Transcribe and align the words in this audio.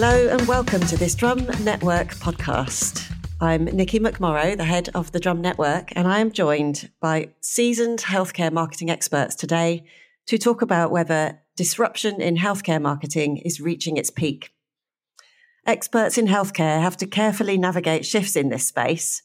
Hello 0.00 0.28
and 0.28 0.46
welcome 0.46 0.80
to 0.82 0.96
this 0.96 1.16
Drum 1.16 1.44
Network 1.64 2.10
podcast. 2.10 3.12
I'm 3.40 3.64
Nikki 3.64 3.98
McMorrow, 3.98 4.56
the 4.56 4.62
head 4.62 4.90
of 4.94 5.10
the 5.10 5.18
Drum 5.18 5.40
Network, 5.40 5.88
and 5.96 6.06
I 6.06 6.20
am 6.20 6.30
joined 6.30 6.88
by 7.00 7.30
seasoned 7.40 7.98
healthcare 8.02 8.52
marketing 8.52 8.90
experts 8.90 9.34
today 9.34 9.82
to 10.26 10.38
talk 10.38 10.62
about 10.62 10.92
whether 10.92 11.40
disruption 11.56 12.20
in 12.20 12.36
healthcare 12.36 12.80
marketing 12.80 13.38
is 13.38 13.60
reaching 13.60 13.96
its 13.96 14.08
peak. 14.08 14.52
Experts 15.66 16.16
in 16.16 16.28
healthcare 16.28 16.80
have 16.80 16.96
to 16.98 17.06
carefully 17.08 17.58
navigate 17.58 18.06
shifts 18.06 18.36
in 18.36 18.50
this 18.50 18.68
space. 18.68 19.22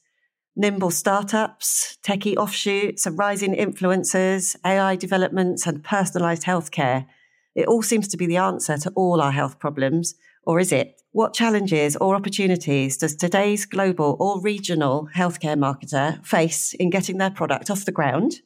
Nimble 0.55 0.89
startups, 0.89 1.99
techie 2.01 2.35
offshoots, 2.35 3.05
and 3.05 3.15
rising 3.15 3.53
influencers, 3.53 4.55
AI 4.65 4.95
developments, 4.95 5.67
and 5.67 5.83
personalized 5.83 6.45
healthcare. 6.45 7.05
It 7.53 7.67
all 7.67 7.83
seems 7.83 8.07
to 8.07 8.17
be 8.17 8.25
the 8.25 8.37
answer 8.37 8.79
to 8.79 8.91
all 8.95 9.21
our 9.21 9.31
health 9.31 9.59
problems, 9.59 10.15
or 10.45 10.59
is 10.59 10.71
it? 10.71 11.01
What 11.11 11.33
challenges 11.33 11.95
or 11.95 12.15
opportunities 12.15 12.97
does 12.97 13.15
today's 13.15 13.65
global 13.65 14.17
or 14.19 14.41
regional 14.41 15.09
healthcare 15.15 15.57
marketer 15.57 16.25
face 16.25 16.73
in 16.73 16.89
getting 16.89 17.17
their 17.17 17.29
product 17.29 17.69
off 17.69 17.85
the 17.85 17.91
ground, 17.91 18.41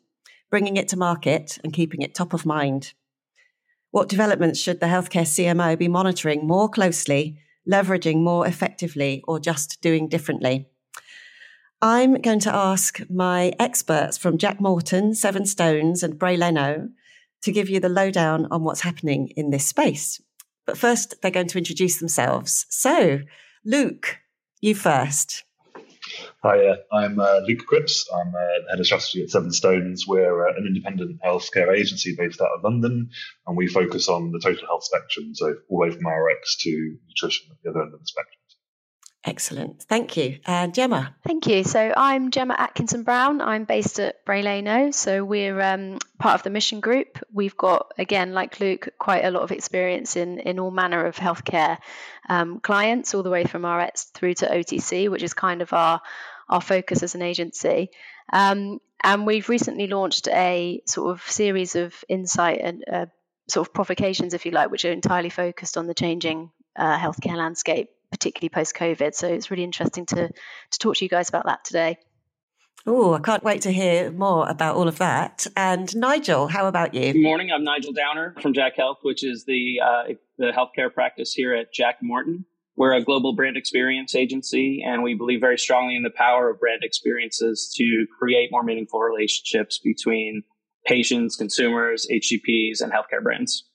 bringing 0.50 0.76
it 0.76 0.90
to 0.90 0.98
market, 0.98 1.58
and 1.64 1.72
keeping 1.72 2.02
it 2.02 2.14
top 2.14 2.34
of 2.34 2.46
mind? 2.46 2.94
What 3.92 4.10
developments 4.10 4.60
should 4.60 4.80
the 4.80 4.88
healthcare 4.88 5.22
CMO 5.23 5.78
be 5.78 5.88
monitoring 5.88 6.46
more 6.46 6.68
closely, 6.68 7.40
leveraging 7.70 8.18
more 8.18 8.45
effectively, 8.45 9.23
or 9.28 9.40
just 9.40 9.82
doing 9.82 10.09
differently? 10.09 10.68
I'm 11.81 12.22
going 12.22 12.40
to 12.42 12.53
ask 12.53 13.00
my 13.09 13.53
experts 13.59 14.18
from 14.18 14.38
Jack 14.38 14.59
Morton, 14.59 15.14
Seven 15.14 15.45
Stones, 15.45 16.03
and 16.03 16.20
Bray 16.20 16.36
Leino 16.36 16.90
to 17.44 17.52
give 17.52 17.70
you 17.70 17.80
the 17.80 17.88
lowdown 17.88 18.48
on 18.52 18.64
what's 18.64 18.81
happening 18.81 19.30
in 19.38 19.52
this 19.52 19.68
space. 19.68 20.20
But 20.68 20.78
first, 20.78 21.16
they're 21.22 21.32
going 21.32 21.48
to 21.48 21.58
introduce 21.58 21.98
themselves. 21.98 22.66
So, 22.70 23.22
Luke, 23.66 24.20
you 24.62 24.76
first. 24.76 25.46
Hi, 26.44 26.68
uh, 26.68 26.76
I'm 26.94 27.20
uh, 27.20 27.40
Luke 27.48 27.66
Cripps. 27.66 28.06
I'm 28.14 28.34
uh, 28.36 28.70
head 28.70 28.80
of 28.80 28.86
strategy 28.86 29.24
at 29.24 29.30
Seven 29.30 29.52
Stones. 29.52 30.06
We're 30.06 30.48
uh, 30.48 30.54
an 30.58 30.68
independent 30.68 31.22
healthcare 31.26 31.76
agency 31.76 32.16
based 32.18 32.42
out 32.42 32.52
of 32.56 32.64
London, 32.64 33.09
and 33.48 33.58
we 33.58 33.68
focus 33.68 34.09
on 34.09 34.32
the 34.32 34.40
total 34.40 34.68
health 34.68 34.84
spectrum, 34.84 35.34
so 35.34 35.56
all 35.70 35.80
the 35.80 35.88
way 35.88 35.92
from 35.92 36.06
RX 36.06 36.58
to 36.64 36.98
nutrition 37.08 37.48
at 37.52 37.58
the 37.64 37.70
other 37.70 37.84
end 37.84 37.94
of 37.94 38.00
the 38.02 38.06
spectrum. 38.06 38.37
Excellent. 39.23 39.84
Thank 39.84 40.16
you. 40.16 40.40
And 40.46 40.73
Gemma. 40.73 41.16
Thank 41.26 41.48
you. 41.48 41.64
So 41.64 41.94
I'm 41.96 42.32
Gemma 42.32 42.56
Atkinson 42.58 43.04
Brown. 43.04 43.42
I'm 43.42 43.66
based 43.66 44.00
at 44.00 44.24
Bray 44.24 44.42
Leino. 44.42 44.94
So 44.94 45.26
we're 45.26 45.59
um, 45.59 45.98
part 46.18 46.36
of 46.36 46.44
the 46.44 46.50
Mission 46.50 46.80
Group. 46.80 47.20
We've 47.34 47.58
got, 47.58 47.94
again, 47.98 48.34
like 48.34 48.59
Luke, 48.59 48.90
quite 48.98 49.26
a 49.26 49.32
lot 49.32 49.44
of 49.44 49.52
experience 49.52 50.16
in, 50.16 50.40
in 50.40 50.59
all 50.59 50.72
manner 50.72 51.06
of 51.06 51.18
healthcare 51.18 51.78
um, 52.30 52.62
clients, 52.62 53.14
all 53.14 53.24
the 53.24 53.30
way 53.30 53.44
from 53.44 53.66
RX 53.66 54.06
through 54.06 54.36
to 54.36 54.48
OTC, 54.48 55.09
which 55.09 55.24
is 55.24 55.34
kind 55.34 55.62
of 55.62 55.74
our, 55.74 56.02
our 56.48 56.62
focus 56.62 57.04
as 57.04 57.14
an 57.16 57.22
agency. 57.22 57.90
Um, 58.31 58.80
and 59.04 59.26
we've 59.28 59.50
recently 59.50 59.88
launched 59.88 60.30
a 60.30 60.81
sort 60.86 61.12
of 61.12 61.22
series 61.30 61.76
of 61.76 61.94
insight 62.08 62.62
and 62.62 62.84
uh, 62.90 63.06
sort 63.50 63.68
of 63.68 63.74
provocations, 63.74 64.34
if 64.34 64.46
you 64.46 64.52
like, 64.52 64.72
which 64.72 64.86
are 64.86 64.92
entirely 64.92 65.30
focused 65.30 65.76
on 65.78 65.86
the 65.86 65.94
changing 65.94 66.52
uh, 66.78 66.98
healthcare 66.98 67.36
landscape 67.36 67.90
particularly 68.11 68.50
post 68.50 68.75
COVID. 68.75 69.13
So 69.13 69.27
it's 69.27 69.52
really 69.52 69.63
interesting 69.63 70.05
to 70.08 70.27
to 70.27 70.80
talk 70.80 70.95
to 70.95 71.05
you 71.05 71.09
guys 71.09 71.30
about 71.30 71.45
that 71.45 71.63
today. 71.63 71.97
Oh, 72.89 73.13
I 73.13 73.19
can't 73.19 73.44
wait 73.44 73.63
to 73.63 73.72
hear 73.72 74.12
more 74.12 74.47
about 74.47 74.78
all 74.78 74.88
of 74.88 74.97
that. 75.00 75.45
And 75.57 75.94
Nigel, 75.94 76.47
how 76.47 76.67
about 76.67 76.94
you? 76.94 77.12
Good 77.12 77.22
morning. 77.22 77.51
I'm 77.51 77.66
Nigel 77.66 77.91
Downer 77.91 78.34
from 78.41 78.53
Jack 78.53 78.78
Health, 78.78 79.00
which 79.01 79.25
is 79.25 79.44
the 79.44 79.81
uh, 79.84 80.13
the 80.38 80.51
healthcare 80.51 80.94
practice 80.94 81.34
here 81.34 81.53
at 81.53 81.73
Jack 81.73 81.97
Morton. 82.01 82.46
We're 82.78 82.94
a 82.94 83.03
global 83.03 83.34
brand 83.34 83.57
experience 83.57 84.16
agency, 84.16 84.84
and 84.85 85.01
we 85.03 85.16
believe 85.16 85.41
very 85.41 85.57
strongly 85.57 85.96
in 85.96 86.03
the 86.03 86.12
power 86.12 86.50
of 86.50 86.59
brand 86.59 86.84
experiences 86.84 87.73
to 87.75 88.06
create 88.19 88.51
more 88.51 88.63
meaningful 88.63 89.01
relationships 89.01 89.79
between 89.79 90.44
patients, 90.85 91.35
consumers, 91.35 92.07
HCPs, 92.09 92.79
and 92.81 92.94
healthcare 92.94 93.22
brands. 93.22 93.66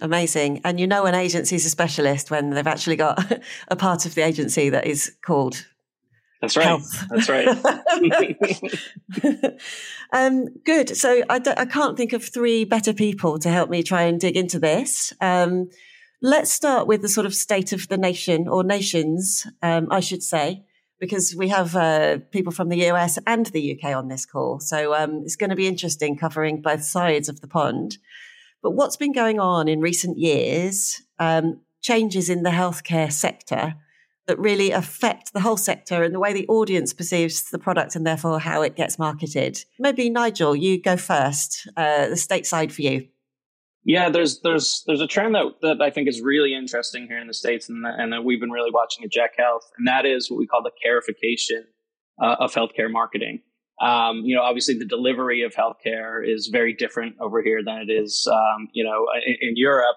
Amazing. 0.00 0.60
And 0.64 0.80
you 0.80 0.86
know 0.86 1.06
an 1.06 1.14
agency 1.14 1.56
is 1.56 1.64
a 1.64 1.70
specialist 1.70 2.30
when 2.30 2.50
they've 2.50 2.66
actually 2.66 2.96
got 2.96 3.40
a 3.68 3.76
part 3.76 4.06
of 4.06 4.14
the 4.14 4.22
agency 4.22 4.70
that 4.70 4.86
is 4.86 5.14
called 5.24 5.64
that's 6.40 6.56
right. 6.58 6.66
Health. 6.66 7.06
That's 7.08 7.28
right. 7.30 7.48
um, 10.12 10.46
good. 10.64 10.94
So 10.94 11.22
I, 11.30 11.40
I, 11.56 11.64
can't 11.64 11.96
think 11.96 12.12
of 12.12 12.22
three 12.22 12.64
better 12.66 12.92
people 12.92 13.38
to 13.38 13.48
help 13.48 13.70
me 13.70 13.82
try 13.82 14.02
and 14.02 14.20
dig 14.20 14.36
into 14.36 14.58
this. 14.58 15.14
Um, 15.22 15.70
let's 16.20 16.50
start 16.50 16.86
with 16.86 17.00
the 17.00 17.08
sort 17.08 17.24
of 17.24 17.34
state 17.34 17.72
of 17.72 17.88
the 17.88 17.96
nation 17.96 18.46
or 18.46 18.62
nations, 18.62 19.46
um, 19.62 19.88
I 19.90 20.00
should 20.00 20.22
say, 20.22 20.64
because 21.00 21.34
we 21.34 21.48
have 21.48 21.74
uh, 21.76 22.18
people 22.30 22.52
from 22.52 22.68
the 22.68 22.90
US 22.90 23.18
and 23.26 23.46
the 23.46 23.78
UK 23.78 23.96
on 23.96 24.08
this 24.08 24.26
call. 24.26 24.60
So 24.60 24.94
um, 24.94 25.22
it's 25.24 25.36
going 25.36 25.50
to 25.50 25.56
be 25.56 25.66
interesting 25.66 26.18
covering 26.18 26.60
both 26.60 26.84
sides 26.84 27.30
of 27.30 27.40
the 27.40 27.48
pond. 27.48 27.96
But 28.64 28.70
what's 28.70 28.96
been 28.96 29.12
going 29.12 29.38
on 29.38 29.68
in 29.68 29.82
recent 29.82 30.16
years, 30.16 31.02
um, 31.18 31.60
changes 31.82 32.30
in 32.30 32.44
the 32.44 32.50
healthcare 32.50 33.12
sector 33.12 33.74
that 34.26 34.38
really 34.38 34.70
affect 34.70 35.34
the 35.34 35.40
whole 35.40 35.58
sector 35.58 36.02
and 36.02 36.14
the 36.14 36.18
way 36.18 36.32
the 36.32 36.48
audience 36.48 36.94
perceives 36.94 37.50
the 37.50 37.58
product 37.58 37.94
and 37.94 38.06
therefore 38.06 38.40
how 38.40 38.62
it 38.62 38.74
gets 38.74 38.98
marketed. 38.98 39.62
Maybe 39.78 40.08
Nigel, 40.08 40.56
you 40.56 40.80
go 40.80 40.96
first, 40.96 41.68
uh, 41.76 42.08
the 42.08 42.14
stateside 42.14 42.72
for 42.72 42.80
you. 42.80 43.06
Yeah, 43.84 44.08
there's 44.08 44.40
there's 44.40 44.82
there's 44.86 45.02
a 45.02 45.06
trend 45.06 45.34
that, 45.34 45.56
that 45.60 45.82
I 45.82 45.90
think 45.90 46.08
is 46.08 46.22
really 46.22 46.54
interesting 46.54 47.06
here 47.06 47.18
in 47.18 47.26
the 47.26 47.34
states, 47.34 47.68
and 47.68 47.84
and 47.84 48.14
that 48.14 48.24
we've 48.24 48.40
been 48.40 48.50
really 48.50 48.70
watching 48.72 49.04
at 49.04 49.12
Jack 49.12 49.32
Health, 49.36 49.70
and 49.76 49.86
that 49.86 50.06
is 50.06 50.30
what 50.30 50.38
we 50.38 50.46
call 50.46 50.62
the 50.62 50.70
carification 50.82 51.66
uh, 52.18 52.36
of 52.40 52.54
healthcare 52.54 52.90
marketing. 52.90 53.42
Um, 53.80 54.22
you 54.24 54.36
know, 54.36 54.42
obviously 54.42 54.78
the 54.78 54.84
delivery 54.84 55.42
of 55.42 55.52
healthcare 55.54 56.20
is 56.24 56.48
very 56.52 56.72
different 56.72 57.16
over 57.20 57.42
here 57.42 57.60
than 57.64 57.78
it 57.78 57.92
is, 57.92 58.26
um, 58.32 58.68
you 58.72 58.84
know, 58.84 59.06
in, 59.26 59.36
in, 59.40 59.54
Europe. 59.56 59.96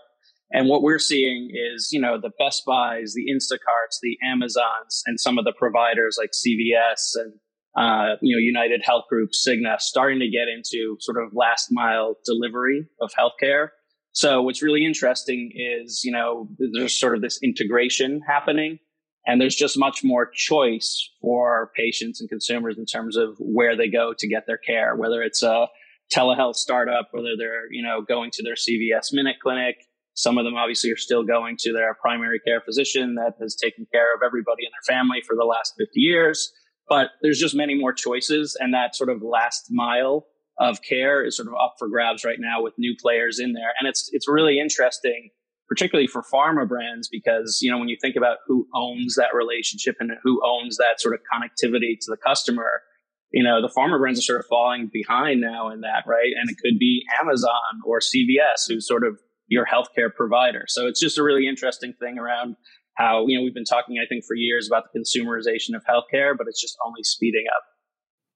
And 0.52 0.68
what 0.68 0.82
we're 0.82 0.98
seeing 1.00 1.52
is, 1.54 1.90
you 1.92 2.02
know, 2.02 2.20
the 2.20 2.32
Best 2.40 2.64
Buys, 2.66 3.14
the 3.14 3.32
Instacarts, 3.32 4.00
the 4.02 4.18
Amazons, 4.26 5.04
and 5.06 5.20
some 5.20 5.38
of 5.38 5.46
the 5.46 5.54
providers 5.54 6.18
like 6.20 6.32
CVS 6.32 7.12
and, 7.16 7.34
uh, 7.78 8.16
you 8.22 8.36
know, 8.36 8.40
United 8.40 8.82
Health 8.84 9.06
Group, 9.10 9.30
Cigna, 9.32 9.80
starting 9.80 10.20
to 10.20 10.30
get 10.30 10.48
into 10.48 10.98
sort 11.00 11.24
of 11.24 11.32
last 11.34 11.68
mile 11.70 12.16
delivery 12.26 12.88
of 13.00 13.12
healthcare. 13.12 13.70
So 14.14 14.42
what's 14.42 14.64
really 14.64 14.86
interesting 14.86 15.52
is, 15.54 16.02
you 16.04 16.12
know, 16.12 16.48
there's 16.74 17.00
sort 17.00 17.16
of 17.16 17.22
this 17.22 17.40
integration 17.44 18.22
happening 18.28 18.80
and 19.28 19.42
there's 19.42 19.56
just 19.56 19.78
much 19.78 20.06
more 20.06 20.26
choice 20.26 21.12
for 21.22 21.70
patients 21.76 22.22
and 22.22 22.30
consumers 22.30 22.78
in 22.78 22.86
terms 22.86 23.18
of 23.18 23.36
where 23.40 23.76
they 23.76 23.90
go 23.90 24.14
to 24.18 24.28
get 24.28 24.48
their 24.48 24.58
care, 24.58 24.96
whether 24.96 25.22
it's 25.22 25.44
a 25.44 25.68
telehealth 26.16 26.56
startup, 26.56 27.10
whether 27.12 27.36
they're, 27.38 27.72
you 27.72 27.84
know, 27.84 28.02
going 28.02 28.32
to 28.32 28.42
their 28.42 28.56
CVS 28.56 29.12
Minute 29.12 29.36
Clinic. 29.44 29.84
Some 30.14 30.38
of 30.38 30.46
them 30.46 30.56
obviously 30.56 30.92
are 30.92 30.98
still 30.98 31.24
going 31.24 31.58
to 31.60 31.74
their 31.74 31.94
primary 31.96 32.40
care 32.40 32.62
physician 32.62 33.16
that 33.16 33.34
has 33.42 33.54
taken 33.56 33.86
care 33.94 34.16
of 34.16 34.22
everybody 34.26 34.64
in 34.64 34.72
their 34.72 34.96
family 34.96 35.22
for 35.28 35.36
the 35.36 35.44
last 35.44 35.74
50 35.78 36.00
years. 36.00 36.52
But 36.88 37.10
there's 37.22 37.38
just 37.38 37.54
many 37.54 37.76
more 37.76 37.94
choices. 37.94 38.56
And 38.58 38.74
that 38.74 38.96
sort 38.96 39.10
of 39.10 39.22
last 39.22 39.66
mile 39.70 40.26
of 40.58 40.82
care 40.82 41.24
is 41.26 41.36
sort 41.36 41.50
of 41.50 41.54
up 41.54 41.76
for 41.78 41.90
grabs 41.90 42.24
right 42.24 42.40
now 42.40 42.64
with 42.64 42.74
new 42.78 42.96
players 43.00 43.40
in 43.40 43.52
there. 43.52 43.74
And 43.78 43.90
it's, 43.90 44.10
it's 44.14 44.28
really 44.28 44.58
interesting 44.58 45.32
particularly 45.68 46.08
for 46.08 46.24
pharma 46.24 46.68
brands, 46.68 47.08
because, 47.10 47.60
you 47.62 47.72
know, 47.72 47.78
when 47.78 47.90
you 47.90 47.98
think 48.02 48.16
about 48.16 48.38
who 48.48 48.68
owns 48.74 49.16
that 49.16 49.34
relationship 49.34 49.96
and 50.00 50.12
who 50.24 50.42
owns 50.46 50.78
that 50.78 51.00
sort 51.00 51.14
of 51.14 51.20
connectivity 51.32 51.98
to 52.00 52.10
the 52.10 52.18
customer, 52.18 52.82
you 53.32 53.44
know, 53.44 53.62
the 53.62 53.74
pharma 53.76 54.00
brands 54.00 54.20
are 54.20 54.24
sort 54.24 54.40
of 54.40 54.46
falling 54.46 54.90
behind 54.92 55.42
now 55.42 55.70
in 55.70 55.82
that, 55.82 56.04
right? 56.08 56.32
And 56.40 56.50
it 56.50 56.58
could 56.64 56.80
be 56.80 57.04
Amazon 57.22 57.82
or 57.86 58.00
CVS, 58.00 58.68
who's 58.68 58.88
sort 58.88 59.06
of 59.06 59.20
your 59.48 59.66
healthcare 59.66 60.14
provider. 60.14 60.66
So 60.68 60.88
it's 60.88 61.00
just 61.00 61.18
a 61.18 61.24
really 61.24 61.48
interesting 61.48 61.94
thing 62.00 62.18
around 62.18 62.56
how, 62.96 63.28
you 63.28 63.38
know, 63.38 63.44
we've 63.44 63.54
been 63.54 63.66
talking, 63.66 63.98
I 64.04 64.08
think, 64.08 64.24
for 64.26 64.36
years 64.36 64.68
about 64.68 64.86
the 64.92 65.00
consumerization 65.00 65.76
of 65.76 65.84
healthcare, 65.86 66.36
but 66.38 66.48
it's 66.48 66.62
just 66.62 66.78
only 66.86 67.04
speeding 67.04 67.46
up. 67.56 67.64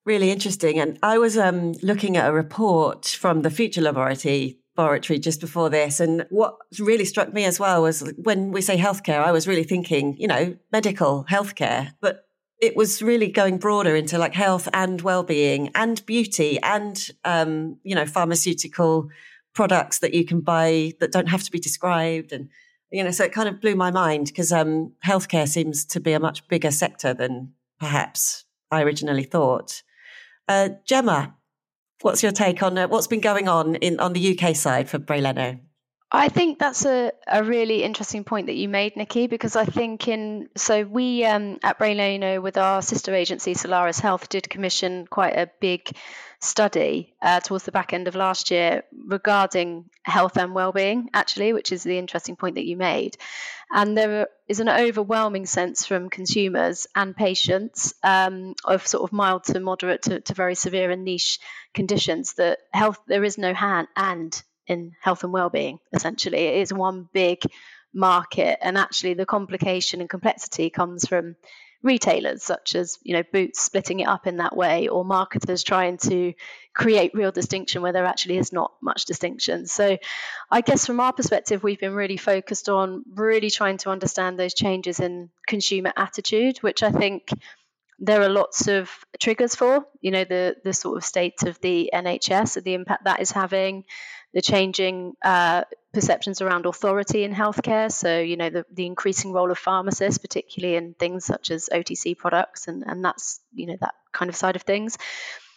Really 0.05 0.31
interesting. 0.31 0.79
And 0.79 0.97
I 1.03 1.17
was 1.17 1.37
um, 1.37 1.73
looking 1.83 2.17
at 2.17 2.29
a 2.29 2.33
report 2.33 3.05
from 3.05 3.43
the 3.43 3.51
Future 3.51 3.81
Laboratory 3.81 4.60
laboratory 4.77 5.19
just 5.19 5.41
before 5.41 5.69
this. 5.69 5.99
And 5.99 6.25
what 6.29 6.55
really 6.79 7.05
struck 7.05 7.33
me 7.33 7.45
as 7.45 7.59
well 7.59 7.81
was 7.81 8.13
when 8.17 8.51
we 8.51 8.61
say 8.61 8.77
healthcare, 8.77 9.23
I 9.23 9.31
was 9.31 9.47
really 9.47 9.63
thinking, 9.63 10.15
you 10.17 10.27
know, 10.27 10.55
medical 10.71 11.25
healthcare, 11.29 11.93
but 12.01 12.25
it 12.61 12.75
was 12.75 13.01
really 13.01 13.27
going 13.27 13.57
broader 13.57 13.95
into 13.95 14.17
like 14.17 14.33
health 14.33 14.69
and 14.73 15.01
well-being 15.01 15.71
and 15.75 16.05
beauty 16.05 16.59
and, 16.61 17.09
um, 17.25 17.77
you 17.83 17.95
know, 17.95 18.05
pharmaceutical 18.05 19.09
products 19.53 19.99
that 19.99 20.13
you 20.13 20.23
can 20.23 20.41
buy 20.41 20.93
that 20.99 21.11
don't 21.11 21.29
have 21.29 21.43
to 21.43 21.51
be 21.51 21.59
described. 21.59 22.31
And, 22.31 22.49
you 22.91 23.03
know, 23.03 23.11
so 23.11 23.23
it 23.23 23.33
kind 23.33 23.49
of 23.49 23.59
blew 23.59 23.75
my 23.75 23.91
mind 23.91 24.27
because, 24.27 24.51
um, 24.51 24.93
healthcare 25.05 25.47
seems 25.47 25.85
to 25.85 25.99
be 25.99 26.13
a 26.13 26.19
much 26.19 26.47
bigger 26.47 26.71
sector 26.71 27.13
than 27.13 27.53
perhaps 27.79 28.45
I 28.69 28.83
originally 28.83 29.23
thought. 29.23 29.81
Uh, 30.47 30.69
Gemma, 30.85 31.35
What's 32.01 32.23
your 32.23 32.31
take 32.31 32.63
on 32.63 32.77
uh, 32.77 32.87
what's 32.87 33.07
been 33.07 33.21
going 33.21 33.47
on 33.47 33.75
in 33.75 33.99
on 33.99 34.13
the 34.13 34.37
UK 34.37 34.55
side 34.55 34.89
for 34.89 34.97
Bray 34.97 35.21
Leino? 35.21 35.59
I 36.13 36.27
think 36.27 36.59
that's 36.59 36.85
a, 36.85 37.13
a 37.25 37.41
really 37.41 37.83
interesting 37.83 38.25
point 38.25 38.47
that 38.47 38.55
you 38.55 38.67
made, 38.67 38.97
Nikki, 38.97 39.27
because 39.27 39.55
I 39.55 39.63
think 39.63 40.09
in 40.09 40.49
so 40.57 40.83
we 40.83 41.23
um, 41.23 41.57
at 41.63 41.77
Brain 41.77 42.41
with 42.41 42.57
our 42.57 42.81
sister 42.81 43.15
agency 43.15 43.53
Solaris 43.53 43.99
Health 43.99 44.27
did 44.27 44.49
commission 44.49 45.07
quite 45.07 45.37
a 45.37 45.49
big 45.61 45.89
study 46.41 47.13
uh, 47.21 47.39
towards 47.39 47.63
the 47.63 47.71
back 47.71 47.93
end 47.93 48.09
of 48.09 48.15
last 48.15 48.51
year 48.51 48.83
regarding 49.05 49.85
health 50.03 50.37
and 50.37 50.53
well-being, 50.53 51.09
actually, 51.13 51.53
which 51.53 51.71
is 51.71 51.83
the 51.83 51.97
interesting 51.97 52.35
point 52.35 52.55
that 52.55 52.65
you 52.65 52.75
made. 52.75 53.15
And 53.71 53.97
there 53.97 54.27
is 54.49 54.59
an 54.59 54.67
overwhelming 54.67 55.45
sense 55.45 55.85
from 55.85 56.09
consumers 56.09 56.87
and 56.93 57.15
patients 57.15 57.93
um, 58.03 58.55
of 58.65 58.85
sort 58.85 59.03
of 59.03 59.13
mild 59.13 59.45
to 59.45 59.61
moderate 59.61 60.01
to, 60.03 60.19
to 60.19 60.33
very 60.33 60.55
severe 60.55 60.91
and 60.91 61.05
niche 61.05 61.39
conditions 61.73 62.33
that 62.33 62.57
health 62.73 62.99
there 63.07 63.23
is 63.23 63.37
no 63.37 63.53
hand 63.53 63.87
and 63.95 64.43
in 64.67 64.93
health 65.01 65.23
and 65.23 65.33
well-being 65.33 65.79
essentially. 65.93 66.37
It 66.37 66.61
is 66.61 66.73
one 66.73 67.09
big 67.13 67.39
market 67.93 68.57
and 68.61 68.77
actually 68.77 69.13
the 69.13 69.25
complication 69.25 69.99
and 69.99 70.09
complexity 70.09 70.69
comes 70.69 71.05
from 71.07 71.35
retailers 71.83 72.43
such 72.43 72.75
as 72.75 72.99
you 73.01 73.13
know 73.13 73.23
boots 73.33 73.59
splitting 73.59 74.01
it 74.01 74.07
up 74.07 74.27
in 74.27 74.37
that 74.37 74.55
way 74.55 74.87
or 74.87 75.03
marketers 75.03 75.63
trying 75.63 75.97
to 75.97 76.31
create 76.75 77.11
real 77.15 77.31
distinction 77.31 77.81
where 77.81 77.91
there 77.91 78.05
actually 78.05 78.37
is 78.37 78.53
not 78.53 78.71
much 78.81 79.05
distinction. 79.05 79.65
So 79.65 79.97
i 80.49 80.61
guess 80.61 80.85
from 80.85 80.99
our 80.99 81.11
perspective 81.11 81.63
we've 81.63 81.79
been 81.79 81.95
really 81.95 82.17
focused 82.17 82.69
on 82.69 83.03
really 83.13 83.49
trying 83.49 83.77
to 83.77 83.89
understand 83.89 84.37
those 84.37 84.53
changes 84.53 84.99
in 84.99 85.29
consumer 85.47 85.91
attitude 85.97 86.59
which 86.59 86.83
i 86.83 86.91
think 86.91 87.29
there 87.99 88.21
are 88.21 88.29
lots 88.29 88.67
of 88.67 88.89
triggers 89.19 89.55
for 89.55 89.85
you 90.01 90.11
know 90.11 90.23
the 90.23 90.55
the 90.63 90.73
sort 90.73 90.97
of 90.97 91.05
state 91.05 91.43
of 91.43 91.59
the 91.61 91.91
nhs 91.93 92.57
and 92.57 92.65
the 92.65 92.73
impact 92.73 93.05
that 93.05 93.21
is 93.21 93.31
having 93.31 93.83
the 94.33 94.41
changing 94.41 95.13
uh, 95.21 95.63
perceptions 95.93 96.41
around 96.41 96.65
authority 96.65 97.23
in 97.23 97.33
healthcare. 97.33 97.91
So, 97.91 98.19
you 98.19 98.37
know, 98.37 98.49
the, 98.49 98.65
the 98.71 98.85
increasing 98.85 99.33
role 99.33 99.51
of 99.51 99.57
pharmacists, 99.57 100.17
particularly 100.17 100.75
in 100.75 100.93
things 100.93 101.25
such 101.25 101.51
as 101.51 101.69
OTC 101.71 102.17
products, 102.17 102.67
and, 102.67 102.83
and 102.85 103.03
that's, 103.03 103.41
you 103.53 103.67
know, 103.67 103.77
that 103.81 103.93
kind 104.11 104.29
of 104.29 104.35
side 104.35 104.55
of 104.55 104.61
things. 104.61 104.97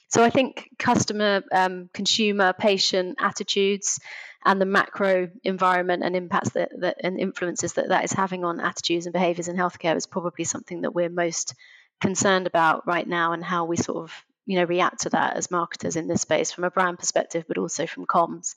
So 0.09 0.23
I 0.23 0.31
think 0.31 0.71
customer, 0.79 1.43
um, 1.53 1.91
consumer, 1.93 2.53
patient 2.53 3.17
attitudes 3.21 4.01
and 4.45 4.61
the 4.61 4.67
macro 4.67 5.29
environment 5.43 6.03
and 6.05 6.15
impacts 6.15 6.51
that, 6.51 6.71
that 6.81 6.99
and 7.03 7.19
influences 7.19 7.75
that 7.75 7.89
that 7.89 8.05
is 8.05 8.13
having 8.13 8.45
on 8.45 8.61
attitudes 8.61 9.07
and 9.07 9.13
behaviors 9.13 9.49
in 9.49 9.57
healthcare 9.57 9.97
is 9.97 10.07
probably 10.07 10.45
something 10.45 10.83
that 10.83 10.95
we're 10.95 11.09
most 11.09 11.55
concerned 12.01 12.47
about 12.47 12.87
right 12.87 13.09
now 13.09 13.33
and 13.33 13.43
how 13.43 13.65
we 13.65 13.77
sort 13.77 14.05
of 14.05 14.25
you 14.47 14.59
know 14.59 14.65
react 14.65 15.03
to 15.03 15.11
that 15.11 15.37
as 15.37 15.51
marketers 15.51 15.97
in 15.97 16.09
this 16.09 16.23
space 16.23 16.53
from 16.53 16.65
a 16.65 16.71
brand 16.71 16.99
perspective, 16.99 17.45
but 17.49 17.59
also 17.59 17.87
from 17.87 18.07
comms 18.07 18.55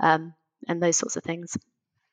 um, 0.00 0.34
and 0.68 0.82
those 0.82 0.96
sorts 0.96 1.16
of 1.16 1.24
things. 1.24 1.56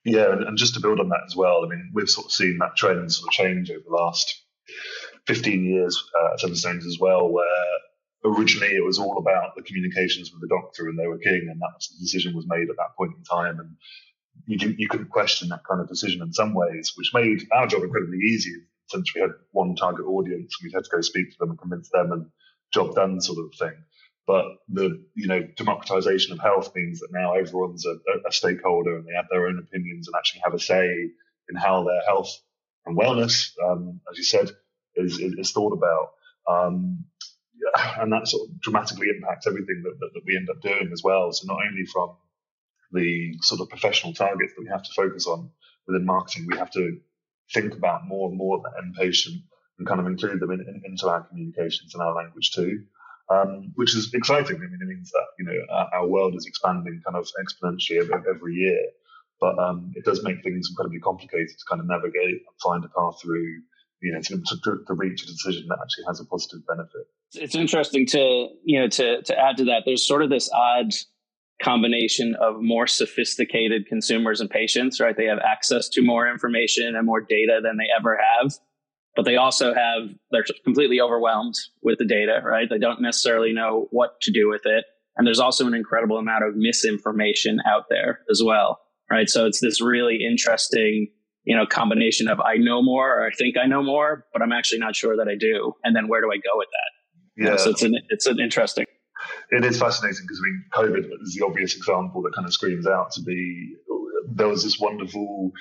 Yeah, 0.04 0.32
and, 0.32 0.58
just 0.58 0.74
to 0.74 0.82
build 0.82 1.00
on 1.00 1.10
that 1.10 1.24
as 1.26 1.36
well, 1.36 1.64
I 1.64 1.70
mean, 1.70 1.92
we've 1.94 2.10
sort 2.10 2.26
of 2.26 2.32
seen 2.32 2.58
that 2.60 2.76
trend 2.76 3.12
sort 3.12 3.30
of 3.30 3.32
change 3.32 3.72
over 3.72 3.84
the 3.86 3.96
last 3.96 4.44
15 5.28 5.64
years 5.64 6.04
uh, 6.20 6.34
at 6.34 6.58
Seven 6.58 6.78
as 6.80 6.98
well, 7.00 7.30
where 7.30 7.46
originally 8.26 8.76
it 8.76 8.84
was 8.84 9.00
all 9.00 9.18
about 9.18 9.56
the 9.56 9.64
communications 9.64 10.32
with 10.32 10.42
the 10.42 10.48
doctor 10.48 10.88
and 10.88 11.00
they 11.00 11.08
were 11.08 11.18
king, 11.18 11.48
and 11.50 11.62
that 11.62 11.86
decision 12.02 12.36
was 12.36 12.46
made 12.48 12.70
at 12.70 12.76
that 12.78 12.96
point 12.98 13.14
in 13.18 13.24
time. 13.24 13.60
And 13.60 13.76
you, 14.46 14.76
you 14.78 14.90
couldn't 14.90 15.10
question 15.10 15.50
that 15.50 15.64
kind 15.70 15.80
of 15.80 15.88
decision 15.88 16.22
in 16.22 16.34
some 16.34 16.54
ways, 16.54 16.94
which 16.96 17.12
made 17.14 17.48
our 17.54 17.68
job 17.68 17.84
incredibly 17.84 18.20
easy 18.20 18.56
since 18.90 19.14
we 19.16 19.22
had 19.22 19.32
one 19.52 19.76
target 19.76 20.06
audience. 20.06 20.58
And 20.60 20.68
we 20.68 20.74
had 20.74 20.84
to 20.84 20.90
go 20.90 21.02
speak 21.02 21.32
to 21.32 21.38
them 21.40 21.52
and 21.52 21.60
convince 21.60 21.90
them 21.90 22.12
and 22.12 22.26
job 22.74 22.96
done 22.96 23.22
sort 23.22 23.40
of 23.40 23.54
thing. 23.58 23.78
But 24.26 24.46
the 24.70 25.04
you 25.16 25.28
know 25.28 25.42
democratization 25.58 26.34
of 26.34 26.40
health 26.40 26.74
means 26.76 27.00
that 27.00 27.10
now 27.12 27.34
everyone's 27.34 27.86
a, 27.86 27.96
a 28.28 28.32
stakeholder 28.32 28.98
and 28.98 29.06
they 29.06 29.16
have 29.16 29.28
their 29.30 29.48
own 29.48 29.60
opinions 29.60 30.08
and 30.08 30.16
actually 30.16 30.42
have 30.46 30.54
a 30.54 30.60
say 30.60 30.88
in 31.50 31.56
how 31.56 31.84
their 31.84 32.02
health 32.06 32.32
and 32.86 32.98
wellness, 32.98 33.52
um, 33.64 34.00
as 34.10 34.18
you 34.18 34.24
said, 34.24 34.50
is, 34.96 35.20
is 35.20 35.52
thought 35.52 35.74
about. 35.74 36.12
Um, 36.48 37.06
and 37.98 38.12
that 38.12 38.28
sort 38.28 38.50
of 38.50 38.62
dramatically 38.62 39.08
impacts 39.10 39.48
everything 39.48 39.84
that, 39.84 39.98
that, 40.00 40.10
that, 40.14 40.22
we 40.26 40.36
end 40.36 40.50
up 40.50 40.62
doing 40.62 40.90
as 40.92 41.02
well. 41.04 41.32
So 41.32 41.48
not 41.48 41.60
only 41.66 41.86
from 41.86 42.16
the 42.92 43.38
sort 43.42 43.62
of 43.62 43.70
professional 43.70 44.14
targets 44.14 44.54
that 44.54 44.62
we 44.62 44.70
have 44.70 44.84
to 44.84 44.94
focus 44.96 45.28
on 45.28 45.50
within 45.88 46.06
marketing, 46.06 46.48
we 46.50 46.58
have 46.58 46.72
to 46.72 47.00
think 47.54 47.74
about 47.74 48.08
more 48.08 48.30
and 48.30 48.38
more 48.38 48.62
the 48.62 48.82
end 48.82 48.96
patient 48.96 49.44
and 49.78 49.88
kind 49.88 50.00
of 50.00 50.08
include 50.08 50.40
them 50.40 50.52
in, 50.52 50.62
in, 50.62 50.82
into 50.86 51.08
our 51.08 51.22
communications 51.24 51.94
and 51.94 52.04
our 52.04 52.16
language 52.16 52.52
too. 52.52 52.84
Um, 53.30 53.72
which 53.76 53.96
is 53.96 54.14
exciting. 54.14 54.58
I 54.58 54.60
mean, 54.60 54.80
it 54.82 54.86
means 54.86 55.10
that 55.12 55.26
you 55.40 55.46
know 55.46 55.54
our, 55.72 55.90
our 55.94 56.08
world 56.08 56.36
is 56.36 56.46
expanding 56.46 57.02
kind 57.06 57.16
of 57.16 57.26
exponentially 57.42 57.98
every, 58.30 58.54
year, 58.54 58.82
but 59.40 59.58
um, 59.58 59.94
it 59.96 60.04
does 60.04 60.22
make 60.24 60.44
things 60.44 60.68
incredibly 60.70 61.00
complicated 61.00 61.48
to 61.48 61.66
kind 61.70 61.80
of 61.80 61.88
navigate 61.88 62.44
and 62.46 62.62
find 62.62 62.84
a 62.84 62.90
path 62.90 63.22
through. 63.22 63.62
You 64.02 64.12
know, 64.12 64.20
to, 64.20 64.42
to, 64.66 64.78
to 64.86 64.94
reach 64.94 65.24
a 65.24 65.28
decision 65.28 65.66
that 65.70 65.78
actually 65.82 66.04
has 66.08 66.20
a 66.20 66.26
positive 66.26 66.68
benefit. 66.68 67.08
It's 67.36 67.56
interesting 67.56 68.06
to 68.08 68.50
you 68.66 68.82
know 68.82 68.90
to 68.90 69.22
to 69.22 69.40
add 69.40 69.56
to 69.58 69.66
that. 69.66 69.84
There's 69.86 70.06
sort 70.06 70.22
of 70.22 70.30
this 70.30 70.50
odd 70.52 70.94
combination 71.64 72.36
of 72.42 72.62
more 72.62 72.88
sophisticated 72.88 73.88
consumers 73.88 74.42
and 74.42 74.50
patients, 74.50 75.00
right? 75.00 75.16
They 75.16 75.28
have 75.28 75.40
access 75.40 75.88
to 75.90 76.02
more 76.02 76.30
information 76.30 76.98
and 76.98 77.06
more 77.06 77.22
data 77.22 77.62
than 77.64 77.78
they 77.78 77.88
ever 77.98 78.20
have 78.42 78.54
but 79.16 79.26
they 79.26 79.36
also 79.36 79.74
have 79.74 80.10
they're 80.32 80.46
completely 80.64 81.00
overwhelmed 81.00 81.56
with 81.82 81.98
the 82.00 82.06
data 82.06 82.42
right? 82.44 82.70
They 82.70 82.80
don't 82.80 83.02
necessarily 83.02 83.54
know 83.54 83.88
what 83.92 84.20
to 84.22 84.32
do 84.32 84.50
with 84.50 84.62
it. 84.66 84.86
And 85.16 85.28
there's 85.28 85.40
also 85.40 85.68
an 85.68 85.76
incredible 85.76 86.18
amount 86.18 86.44
of 86.44 86.56
misinformation 86.56 87.60
out 87.66 87.86
there 87.90 88.22
as 88.30 88.42
well 88.44 88.80
right? 89.12 89.30
So 89.30 89.46
it's 89.46 89.60
this 89.60 89.82
really 89.82 90.26
interesting 90.26 91.08
you 91.46 91.56
know 91.56 91.66
combination 91.66 92.30
of 92.30 92.40
i 92.40 92.56
know 92.56 92.82
more 92.82 93.20
or 93.20 93.28
i 93.28 93.30
think 93.38 93.58
i 93.58 93.66
know 93.66 93.84
more 93.84 94.26
but 94.32 94.42
i'm 94.42 94.54
actually 94.54 94.80
not 94.80 94.96
sure 94.96 95.18
that 95.18 95.28
i 95.28 95.36
do. 95.36 95.74
And 95.84 95.96
then 95.96 96.08
where 96.08 96.22
do 96.22 96.32
i 96.32 96.38
go 96.38 96.52
with 96.56 96.70
that? 96.72 97.46
Yeah 97.46 97.58
so 97.58 97.72
it's 97.72 97.84
an 97.84 97.96
it's 98.10 98.26
an 98.26 98.40
interesting. 98.40 98.86
It 99.52 99.64
is 99.64 99.80
fascinating 99.80 100.24
because 100.24 100.42
I 100.42 100.44
mean, 100.44 100.66
COVID 100.74 101.22
is 101.22 101.36
the 101.36 101.46
obvious 101.46 101.76
example 101.76 102.22
that 102.24 102.34
kind 102.36 102.48
of 102.48 102.54
screams 102.54 102.88
out 102.88 103.12
to 103.12 103.22
be. 103.22 103.76
There 104.36 104.48
was 104.48 104.64
this 104.64 104.80
wonderful 104.80 105.52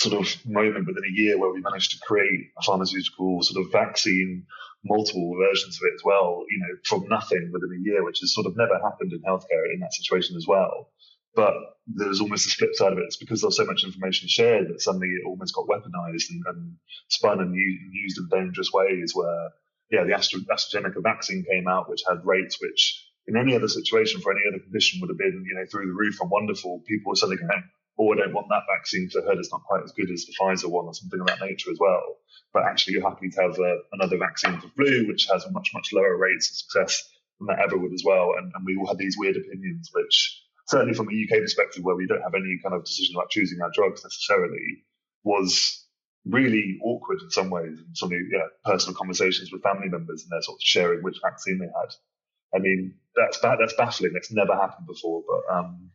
sort 0.00 0.14
of 0.14 0.46
moment 0.46 0.86
within 0.86 1.04
a 1.04 1.12
year 1.12 1.38
where 1.38 1.52
we 1.52 1.60
managed 1.60 1.90
to 1.92 1.98
create 2.00 2.48
a 2.58 2.62
pharmaceutical 2.64 3.42
sort 3.42 3.64
of 3.64 3.70
vaccine, 3.70 4.46
multiple 4.82 5.36
versions 5.38 5.76
of 5.76 5.86
it 5.86 5.94
as 5.94 6.02
well, 6.04 6.44
you 6.48 6.58
know, 6.58 6.74
from 6.84 7.06
nothing 7.08 7.50
within 7.52 7.76
a 7.76 7.84
year, 7.84 8.02
which 8.02 8.20
has 8.20 8.34
sort 8.34 8.46
of 8.46 8.56
never 8.56 8.80
happened 8.82 9.12
in 9.12 9.20
healthcare 9.20 9.68
in 9.72 9.80
that 9.80 9.92
situation 9.92 10.36
as 10.36 10.46
well. 10.48 10.88
But 11.34 11.52
there's 11.86 12.20
almost 12.20 12.46
a 12.46 12.50
flip 12.50 12.74
side 12.74 12.92
of 12.92 12.98
it. 12.98 13.04
It's 13.04 13.18
because 13.18 13.42
there's 13.42 13.58
so 13.58 13.66
much 13.66 13.84
information 13.84 14.28
shared 14.28 14.68
that 14.68 14.80
suddenly 14.80 15.08
it 15.08 15.26
almost 15.26 15.54
got 15.54 15.68
weaponized 15.68 16.30
and, 16.30 16.42
and 16.46 16.76
spun 17.08 17.40
and 17.40 17.54
used 17.54 18.18
in 18.18 18.28
dangerous 18.32 18.72
ways 18.72 19.12
where, 19.14 19.50
yeah, 19.90 20.04
the 20.04 20.14
Astra, 20.14 20.40
AstraZeneca 20.40 21.02
vaccine 21.02 21.44
came 21.44 21.68
out, 21.68 21.90
which 21.90 22.02
had 22.08 22.24
rates 22.24 22.56
which 22.60 23.06
in 23.26 23.36
any 23.36 23.54
other 23.54 23.68
situation 23.68 24.20
for 24.20 24.32
any 24.32 24.40
other 24.48 24.58
condition 24.58 25.00
would 25.00 25.10
have 25.10 25.18
been, 25.18 25.44
you 25.46 25.54
know, 25.54 25.66
through 25.70 25.86
the 25.86 25.92
roof 25.92 26.18
and 26.20 26.30
wonderful. 26.30 26.82
People 26.88 27.10
were 27.10 27.16
suddenly 27.16 27.36
going, 27.36 27.62
oh, 28.00 28.12
I 28.12 28.16
don't 28.16 28.32
want 28.32 28.48
that 28.48 28.64
vaccine 28.74 29.04
because 29.04 29.22
I 29.22 29.28
heard 29.28 29.38
it's 29.38 29.52
not 29.52 29.64
quite 29.64 29.84
as 29.84 29.92
good 29.92 30.10
as 30.10 30.24
the 30.24 30.32
Pfizer 30.40 30.70
one 30.70 30.86
or 30.86 30.94
something 30.94 31.20
of 31.20 31.26
that 31.26 31.40
nature 31.40 31.70
as 31.70 31.78
well. 31.78 32.16
But 32.52 32.64
actually, 32.64 32.94
you're 32.94 33.08
happy 33.08 33.28
to 33.28 33.42
have 33.42 33.58
uh, 33.58 33.76
another 33.92 34.16
vaccine 34.16 34.58
for 34.58 34.68
flu, 34.68 35.06
which 35.06 35.28
has 35.30 35.44
much, 35.50 35.70
much 35.74 35.92
lower 35.92 36.16
rates 36.16 36.50
of 36.50 36.56
success 36.56 37.08
than 37.38 37.48
that 37.48 37.62
ever 37.62 37.76
would 37.76 37.92
as 37.92 38.02
well. 38.04 38.32
And, 38.38 38.50
and 38.54 38.64
we 38.64 38.76
all 38.76 38.88
had 38.88 38.98
these 38.98 39.16
weird 39.18 39.36
opinions, 39.36 39.90
which 39.92 40.42
certainly 40.66 40.94
from 40.94 41.08
a 41.08 41.12
UK 41.12 41.42
perspective, 41.42 41.84
where 41.84 41.96
we 41.96 42.06
don't 42.06 42.22
have 42.22 42.34
any 42.34 42.58
kind 42.62 42.74
of 42.74 42.84
decision 42.84 43.16
about 43.16 43.30
choosing 43.30 43.60
our 43.60 43.70
drugs 43.74 44.02
necessarily, 44.02 44.84
was 45.22 45.86
really 46.24 46.78
awkward 46.82 47.20
in 47.22 47.30
some 47.30 47.50
ways. 47.50 47.78
And 47.78 47.96
some 47.96 48.10
yeah, 48.12 48.48
personal 48.64 48.96
conversations 48.96 49.52
with 49.52 49.62
family 49.62 49.88
members 49.88 50.22
and 50.22 50.30
they're 50.30 50.42
sort 50.42 50.56
of 50.56 50.62
sharing 50.62 51.02
which 51.02 51.18
vaccine 51.22 51.58
they 51.58 51.66
had. 51.66 51.94
I 52.54 52.58
mean, 52.58 52.94
that's 53.14 53.38
that's 53.38 53.74
baffling. 53.74 54.12
That's 54.12 54.32
never 54.32 54.54
happened 54.54 54.86
before. 54.86 55.22
But 55.26 55.54
um, 55.54 55.90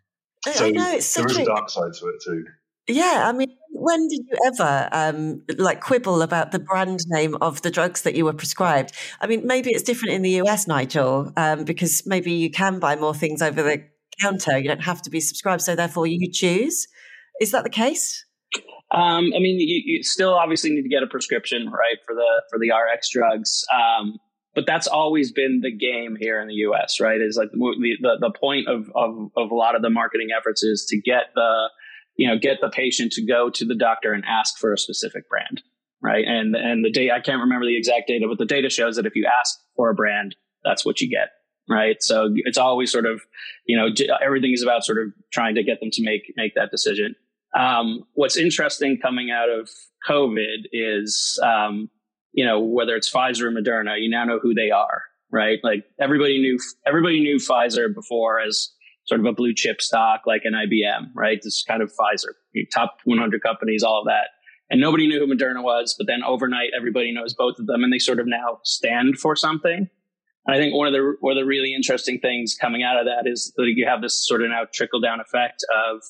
so 0.54 0.66
I 0.66 0.72
know, 0.72 0.92
it's 0.92 1.14
there 1.14 1.26
is 1.26 1.38
a 1.38 1.46
dark 1.46 1.70
side 1.70 1.94
to 1.94 2.08
it 2.08 2.22
too. 2.24 2.46
Yeah, 2.88 3.24
I 3.26 3.32
mean, 3.32 3.56
when 3.72 4.08
did 4.08 4.20
you 4.30 4.38
ever 4.46 4.90
um, 4.92 5.42
like 5.58 5.82
quibble 5.82 6.22
about 6.22 6.52
the 6.52 6.60
brand 6.60 7.00
name 7.08 7.36
of 7.42 7.62
the 7.64 7.72
drugs 7.72 8.04
that 8.04 8.16
you 8.16 8.26
were 8.26 8.34
prescribed? 8.34 8.94
I 9.22 9.28
mean, 9.28 9.46
maybe 9.46 9.72
it's 9.72 9.84
different 9.84 10.14
in 10.14 10.22
the 10.22 10.42
US, 10.42 10.68
Nigel, 10.68 11.32
um, 11.36 11.64
because 11.64 12.06
maybe 12.06 12.32
you 12.32 12.52
can 12.52 12.80
buy 12.80 12.96
more 12.96 13.16
things 13.16 13.42
over 13.42 13.64
the 13.64 13.84
counter. 14.22 14.58
You 14.58 14.68
don't 14.68 14.84
have 14.84 15.02
to 15.04 15.10
be 15.10 15.20
subscribed, 15.20 15.64
so 15.64 15.76
therefore 15.76 16.06
you 16.08 16.32
choose. 16.32 16.88
Is 17.42 17.52
that 17.52 17.64
the 17.64 17.70
case? 17.70 18.26
Um, 18.92 19.32
I 19.36 19.40
mean, 19.40 19.60
you, 19.60 19.82
you, 19.84 20.04
still 20.04 20.36
obviously 20.36 20.70
need 20.70 20.84
to 20.84 20.90
get 20.90 21.04
a 21.04 21.08
prescription, 21.08 21.70
right, 21.70 21.98
for 22.06 22.14
the 22.14 22.44
for 22.50 22.60
the 22.60 22.72
RX 22.72 23.10
drugs. 23.10 23.66
Um, 23.74 24.18
but 24.56 24.66
that's 24.66 24.88
always 24.88 25.32
been 25.32 25.60
the 25.62 25.72
game 25.72 26.16
here 26.20 26.42
in 26.42 26.48
the 26.48 26.56
U.S. 26.56 27.00
Right? 27.00 27.22
Is 27.22 27.38
like 27.38 27.52
the 27.52 27.98
the, 28.02 28.18
the 28.20 28.32
point 28.32 28.68
of, 28.68 28.90
of 28.96 29.30
of 29.36 29.52
a 29.52 29.56
lot 29.56 29.76
of 29.76 29.82
the 29.82 29.90
marketing 29.90 30.30
efforts 30.36 30.64
is 30.64 30.86
to 30.90 31.00
get 31.00 31.26
the 31.36 31.70
you 32.16 32.28
know 32.28 32.38
get 32.40 32.60
the 32.62 32.70
patient 32.70 33.12
to 33.14 33.26
go 33.26 33.50
to 33.50 33.66
the 33.66 33.76
doctor 33.76 34.14
and 34.14 34.24
ask 34.26 34.58
for 34.58 34.74
a 34.74 34.78
specific 34.78 35.30
brand, 35.30 35.62
right? 36.02 36.26
And 36.26 36.56
and 36.56 36.84
the 36.84 36.92
data 36.92 37.14
I 37.14 37.20
can't 37.20 37.42
remember 37.42 37.66
the 37.66 37.78
exact 37.78 38.08
data, 38.08 38.26
but 38.28 38.38
the 38.38 38.46
data 38.46 38.70
shows 38.70 38.96
that 38.96 39.06
if 39.06 39.16
you 39.16 39.28
ask 39.28 39.60
for 39.76 39.90
a 39.90 39.94
brand, 39.96 40.36
that's 40.64 40.86
what 40.86 41.02
you 41.02 41.10
get. 41.10 41.30
right? 41.70 41.98
So 42.02 42.30
it's 42.36 42.58
always 42.58 42.92
sort 42.92 43.06
of, 43.06 43.22
you 43.66 43.78
know, 43.78 43.88
everything 44.24 44.52
is 44.54 44.64
about 44.64 44.84
sort 44.84 45.00
of 45.00 45.14
trying 45.32 45.56
to 45.56 45.64
get 45.64 45.80
them 45.80 45.90
to 45.94 46.04
make 46.04 46.34
make 46.36 46.56
that 46.56 46.72
decision. 46.72 47.16
Um, 47.58 48.04
what's 48.14 48.38
interesting 48.38 48.98
coming 49.02 49.32
out 49.32 49.50
of 49.50 49.70
COVID 50.08 50.66
is, 50.74 51.40
um, 51.44 51.90
you 52.36 52.46
know, 52.46 52.60
whether 52.60 52.96
it's 52.96 53.12
Pfizer 53.12 53.44
or 53.44 53.52
Moderna, 53.52 53.96
you 53.98 54.10
now 54.10 54.26
know 54.26 54.40
who 54.40 54.54
they 54.54 54.70
are, 54.70 55.04
right? 55.32 55.58
Like 55.64 55.86
everybody 56.00 56.40
knew 56.40 56.60
everybody 56.86 57.22
knew 57.22 57.38
Pfizer 57.38 57.92
before 57.94 58.42
as 58.42 58.70
sort 59.06 59.22
of 59.22 59.26
a 59.26 59.32
blue 59.32 59.54
chip 59.54 59.82
stock 59.82 60.24
like 60.28 60.42
an 60.44 60.54
IBM, 60.54 61.12
right? 61.16 61.40
This 61.42 61.64
kind 61.66 61.82
of 61.82 61.90
Pfizer, 61.90 62.34
top 62.74 62.98
100 63.06 63.42
companies, 63.42 63.84
all 63.84 64.02
of 64.02 64.06
that. 64.08 64.28
And 64.70 64.82
nobody 64.82 65.08
knew 65.08 65.20
who 65.20 65.34
Moderna 65.34 65.64
was, 65.64 65.96
but 65.98 66.08
then 66.08 66.24
overnight 66.24 66.72
everybody 66.76 67.14
knows 67.14 67.34
both 67.34 67.58
of 67.58 67.68
them 67.68 67.84
and 67.84 67.94
they 67.94 68.00
sort 68.00 68.20
of 68.20 68.28
now 68.28 68.60
stand 68.64 69.18
for 69.18 69.36
something. 69.36 69.90
And 70.46 70.56
I 70.56 70.60
think 70.60 70.76
one 70.76 70.88
of 70.88 70.94
the 70.94 71.16
one 71.22 71.38
of 71.38 71.42
the 71.42 71.48
really 71.48 71.74
interesting 71.74 72.20
things 72.20 72.58
coming 72.60 72.84
out 72.84 73.00
of 73.00 73.06
that 73.06 73.30
is 73.30 73.54
that 73.56 73.72
you 73.76 73.88
have 73.88 74.02
this 74.02 74.28
sort 74.28 74.42
of 74.42 74.50
now 74.50 74.66
trickle 74.74 75.00
down 75.00 75.22
effect 75.22 75.64
of 75.88 76.02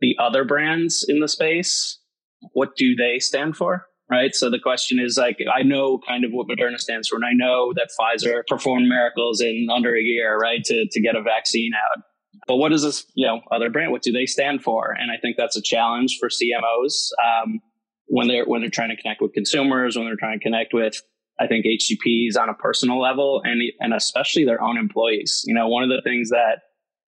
the 0.00 0.16
other 0.20 0.44
brands 0.44 1.04
in 1.08 1.20
the 1.20 1.28
space. 1.28 1.98
What 2.52 2.76
do 2.76 2.94
they 2.94 3.18
stand 3.20 3.56
for? 3.56 3.86
Right. 4.08 4.36
So 4.36 4.50
the 4.50 4.60
question 4.60 5.00
is 5.00 5.18
like, 5.18 5.38
I 5.52 5.64
know 5.64 5.98
kind 6.06 6.24
of 6.24 6.30
what 6.30 6.46
Moderna 6.46 6.78
stands 6.78 7.08
for, 7.08 7.16
and 7.16 7.24
I 7.24 7.32
know 7.32 7.72
that 7.74 7.90
Pfizer 7.98 8.42
performed 8.46 8.88
miracles 8.88 9.40
in 9.40 9.66
under 9.68 9.96
a 9.96 10.00
year, 10.00 10.38
right, 10.38 10.62
to, 10.64 10.86
to 10.88 11.00
get 11.00 11.16
a 11.16 11.22
vaccine 11.22 11.72
out. 11.74 12.04
But 12.46 12.56
what 12.56 12.72
is 12.72 12.82
this, 12.82 13.04
you 13.14 13.26
know, 13.26 13.40
other 13.50 13.68
brand? 13.68 13.90
What 13.90 14.02
do 14.02 14.12
they 14.12 14.26
stand 14.26 14.62
for? 14.62 14.92
And 14.92 15.10
I 15.10 15.16
think 15.20 15.36
that's 15.36 15.56
a 15.56 15.62
challenge 15.62 16.18
for 16.20 16.28
CMOs 16.28 17.10
um, 17.24 17.60
when 18.06 18.28
they're 18.28 18.44
when 18.44 18.60
they're 18.60 18.70
trying 18.70 18.90
to 18.90 19.00
connect 19.00 19.20
with 19.20 19.32
consumers, 19.32 19.96
when 19.96 20.06
they're 20.06 20.16
trying 20.16 20.38
to 20.38 20.42
connect 20.42 20.72
with, 20.72 21.02
I 21.40 21.46
think 21.46 21.66
HCPs 21.66 22.40
on 22.40 22.48
a 22.48 22.54
personal 22.54 23.00
level, 23.00 23.42
and 23.44 23.60
and 23.80 23.92
especially 23.92 24.44
their 24.44 24.62
own 24.62 24.78
employees. 24.78 25.42
You 25.46 25.54
know, 25.54 25.68
one 25.68 25.82
of 25.82 25.88
the 25.88 26.02
things 26.02 26.30
that 26.30 26.62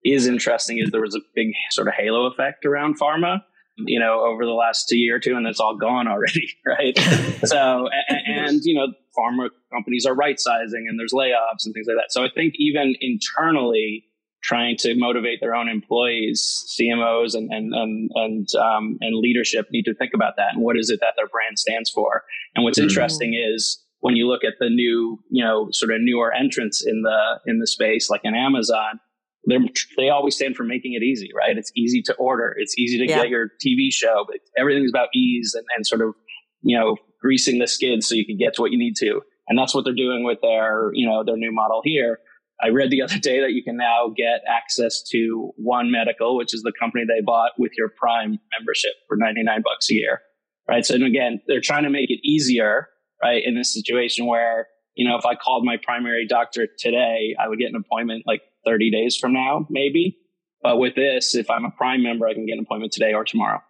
is 0.04 0.26
interesting 0.26 0.78
is 0.78 0.90
there 0.90 1.00
was 1.00 1.14
a 1.14 1.20
big 1.34 1.48
sort 1.70 1.88
of 1.88 1.94
halo 1.94 2.26
effect 2.26 2.64
around 2.66 2.98
pharma 2.98 3.42
you 3.86 4.00
know, 4.00 4.24
over 4.24 4.44
the 4.44 4.52
last 4.52 4.90
year 4.90 5.16
or 5.16 5.20
two, 5.20 5.36
and 5.36 5.46
it's 5.46 5.60
all 5.60 5.76
gone 5.76 6.08
already, 6.08 6.48
right? 6.66 6.98
so, 7.44 7.88
and, 8.08 8.20
and, 8.26 8.60
you 8.64 8.74
know, 8.74 8.92
pharma 9.16 9.48
companies 9.72 10.06
are 10.06 10.14
right 10.14 10.38
sizing 10.38 10.86
and 10.88 10.98
there's 10.98 11.12
layoffs 11.12 11.64
and 11.64 11.74
things 11.74 11.86
like 11.88 11.96
that. 11.96 12.10
So 12.10 12.24
I 12.24 12.28
think 12.34 12.54
even 12.56 12.94
internally, 13.00 14.04
trying 14.40 14.76
to 14.78 14.94
motivate 14.96 15.40
their 15.40 15.54
own 15.54 15.68
employees, 15.68 16.64
CMOs 16.80 17.34
and 17.34 17.52
and 17.52 17.74
and 17.74 18.10
and, 18.14 18.48
um, 18.54 18.96
and 19.00 19.16
leadership 19.16 19.66
need 19.72 19.82
to 19.82 19.94
think 19.94 20.12
about 20.14 20.34
that 20.36 20.54
and 20.54 20.62
what 20.62 20.78
is 20.78 20.90
it 20.90 21.00
that 21.00 21.14
their 21.16 21.26
brand 21.26 21.58
stands 21.58 21.90
for. 21.90 22.22
And 22.54 22.64
what's 22.64 22.78
mm-hmm. 22.78 22.88
interesting 22.88 23.34
is 23.34 23.82
when 24.00 24.16
you 24.16 24.28
look 24.28 24.44
at 24.44 24.54
the 24.60 24.70
new, 24.70 25.18
you 25.28 25.44
know, 25.44 25.68
sort 25.72 25.92
of 25.92 26.00
newer 26.00 26.32
entrants 26.32 26.86
in 26.86 27.02
the 27.02 27.40
in 27.46 27.58
the 27.58 27.66
space, 27.66 28.08
like 28.08 28.22
an 28.24 28.34
Amazon, 28.34 29.00
they 29.46 29.56
they 29.96 30.08
always 30.08 30.34
stand 30.34 30.56
for 30.56 30.64
making 30.64 30.94
it 30.94 31.02
easy, 31.02 31.30
right? 31.36 31.56
It's 31.56 31.72
easy 31.76 32.02
to 32.02 32.14
order, 32.14 32.54
it's 32.56 32.76
easy 32.78 32.98
to 32.98 33.08
yeah. 33.08 33.22
get 33.22 33.28
your 33.28 33.48
TV 33.64 33.92
show, 33.92 34.24
but 34.26 34.38
everything's 34.58 34.90
about 34.90 35.08
ease 35.14 35.54
and, 35.54 35.64
and 35.76 35.86
sort 35.86 36.02
of, 36.02 36.14
you 36.62 36.78
know, 36.78 36.96
greasing 37.20 37.58
the 37.58 37.66
skids 37.66 38.08
so 38.08 38.14
you 38.14 38.26
can 38.26 38.36
get 38.36 38.54
to 38.54 38.62
what 38.62 38.70
you 38.70 38.78
need 38.78 38.96
to. 38.96 39.20
And 39.48 39.58
that's 39.58 39.74
what 39.74 39.84
they're 39.84 39.94
doing 39.94 40.24
with 40.24 40.38
their, 40.42 40.90
you 40.92 41.06
know, 41.06 41.24
their 41.24 41.36
new 41.36 41.52
model 41.52 41.80
here. 41.84 42.18
I 42.60 42.68
read 42.68 42.90
the 42.90 43.02
other 43.04 43.18
day 43.18 43.40
that 43.40 43.52
you 43.52 43.62
can 43.62 43.76
now 43.76 44.12
get 44.14 44.42
access 44.48 45.02
to 45.10 45.52
One 45.56 45.90
Medical, 45.90 46.36
which 46.36 46.54
is 46.54 46.62
the 46.62 46.72
company 46.78 47.04
they 47.06 47.22
bought 47.24 47.52
with 47.58 47.72
your 47.76 47.88
Prime 47.88 48.38
membership 48.58 48.92
for 49.06 49.16
99 49.16 49.62
bucks 49.62 49.90
a 49.90 49.94
year. 49.94 50.20
Right. 50.68 50.84
So, 50.84 50.96
again, 50.96 51.40
they're 51.46 51.62
trying 51.62 51.84
to 51.84 51.90
make 51.90 52.10
it 52.10 52.20
easier, 52.22 52.88
right? 53.22 53.42
In 53.42 53.54
this 53.54 53.72
situation 53.72 54.26
where, 54.26 54.66
you 54.96 55.08
know, 55.08 55.16
if 55.16 55.24
I 55.24 55.34
called 55.34 55.64
my 55.64 55.76
primary 55.82 56.26
doctor 56.26 56.68
today, 56.78 57.34
I 57.40 57.48
would 57.48 57.58
get 57.58 57.70
an 57.70 57.76
appointment 57.76 58.24
like 58.26 58.42
30 58.68 58.90
days 58.90 59.16
from 59.16 59.32
now, 59.32 59.66
maybe. 59.70 60.18
But 60.62 60.78
with 60.78 60.94
this, 60.94 61.34
if 61.34 61.50
I'm 61.50 61.64
a 61.64 61.70
Prime 61.70 62.02
member, 62.02 62.26
I 62.26 62.34
can 62.34 62.46
get 62.46 62.54
an 62.54 62.60
appointment 62.60 62.92
today 62.92 63.14
or 63.14 63.24
tomorrow, 63.24 63.60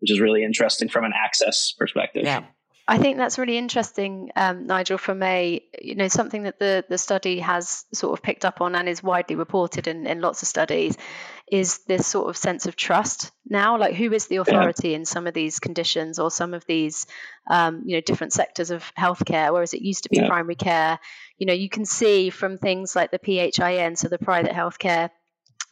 which 0.00 0.10
is 0.10 0.20
really 0.20 0.42
interesting 0.42 0.88
from 0.88 1.04
an 1.04 1.12
access 1.14 1.72
perspective. 1.78 2.24
Yeah. 2.24 2.44
I 2.90 2.96
think 2.96 3.18
that's 3.18 3.38
really 3.38 3.58
interesting, 3.58 4.30
um, 4.34 4.66
Nigel, 4.66 4.96
from 4.96 5.22
a 5.22 5.62
you 5.82 5.94
know 5.94 6.08
something 6.08 6.44
that 6.44 6.58
the 6.58 6.86
the 6.88 6.96
study 6.96 7.40
has 7.40 7.84
sort 7.92 8.18
of 8.18 8.22
picked 8.22 8.46
up 8.46 8.62
on 8.62 8.74
and 8.74 8.88
is 8.88 9.02
widely 9.02 9.36
reported 9.36 9.86
in, 9.86 10.06
in 10.06 10.22
lots 10.22 10.40
of 10.40 10.48
studies 10.48 10.96
is 11.52 11.80
this 11.86 12.06
sort 12.06 12.30
of 12.30 12.36
sense 12.38 12.64
of 12.66 12.76
trust 12.76 13.30
now. 13.46 13.76
Like, 13.76 13.94
who 13.94 14.10
is 14.14 14.28
the 14.28 14.36
authority 14.36 14.90
yeah. 14.90 14.96
in 14.96 15.04
some 15.04 15.26
of 15.26 15.34
these 15.34 15.58
conditions 15.58 16.18
or 16.18 16.30
some 16.30 16.54
of 16.54 16.64
these 16.64 17.06
um, 17.50 17.82
you 17.84 17.96
know 17.96 18.00
different 18.00 18.32
sectors 18.32 18.70
of 18.70 18.90
healthcare, 18.98 19.52
whereas 19.52 19.74
it 19.74 19.82
used 19.82 20.04
to 20.04 20.08
be 20.08 20.16
yeah. 20.16 20.26
primary 20.26 20.56
care. 20.56 20.98
You 21.36 21.46
know, 21.46 21.52
you 21.52 21.68
can 21.68 21.84
see 21.84 22.30
from 22.30 22.56
things 22.56 22.96
like 22.96 23.10
the 23.10 23.18
PHIN, 23.18 23.96
so 23.96 24.08
the 24.08 24.18
private 24.18 24.52
healthcare 24.52 25.10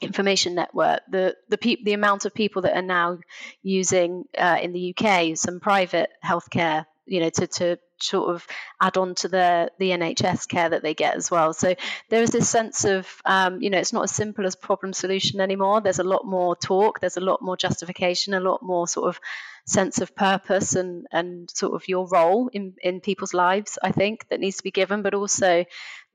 information 0.02 0.54
network 0.54 1.00
the 1.10 1.34
the 1.48 1.56
pe- 1.56 1.82
the 1.82 1.94
amount 1.94 2.26
of 2.26 2.34
people 2.34 2.60
that 2.60 2.76
are 2.76 2.82
now 2.82 3.16
using 3.62 4.24
uh, 4.36 4.58
in 4.60 4.72
the 4.74 4.94
UK 4.94 5.34
some 5.34 5.58
private 5.58 6.10
healthcare 6.22 6.84
you 7.06 7.20
know 7.20 7.30
to 7.30 7.46
to 7.46 7.78
sort 7.98 8.34
of 8.34 8.46
add 8.80 8.96
on 8.96 9.14
to 9.14 9.28
the 9.28 9.70
the 9.78 9.90
NHS 9.90 10.48
care 10.48 10.68
that 10.68 10.82
they 10.82 10.94
get 10.94 11.16
as 11.16 11.30
well. 11.30 11.52
So 11.52 11.74
there 12.10 12.22
is 12.22 12.30
this 12.30 12.48
sense 12.48 12.84
of 12.84 13.08
um, 13.24 13.62
you 13.62 13.70
know 13.70 13.78
it's 13.78 13.92
not 13.92 14.04
as 14.04 14.14
simple 14.14 14.46
as 14.46 14.56
problem 14.56 14.92
solution 14.92 15.40
anymore. 15.40 15.80
There's 15.80 15.98
a 15.98 16.04
lot 16.04 16.26
more 16.26 16.56
talk. 16.56 17.00
There's 17.00 17.16
a 17.16 17.20
lot 17.20 17.42
more 17.42 17.56
justification. 17.56 18.34
A 18.34 18.40
lot 18.40 18.62
more 18.62 18.86
sort 18.86 19.08
of 19.08 19.20
sense 19.66 20.00
of 20.00 20.14
purpose 20.14 20.76
and 20.76 21.06
and 21.10 21.50
sort 21.50 21.74
of 21.74 21.88
your 21.88 22.06
role 22.08 22.48
in 22.52 22.74
in 22.82 23.00
people's 23.00 23.34
lives. 23.34 23.78
I 23.82 23.92
think 23.92 24.28
that 24.28 24.40
needs 24.40 24.58
to 24.58 24.62
be 24.62 24.70
given, 24.70 25.02
but 25.02 25.14
also 25.14 25.64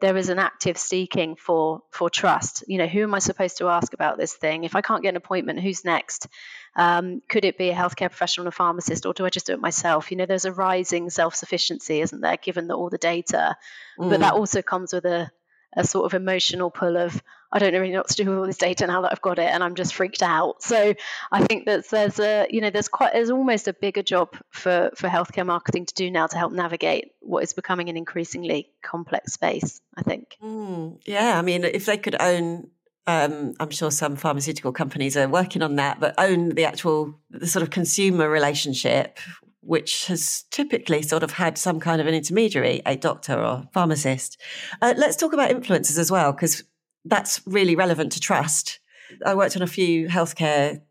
there 0.01 0.17
is 0.17 0.29
an 0.29 0.39
active 0.39 0.77
seeking 0.77 1.35
for 1.35 1.83
for 1.91 2.09
trust. 2.09 2.63
You 2.67 2.79
know, 2.79 2.87
who 2.87 3.03
am 3.03 3.13
I 3.13 3.19
supposed 3.19 3.59
to 3.59 3.69
ask 3.69 3.93
about 3.93 4.17
this 4.17 4.33
thing? 4.33 4.63
If 4.63 4.75
I 4.75 4.81
can't 4.81 5.03
get 5.03 5.09
an 5.09 5.15
appointment, 5.15 5.59
who's 5.59 5.85
next? 5.85 6.27
Um, 6.75 7.21
could 7.29 7.45
it 7.45 7.57
be 7.57 7.69
a 7.69 7.75
healthcare 7.75 8.09
professional, 8.09 8.47
a 8.47 8.51
pharmacist, 8.51 9.05
or 9.05 9.13
do 9.13 9.25
I 9.25 9.29
just 9.29 9.45
do 9.45 9.53
it 9.53 9.59
myself? 9.59 10.09
You 10.09 10.17
know, 10.17 10.25
there's 10.25 10.45
a 10.45 10.53
rising 10.53 11.09
self 11.09 11.35
sufficiency, 11.35 12.01
isn't 12.01 12.21
there, 12.21 12.37
given 12.37 12.67
the, 12.67 12.75
all 12.75 12.89
the 12.89 12.97
data? 12.97 13.55
Mm. 13.99 14.09
But 14.09 14.19
that 14.21 14.33
also 14.33 14.61
comes 14.61 14.93
with 14.93 15.05
a, 15.05 15.31
a 15.75 15.83
sort 15.83 16.05
of 16.05 16.13
emotional 16.13 16.71
pull 16.71 16.97
of, 16.97 17.21
I 17.51 17.59
don't 17.59 17.73
know 17.73 17.79
really 17.79 17.95
what 17.95 18.07
to 18.09 18.23
do 18.23 18.29
with 18.29 18.39
all 18.39 18.45
this 18.45 18.57
data 18.57 18.87
now 18.87 19.01
that 19.01 19.11
I've 19.11 19.21
got 19.21 19.39
it, 19.39 19.49
and 19.49 19.63
I'm 19.63 19.75
just 19.75 19.93
freaked 19.93 20.23
out. 20.23 20.63
So 20.63 20.93
I 21.31 21.43
think 21.43 21.65
that 21.65 21.87
there's 21.89 22.19
a, 22.19 22.47
you 22.49 22.61
know, 22.61 22.69
there's 22.69 22.87
quite, 22.87 23.13
there's 23.13 23.29
almost 23.29 23.67
a 23.67 23.73
bigger 23.73 24.03
job 24.03 24.35
for 24.49 24.91
for 24.95 25.07
healthcare 25.07 25.45
marketing 25.45 25.85
to 25.87 25.93
do 25.93 26.09
now 26.11 26.27
to 26.27 26.37
help 26.37 26.53
navigate 26.53 27.11
what 27.19 27.43
is 27.43 27.53
becoming 27.53 27.89
an 27.89 27.97
increasingly 27.97 28.69
complex 28.81 29.33
space. 29.33 29.81
I 29.95 30.03
think. 30.03 30.37
Mm, 30.41 30.99
yeah, 31.05 31.37
I 31.37 31.41
mean, 31.41 31.63
if 31.63 31.85
they 31.85 31.97
could 31.97 32.15
own 32.19 32.69
um, 33.07 33.53
I'm 33.59 33.71
sure 33.71 33.91
some 33.91 34.15
pharmaceutical 34.15 34.71
companies 34.71 35.17
are 35.17 35.27
working 35.27 35.61
on 35.61 35.75
that, 35.75 35.99
but 35.99 36.13
own 36.17 36.49
the 36.49 36.65
actual 36.65 37.15
the 37.29 37.47
sort 37.47 37.63
of 37.63 37.69
consumer 37.69 38.29
relationship, 38.29 39.19
which 39.61 40.05
has 40.07 40.43
typically 40.51 41.01
sort 41.01 41.23
of 41.23 41.31
had 41.31 41.57
some 41.57 41.79
kind 41.79 41.99
of 41.99 42.07
an 42.07 42.13
intermediary, 42.13 42.81
a 42.85 42.95
doctor 42.95 43.43
or 43.43 43.67
pharmacist. 43.73 44.39
Uh, 44.81 44.93
let's 44.97 45.15
talk 45.15 45.33
about 45.33 45.49
influencers 45.49 45.97
as 45.97 46.11
well, 46.11 46.31
because 46.31 46.63
that's 47.05 47.41
really 47.45 47.75
relevant 47.75 48.11
to 48.13 48.19
trust. 48.19 48.79
I 49.25 49.35
worked 49.35 49.55
on 49.55 49.61
a 49.61 49.67
few 49.67 50.07
healthcare 50.07 50.81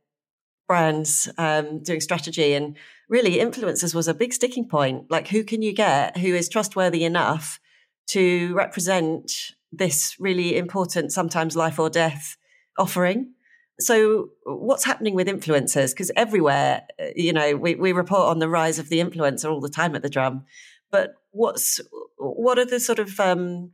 brands 0.69 1.29
um, 1.39 1.83
doing 1.83 2.01
strategy, 2.01 2.55
and 2.55 2.77
really, 3.09 3.37
influencers 3.37 3.95
was 3.95 4.09
a 4.09 4.15
big 4.15 4.33
sticking 4.33 4.69
point. 4.69 5.11
Like, 5.11 5.29
who 5.29 5.45
can 5.45 5.63
you 5.63 5.73
get 5.73 6.17
who 6.19 6.35
is 6.35 6.49
trustworthy 6.49 7.05
enough 7.05 7.61
to 8.09 8.53
represent 8.55 9.53
this 9.73 10.17
really 10.19 10.57
important, 10.57 11.13
sometimes 11.13 11.57
life 11.57 11.79
or 11.79 11.89
death 11.89 12.37
offering. 12.77 13.33
So, 13.79 14.31
what's 14.45 14.85
happening 14.85 15.15
with 15.15 15.27
influencers? 15.27 15.91
Because 15.91 16.11
everywhere, 16.17 16.83
uh, 17.01 17.07
you 17.15 17.33
know, 17.33 17.57
we, 17.57 17.77
we 17.77 17.93
report 17.93 18.29
on 18.29 18.39
the 18.39 18.49
rise 18.49 18.79
of 18.79 18.89
the 18.89 18.99
influencer 18.99 19.51
all 19.51 19.61
the 19.61 19.71
time 19.71 19.95
at 19.95 20.03
the 20.03 20.11
drum. 20.11 20.45
But 20.91 21.15
what's 21.31 21.81
what 22.17 22.59
are 22.59 22.67
the 22.67 22.81
sort 22.81 22.99
of 22.99 23.19
um, 23.21 23.71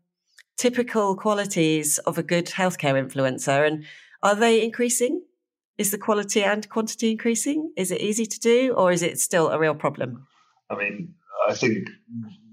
typical 0.57 1.17
qualities 1.17 1.99
of 1.99 2.19
a 2.19 2.23
good 2.23 2.47
healthcare 2.47 2.95
influencer, 2.95 3.67
and 3.67 3.85
are 4.23 4.35
they 4.35 4.63
increasing? 4.63 5.23
Is 5.79 5.91
the 5.91 5.99
quality 5.99 6.43
and 6.43 6.69
quantity 6.69 7.11
increasing? 7.11 7.73
Is 7.77 7.91
it 7.91 8.01
easy 8.01 8.27
to 8.27 8.41
do, 8.41 8.73
or 8.73 8.93
is 8.93 9.03
it 9.03 9.21
still 9.21 9.49
a 9.49 9.59
real 9.59 9.75
problem? 9.75 10.27
I 10.71 10.77
mean, 10.77 11.15
I 11.49 11.55
think 11.55 11.89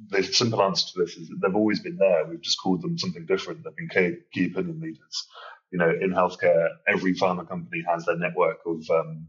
the 0.09 0.23
simple 0.23 0.61
answer 0.61 0.87
to 0.93 1.03
this 1.03 1.15
is 1.15 1.29
that 1.29 1.39
they've 1.41 1.55
always 1.55 1.79
been 1.79 1.97
there. 1.97 2.25
We've 2.29 2.41
just 2.41 2.61
called 2.61 2.81
them 2.81 2.97
something 2.97 3.25
different. 3.25 3.63
They've 3.63 3.75
been 3.75 4.21
key 4.33 4.45
opinion 4.45 4.79
leaders. 4.81 5.27
You 5.71 5.79
know, 5.79 5.89
in 5.89 6.11
healthcare, 6.11 6.67
every 6.87 7.15
pharma 7.15 7.47
company 7.47 7.83
has 7.89 8.05
their 8.05 8.17
network 8.17 8.57
of 8.65 8.83
um, 8.91 9.27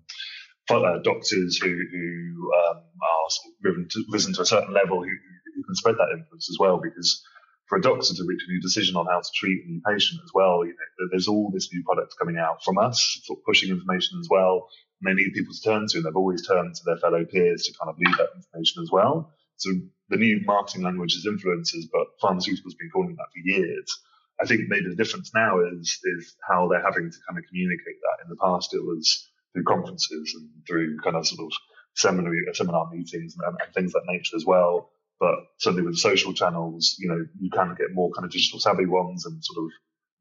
uh, 0.70 0.98
doctors 1.02 1.56
who, 1.56 1.68
who 1.68 2.52
um, 2.52 2.76
are 2.76 3.30
sort 3.30 3.46
of 3.48 3.64
risen 3.64 3.88
to, 3.90 4.04
risen 4.10 4.34
to, 4.34 4.42
a 4.42 4.46
certain 4.46 4.74
level 4.74 5.02
who, 5.02 5.08
who, 5.08 5.62
can 5.64 5.74
spread 5.74 5.96
that 5.96 6.12
influence 6.12 6.50
as 6.50 6.58
well. 6.58 6.80
Because 6.82 7.24
for 7.66 7.78
a 7.78 7.82
doctor 7.82 8.14
to 8.14 8.24
reach 8.26 8.42
a 8.46 8.52
new 8.52 8.60
decision 8.60 8.96
on 8.96 9.06
how 9.06 9.20
to 9.20 9.30
treat 9.34 9.64
a 9.64 9.68
new 9.68 9.80
patient 9.86 10.20
as 10.22 10.30
well, 10.34 10.64
you 10.64 10.72
know, 10.72 11.08
there's 11.10 11.28
all 11.28 11.50
this 11.50 11.72
new 11.72 11.82
product 11.84 12.14
coming 12.18 12.36
out 12.36 12.62
from 12.62 12.78
us, 12.78 13.20
of 13.30 13.38
pushing 13.46 13.70
information 13.70 14.18
as 14.20 14.28
well. 14.30 14.68
And 15.00 15.08
they 15.08 15.22
need 15.22 15.32
people 15.32 15.54
to 15.54 15.62
turn 15.62 15.86
to, 15.88 15.98
and 15.98 16.06
they've 16.06 16.16
always 16.16 16.46
turned 16.46 16.74
to 16.74 16.82
their 16.84 16.98
fellow 16.98 17.24
peers 17.24 17.64
to 17.64 17.74
kind 17.78 17.90
of 17.90 17.98
lead 17.98 18.14
that 18.18 18.36
information 18.36 18.82
as 18.82 18.90
well. 18.90 19.32
So 19.56 19.70
the 20.08 20.16
new 20.16 20.40
marketing 20.44 20.82
language 20.82 21.14
is 21.14 21.26
influencers, 21.26 21.84
but 21.92 22.18
pharmaceuticals 22.22 22.72
have 22.72 22.78
been 22.78 22.90
calling 22.92 23.16
that 23.16 23.32
for 23.32 23.48
years. 23.48 24.00
I 24.40 24.46
think 24.46 24.62
maybe 24.68 24.88
the 24.88 24.96
difference 24.96 25.30
now 25.34 25.60
is 25.60 26.00
is 26.02 26.36
how 26.48 26.68
they're 26.68 26.82
having 26.82 27.10
to 27.10 27.18
kind 27.26 27.38
of 27.38 27.44
communicate 27.48 28.00
that. 28.02 28.24
In 28.24 28.28
the 28.28 28.36
past, 28.36 28.74
it 28.74 28.84
was 28.84 29.30
through 29.52 29.64
conferences 29.64 30.34
and 30.34 30.50
through 30.66 30.98
kind 31.00 31.16
of 31.16 31.26
sort 31.26 31.46
of 31.46 31.52
seminary 31.94 32.44
seminar 32.52 32.90
meetings 32.90 33.36
and, 33.38 33.56
and 33.64 33.74
things 33.74 33.92
that 33.92 34.02
nature 34.06 34.36
as 34.36 34.44
well. 34.44 34.90
But 35.20 35.34
certainly 35.58 35.86
with 35.86 35.96
social 35.96 36.34
channels, 36.34 36.96
you 36.98 37.08
know, 37.08 37.24
you 37.38 37.50
kind 37.50 37.70
of 37.70 37.78
get 37.78 37.92
more 37.92 38.10
kind 38.12 38.24
of 38.24 38.32
digital 38.32 38.58
savvy 38.58 38.86
ones 38.86 39.24
and 39.26 39.42
sort 39.42 39.64
of 39.64 39.70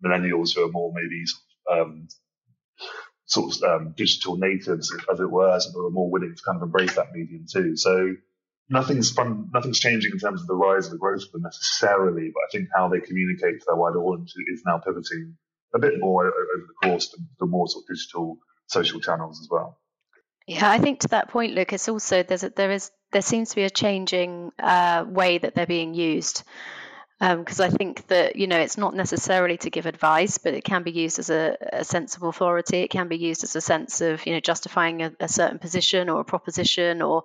millennials 0.06 0.56
who 0.56 0.66
are 0.66 0.72
more 0.72 0.94
maybe 0.94 1.24
um, 1.72 2.08
sort 3.26 3.56
of 3.56 3.64
um, 3.64 3.94
digital 3.98 4.38
natives, 4.38 4.96
as 5.12 5.20
it 5.20 5.32
were, 5.32 5.60
so 5.60 5.86
are 5.86 5.90
more 5.90 6.12
willing 6.12 6.36
to 6.36 6.44
kind 6.44 6.58
of 6.58 6.64
embrace 6.64 6.96
that 6.96 7.12
medium 7.14 7.46
too. 7.52 7.76
So 7.76 8.14
nothing's 8.70 9.12
fun, 9.12 9.50
nothing's 9.54 9.80
changing 9.80 10.12
in 10.12 10.20
terms 10.20 10.42
of 10.42 10.48
the 10.48 10.56
rise 10.56 10.86
and 10.86 10.94
the 10.94 11.00
growth 11.00 11.24
of 11.24 11.32
them 11.32 11.42
necessarily, 11.44 12.32
but 12.34 12.42
I 12.42 12.50
think 12.52 12.70
how 12.76 12.88
they 12.90 13.00
communicate 13.00 13.60
to 13.60 13.66
their 13.68 13.76
wider 13.76 14.02
audience 14.02 14.34
is 14.48 14.64
now 14.66 14.78
pivoting 14.78 15.38
a 15.74 15.80
bit 15.80 16.00
more 16.00 16.28
over 16.28 16.68
the 16.68 16.88
course 16.88 17.08
to, 17.10 17.18
to 17.40 17.46
more 17.46 17.68
sort 17.68 17.84
of 17.84 17.96
digital 17.96 18.38
social 18.68 19.00
channels 19.00 19.40
as 19.42 19.48
well. 19.50 19.80
Yeah, 20.46 20.70
I 20.70 20.78
think 20.78 21.00
to 21.02 21.08
that 21.10 21.30
point, 21.30 21.54
Lucas, 21.54 21.88
also 21.88 22.22
there's 22.22 22.44
a, 22.44 22.50
there 22.50 22.72
is 22.72 22.92
there 23.14 23.22
seems 23.22 23.50
to 23.52 23.56
be 23.56 23.64
a 23.64 23.70
changing 23.70 24.52
uh, 24.60 25.06
way 25.08 25.38
that 25.38 25.56
they're 25.56 25.66
being 25.66 25.94
used 25.94 26.44
because 27.20 27.60
um, 27.62 27.66
I 27.66 27.70
think 27.70 28.08
that 28.08 28.36
you 28.36 28.48
know 28.48 28.60
it's 28.60 28.78
not 28.78 28.96
necessarily 28.96 29.58
to 29.58 29.70
give 29.70 29.86
advice, 29.86 30.40
but 30.40 30.54
it 30.54 30.64
can 30.66 30.84
be 30.84 30.92
used 30.92 31.20
as 31.20 31.30
a, 31.30 31.56
a 31.72 31.84
sense 31.86 32.18
of 32.18 32.24
authority. 32.24 32.80
It 32.80 32.90
can 32.90 33.08
be 33.08 33.18
used 33.18 33.44
as 33.44 33.56
a 33.56 33.62
sense 33.62 34.02
of 34.02 34.26
you 34.26 34.34
know 34.34 34.40
justifying 34.42 35.04
a, 35.04 35.14
a 35.20 35.30
certain 35.30 35.60
position 35.60 36.10
or 36.10 36.22
a 36.22 36.26
proposition 36.26 37.02
or 37.02 37.24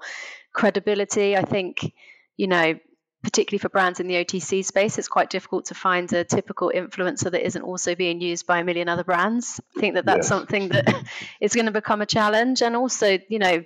credibility. 0.52 1.37
I 1.37 1.42
think 1.42 1.92
you 2.37 2.47
know 2.47 2.78
particularly 3.25 3.59
for 3.59 3.68
brands 3.68 3.99
in 3.99 4.07
the 4.07 4.14
OTC 4.14 4.64
space, 4.64 4.97
it's 4.97 5.09
quite 5.09 5.30
difficult 5.30 5.66
to 5.66 5.75
find 5.75 6.12
a 6.12 6.23
typical 6.23 6.71
influencer 6.73 7.33
that 7.33 7.45
isn't 7.45 7.62
also 7.62 7.97
being 7.97 8.21
used 8.21 8.47
by 8.47 8.61
a 8.61 8.64
million 8.64 8.88
other 8.88 9.02
brands. 9.02 9.61
I 9.76 9.80
think 9.80 9.95
that 9.95 10.04
that's 10.04 10.18
yes. 10.18 10.28
something 10.28 10.68
that 10.68 11.02
is 11.40 11.54
going 11.54 11.66
to 11.66 11.73
become 11.73 12.02
a 12.02 12.07
challenge, 12.07 12.62
and 12.62 12.76
also 12.76 13.18
you 13.28 13.40
know 13.40 13.64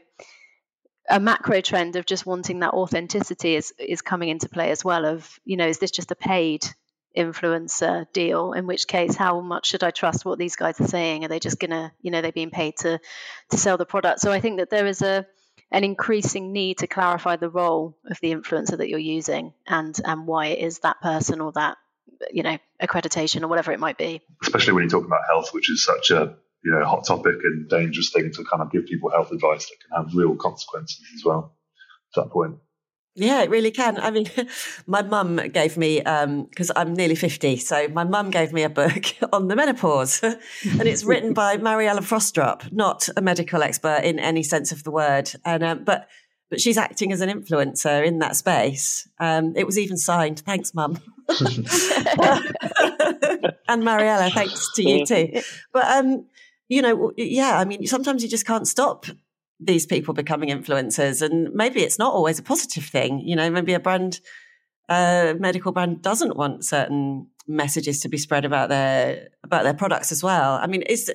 a 1.08 1.20
macro 1.20 1.60
trend 1.60 1.96
of 1.96 2.06
just 2.06 2.26
wanting 2.26 2.60
that 2.60 2.74
authenticity 2.74 3.56
is 3.56 3.72
is 3.78 4.02
coming 4.02 4.28
into 4.28 4.48
play 4.48 4.70
as 4.70 4.84
well 4.84 5.04
of 5.04 5.38
you 5.44 5.56
know 5.56 5.66
is 5.66 5.78
this 5.78 5.90
just 5.90 6.10
a 6.10 6.16
paid 6.16 6.64
influencer 7.16 8.10
deal? 8.12 8.52
In 8.52 8.66
which 8.66 8.86
case 8.86 9.14
how 9.14 9.40
much 9.40 9.66
should 9.66 9.84
i 9.84 9.90
trust 9.90 10.24
what 10.24 10.38
these 10.38 10.56
guys 10.56 10.80
are 10.80 10.86
saying? 10.88 11.24
Are 11.24 11.28
they 11.28 11.40
just 11.40 11.58
gonna 11.58 11.92
you 12.00 12.10
know 12.10 12.22
they're 12.22 12.32
being 12.32 12.50
paid 12.50 12.76
to 12.78 13.00
to 13.50 13.58
sell 13.58 13.76
the 13.76 13.86
product? 13.86 14.20
So 14.20 14.32
i 14.32 14.40
think 14.40 14.58
that 14.58 14.70
there 14.70 14.86
is 14.86 15.02
a 15.02 15.26
an 15.70 15.84
increasing 15.84 16.52
need 16.52 16.78
to 16.78 16.86
clarify 16.86 17.36
the 17.36 17.48
role 17.48 17.96
of 18.06 18.18
the 18.20 18.34
influencer 18.34 18.76
that 18.76 18.88
you're 18.88 18.98
using 18.98 19.54
and 19.66 19.98
and 20.04 20.26
why 20.26 20.46
it 20.48 20.58
is 20.58 20.80
that 20.80 21.00
person 21.00 21.40
or 21.40 21.52
that 21.52 21.76
you 22.30 22.42
know 22.42 22.58
accreditation 22.80 23.42
or 23.42 23.48
whatever 23.48 23.72
it 23.72 23.80
might 23.80 23.98
be. 23.98 24.20
Especially 24.42 24.72
when 24.72 24.84
you're 24.84 24.90
talking 24.90 25.06
about 25.06 25.26
health 25.28 25.52
which 25.52 25.70
is 25.70 25.84
such 25.84 26.10
a 26.10 26.36
you 26.64 26.70
know, 26.72 26.84
hot 26.84 27.04
topic 27.06 27.36
and 27.42 27.68
dangerous 27.68 28.10
thing 28.10 28.30
to 28.32 28.44
kind 28.44 28.62
of 28.62 28.70
give 28.70 28.86
people 28.86 29.10
health 29.10 29.32
advice 29.32 29.68
that 29.68 29.76
can 29.80 30.04
have 30.04 30.14
real 30.14 30.36
consequences 30.36 31.00
as 31.14 31.24
well. 31.24 31.56
At 32.16 32.24
that 32.24 32.30
point. 32.30 32.56
Yeah, 33.14 33.42
it 33.42 33.50
really 33.50 33.70
can. 33.70 33.98
I 33.98 34.10
mean, 34.10 34.26
my 34.86 35.02
mum 35.02 35.36
gave 35.52 35.76
me, 35.76 35.98
because 35.98 36.70
um, 36.70 36.76
I'm 36.76 36.94
nearly 36.94 37.14
50, 37.14 37.58
so 37.58 37.88
my 37.88 38.04
mum 38.04 38.30
gave 38.30 38.52
me 38.52 38.62
a 38.62 38.70
book 38.70 39.04
on 39.32 39.48
the 39.48 39.56
menopause. 39.56 40.22
and 40.22 40.38
it's 40.64 41.04
written 41.04 41.34
by 41.34 41.58
Mariella 41.58 42.00
Frostrup, 42.00 42.72
not 42.72 43.08
a 43.16 43.20
medical 43.20 43.62
expert 43.62 44.04
in 44.04 44.18
any 44.18 44.42
sense 44.42 44.72
of 44.72 44.84
the 44.84 44.90
word. 44.90 45.30
And, 45.44 45.62
um, 45.62 45.84
but, 45.84 46.08
but 46.48 46.60
she's 46.60 46.78
acting 46.78 47.12
as 47.12 47.20
an 47.20 47.28
influencer 47.28 48.06
in 48.06 48.18
that 48.20 48.34
space. 48.36 49.06
Um, 49.20 49.54
it 49.56 49.66
was 49.66 49.78
even 49.78 49.98
signed. 49.98 50.40
Thanks, 50.40 50.72
mum. 50.72 50.98
and 53.68 53.84
Mariella, 53.84 54.30
thanks 54.30 54.72
to 54.74 54.82
you 54.82 55.04
too. 55.04 55.42
But, 55.72 55.84
um, 55.84 56.26
you 56.72 56.80
know, 56.80 57.12
yeah, 57.18 57.58
I 57.58 57.66
mean, 57.66 57.86
sometimes 57.86 58.22
you 58.22 58.30
just 58.30 58.46
can't 58.46 58.66
stop 58.66 59.04
these 59.60 59.84
people 59.84 60.14
becoming 60.14 60.48
influencers. 60.48 61.20
And 61.20 61.52
maybe 61.52 61.82
it's 61.82 61.98
not 61.98 62.14
always 62.14 62.38
a 62.38 62.42
positive 62.42 62.84
thing. 62.84 63.20
You 63.20 63.36
know, 63.36 63.50
maybe 63.50 63.74
a 63.74 63.80
brand, 63.80 64.20
a 64.88 65.34
medical 65.38 65.72
brand 65.72 66.00
doesn't 66.00 66.34
want 66.34 66.64
certain 66.64 67.26
messages 67.46 68.00
to 68.00 68.08
be 68.08 68.16
spread 68.16 68.46
about 68.46 68.70
their 68.70 69.28
about 69.44 69.64
their 69.64 69.74
products 69.74 70.12
as 70.12 70.22
well. 70.22 70.54
I 70.54 70.66
mean, 70.66 70.80
is 70.82 71.12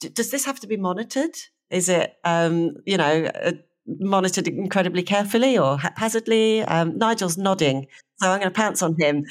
does 0.00 0.32
this 0.32 0.44
have 0.44 0.58
to 0.60 0.66
be 0.66 0.76
monitored? 0.76 1.36
Is 1.70 1.88
it, 1.88 2.16
um, 2.24 2.74
you 2.84 2.96
know, 2.96 3.30
uh, 3.44 3.52
monitored 3.86 4.48
incredibly 4.48 5.04
carefully 5.04 5.56
or 5.56 5.78
haphazardly? 5.78 6.62
Um, 6.62 6.98
Nigel's 6.98 7.38
nodding, 7.38 7.86
so 8.16 8.28
I'm 8.28 8.40
going 8.40 8.52
to 8.52 8.60
pounce 8.60 8.82
on 8.82 8.96
him. 8.98 9.24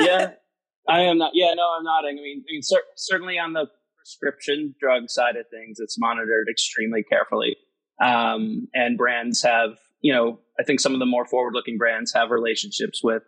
yeah, 0.00 0.30
I 0.88 1.02
am 1.02 1.18
not. 1.18 1.30
Yeah, 1.32 1.54
no, 1.54 1.62
I'm 1.78 1.84
nodding. 1.84 2.18
I 2.18 2.22
mean, 2.22 2.44
I 2.48 2.52
mean 2.52 2.62
cer- 2.62 2.90
certainly 2.96 3.38
on 3.38 3.52
the 3.52 3.66
prescription 4.06 4.74
drug 4.80 5.08
side 5.08 5.36
of 5.36 5.46
things, 5.50 5.78
it's 5.80 5.98
monitored 5.98 6.48
extremely 6.50 7.02
carefully. 7.02 7.56
Um, 8.02 8.68
and 8.74 8.96
brands 8.96 9.42
have, 9.42 9.70
you 10.00 10.12
know, 10.12 10.38
I 10.60 10.62
think 10.62 10.80
some 10.80 10.92
of 10.92 11.00
the 11.00 11.06
more 11.06 11.26
forward 11.26 11.54
looking 11.54 11.78
brands 11.78 12.12
have 12.14 12.30
relationships 12.30 13.00
with 13.02 13.22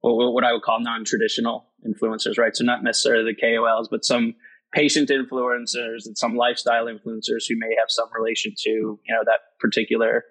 what 0.00 0.44
I 0.44 0.52
would 0.52 0.62
call 0.62 0.80
non 0.80 1.04
traditional 1.04 1.72
influencers, 1.86 2.38
right? 2.38 2.54
So 2.54 2.64
not 2.64 2.84
necessarily 2.84 3.32
the 3.32 3.40
KOLs, 3.40 3.88
but 3.90 4.04
some 4.04 4.34
patient 4.72 5.08
influencers 5.08 6.06
and 6.06 6.16
some 6.16 6.36
lifestyle 6.36 6.86
influencers 6.86 7.44
who 7.48 7.56
may 7.56 7.74
have 7.78 7.88
some 7.88 8.08
relation 8.16 8.52
to, 8.64 8.70
you 8.70 9.00
know, 9.08 9.22
that 9.24 9.40
particular 9.60 10.24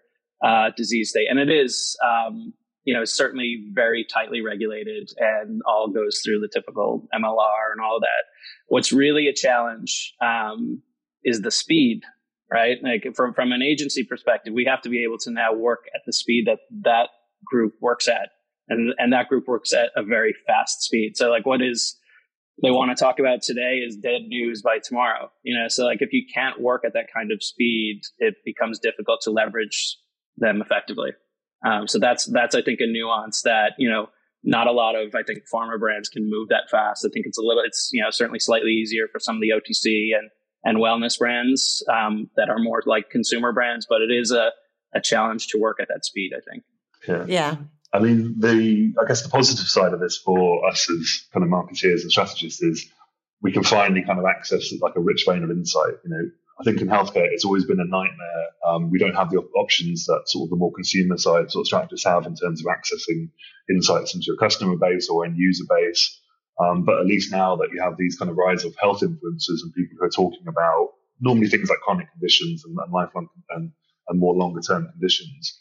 uh, 0.45 0.69
disease 0.77 1.09
state. 1.09 1.27
And 1.29 1.39
it 1.39 1.49
is, 1.49 1.97
um, 2.05 2.53
you 2.83 2.93
know, 2.93 3.03
certainly 3.03 3.65
very 3.73 4.05
tightly 4.05 4.41
regulated 4.41 5.09
and 5.17 5.61
all 5.67 5.89
goes 5.89 6.21
through 6.23 6.39
the 6.39 6.49
typical 6.53 7.07
MLR 7.13 7.71
and 7.73 7.81
all 7.83 7.99
that. 7.99 8.23
What's 8.67 8.91
really 8.91 9.27
a 9.27 9.33
challenge 9.33 10.13
um, 10.21 10.81
is 11.23 11.41
the 11.41 11.51
speed, 11.51 12.01
right? 12.51 12.77
Like 12.81 13.15
from 13.15 13.33
from 13.33 13.51
an 13.51 13.61
agency 13.61 14.03
perspective, 14.03 14.53
we 14.53 14.65
have 14.65 14.81
to 14.81 14.89
be 14.89 15.03
able 15.03 15.17
to 15.19 15.31
now 15.31 15.53
work 15.53 15.85
at 15.95 16.01
the 16.05 16.13
speed 16.13 16.45
that 16.47 16.59
that 16.83 17.09
group 17.45 17.73
works 17.81 18.07
at, 18.07 18.29
and 18.67 18.93
and 18.97 19.13
that 19.13 19.29
group 19.29 19.47
works 19.47 19.73
at 19.73 19.91
a 19.95 20.03
very 20.03 20.35
fast 20.45 20.81
speed. 20.81 21.15
So 21.15 21.29
like, 21.29 21.45
what 21.45 21.61
is 21.61 21.97
they 22.61 22.71
want 22.71 22.95
to 22.95 23.01
talk 23.01 23.19
about 23.19 23.41
today 23.41 23.81
is 23.85 23.97
dead 23.97 24.23
news 24.27 24.61
by 24.61 24.79
tomorrow. 24.83 25.31
You 25.43 25.57
know, 25.57 25.67
so 25.67 25.85
like 25.85 26.01
if 26.01 26.11
you 26.11 26.23
can't 26.33 26.59
work 26.59 26.83
at 26.85 26.93
that 26.93 27.05
kind 27.13 27.31
of 27.31 27.43
speed, 27.43 28.01
it 28.17 28.35
becomes 28.45 28.79
difficult 28.79 29.21
to 29.21 29.31
leverage 29.31 29.97
them 30.37 30.61
effectively. 30.61 31.11
Um, 31.65 31.87
so 31.87 31.99
that's 31.99 32.25
that's 32.25 32.55
I 32.55 32.61
think 32.61 32.79
a 32.81 32.87
nuance 32.87 33.41
that 33.43 33.73
you 33.77 33.89
know 33.89 34.09
not 34.43 34.67
a 34.67 34.71
lot 34.71 34.95
of 34.95 35.13
I 35.15 35.23
think 35.23 35.43
pharma 35.53 35.79
brands 35.79 36.09
can 36.09 36.29
move 36.29 36.49
that 36.49 36.69
fast. 36.69 37.05
I 37.05 37.09
think 37.13 37.25
it's 37.25 37.37
a 37.37 37.41
little 37.41 37.63
it's 37.65 37.89
you 37.91 38.01
know 38.01 38.11
certainly 38.11 38.39
slightly 38.39 38.71
easier 38.71 39.07
for 39.11 39.19
some 39.19 39.35
of 39.35 39.41
the 39.41 39.49
OTC 39.49 40.17
and 40.17 40.29
and 40.63 40.77
wellness 40.77 41.17
brands 41.17 41.83
um, 41.91 42.29
that 42.35 42.49
are 42.49 42.59
more 42.59 42.81
like 42.85 43.09
consumer 43.09 43.53
brands, 43.53 43.85
but 43.89 44.01
it 44.01 44.11
is 44.11 44.31
a 44.31 44.51
a 44.93 45.01
challenge 45.01 45.47
to 45.47 45.59
work 45.59 45.77
at 45.81 45.87
that 45.89 46.05
speed. 46.05 46.31
I 46.35 46.41
think. 46.49 46.63
Yeah. 47.07 47.25
Yeah. 47.27 47.55
I 47.93 47.99
mean, 47.99 48.35
the 48.39 48.93
I 49.01 49.07
guess 49.07 49.23
the 49.23 49.29
positive 49.29 49.67
side 49.67 49.93
of 49.93 49.99
this 49.99 50.17
for 50.17 50.67
us 50.67 50.89
as 50.89 51.25
kind 51.33 51.43
of 51.43 51.49
marketeers 51.49 52.01
and 52.01 52.11
strategists 52.11 52.61
is 52.61 52.89
we 53.41 53.51
can 53.51 53.63
finally 53.63 54.03
kind 54.03 54.19
of 54.19 54.25
access 54.25 54.73
like 54.81 54.95
a 54.95 54.99
rich 54.99 55.25
vein 55.27 55.43
of 55.43 55.51
insight. 55.51 55.93
You 56.03 56.09
know, 56.09 56.29
I 56.59 56.63
think 56.63 56.81
in 56.81 56.87
healthcare, 56.87 57.27
it's 57.31 57.45
always 57.45 57.65
been 57.65 57.79
a 57.79 57.85
nightmare. 57.85 58.45
Um, 58.67 58.89
we 58.91 58.99
don't 58.99 59.15
have 59.15 59.29
the 59.29 59.37
options 59.37 60.05
that 60.05 60.23
sort 60.25 60.47
of 60.47 60.49
the 60.49 60.55
more 60.55 60.73
consumer 60.73 61.17
side 61.17 61.51
sort 61.51 61.63
of 61.63 61.67
strategists 61.67 62.05
have 62.05 62.25
in 62.25 62.35
terms 62.35 62.61
of 62.61 62.65
accessing 62.65 63.29
insights 63.69 64.15
into 64.15 64.25
your 64.27 64.37
customer 64.37 64.75
base 64.77 65.09
or 65.09 65.25
end 65.25 65.37
user 65.37 65.65
base. 65.69 66.21
Um, 66.59 66.85
but 66.85 66.99
at 66.99 67.05
least 67.05 67.31
now 67.31 67.55
that 67.57 67.69
you 67.71 67.81
have 67.81 67.97
these 67.97 68.17
kind 68.17 68.31
of 68.31 68.37
rise 68.37 68.65
of 68.65 68.75
health 68.77 69.01
influencers 69.01 69.61
and 69.63 69.73
people 69.75 69.97
who 69.99 70.05
are 70.05 70.09
talking 70.09 70.47
about 70.47 70.89
normally 71.19 71.47
things 71.47 71.69
like 71.69 71.79
chronic 71.79 72.11
conditions 72.11 72.63
and, 72.65 72.77
and 72.77 72.91
lifelong 72.91 73.27
and, 73.51 73.71
and 74.07 74.19
more 74.19 74.35
longer 74.35 74.61
term 74.61 74.87
conditions, 74.91 75.59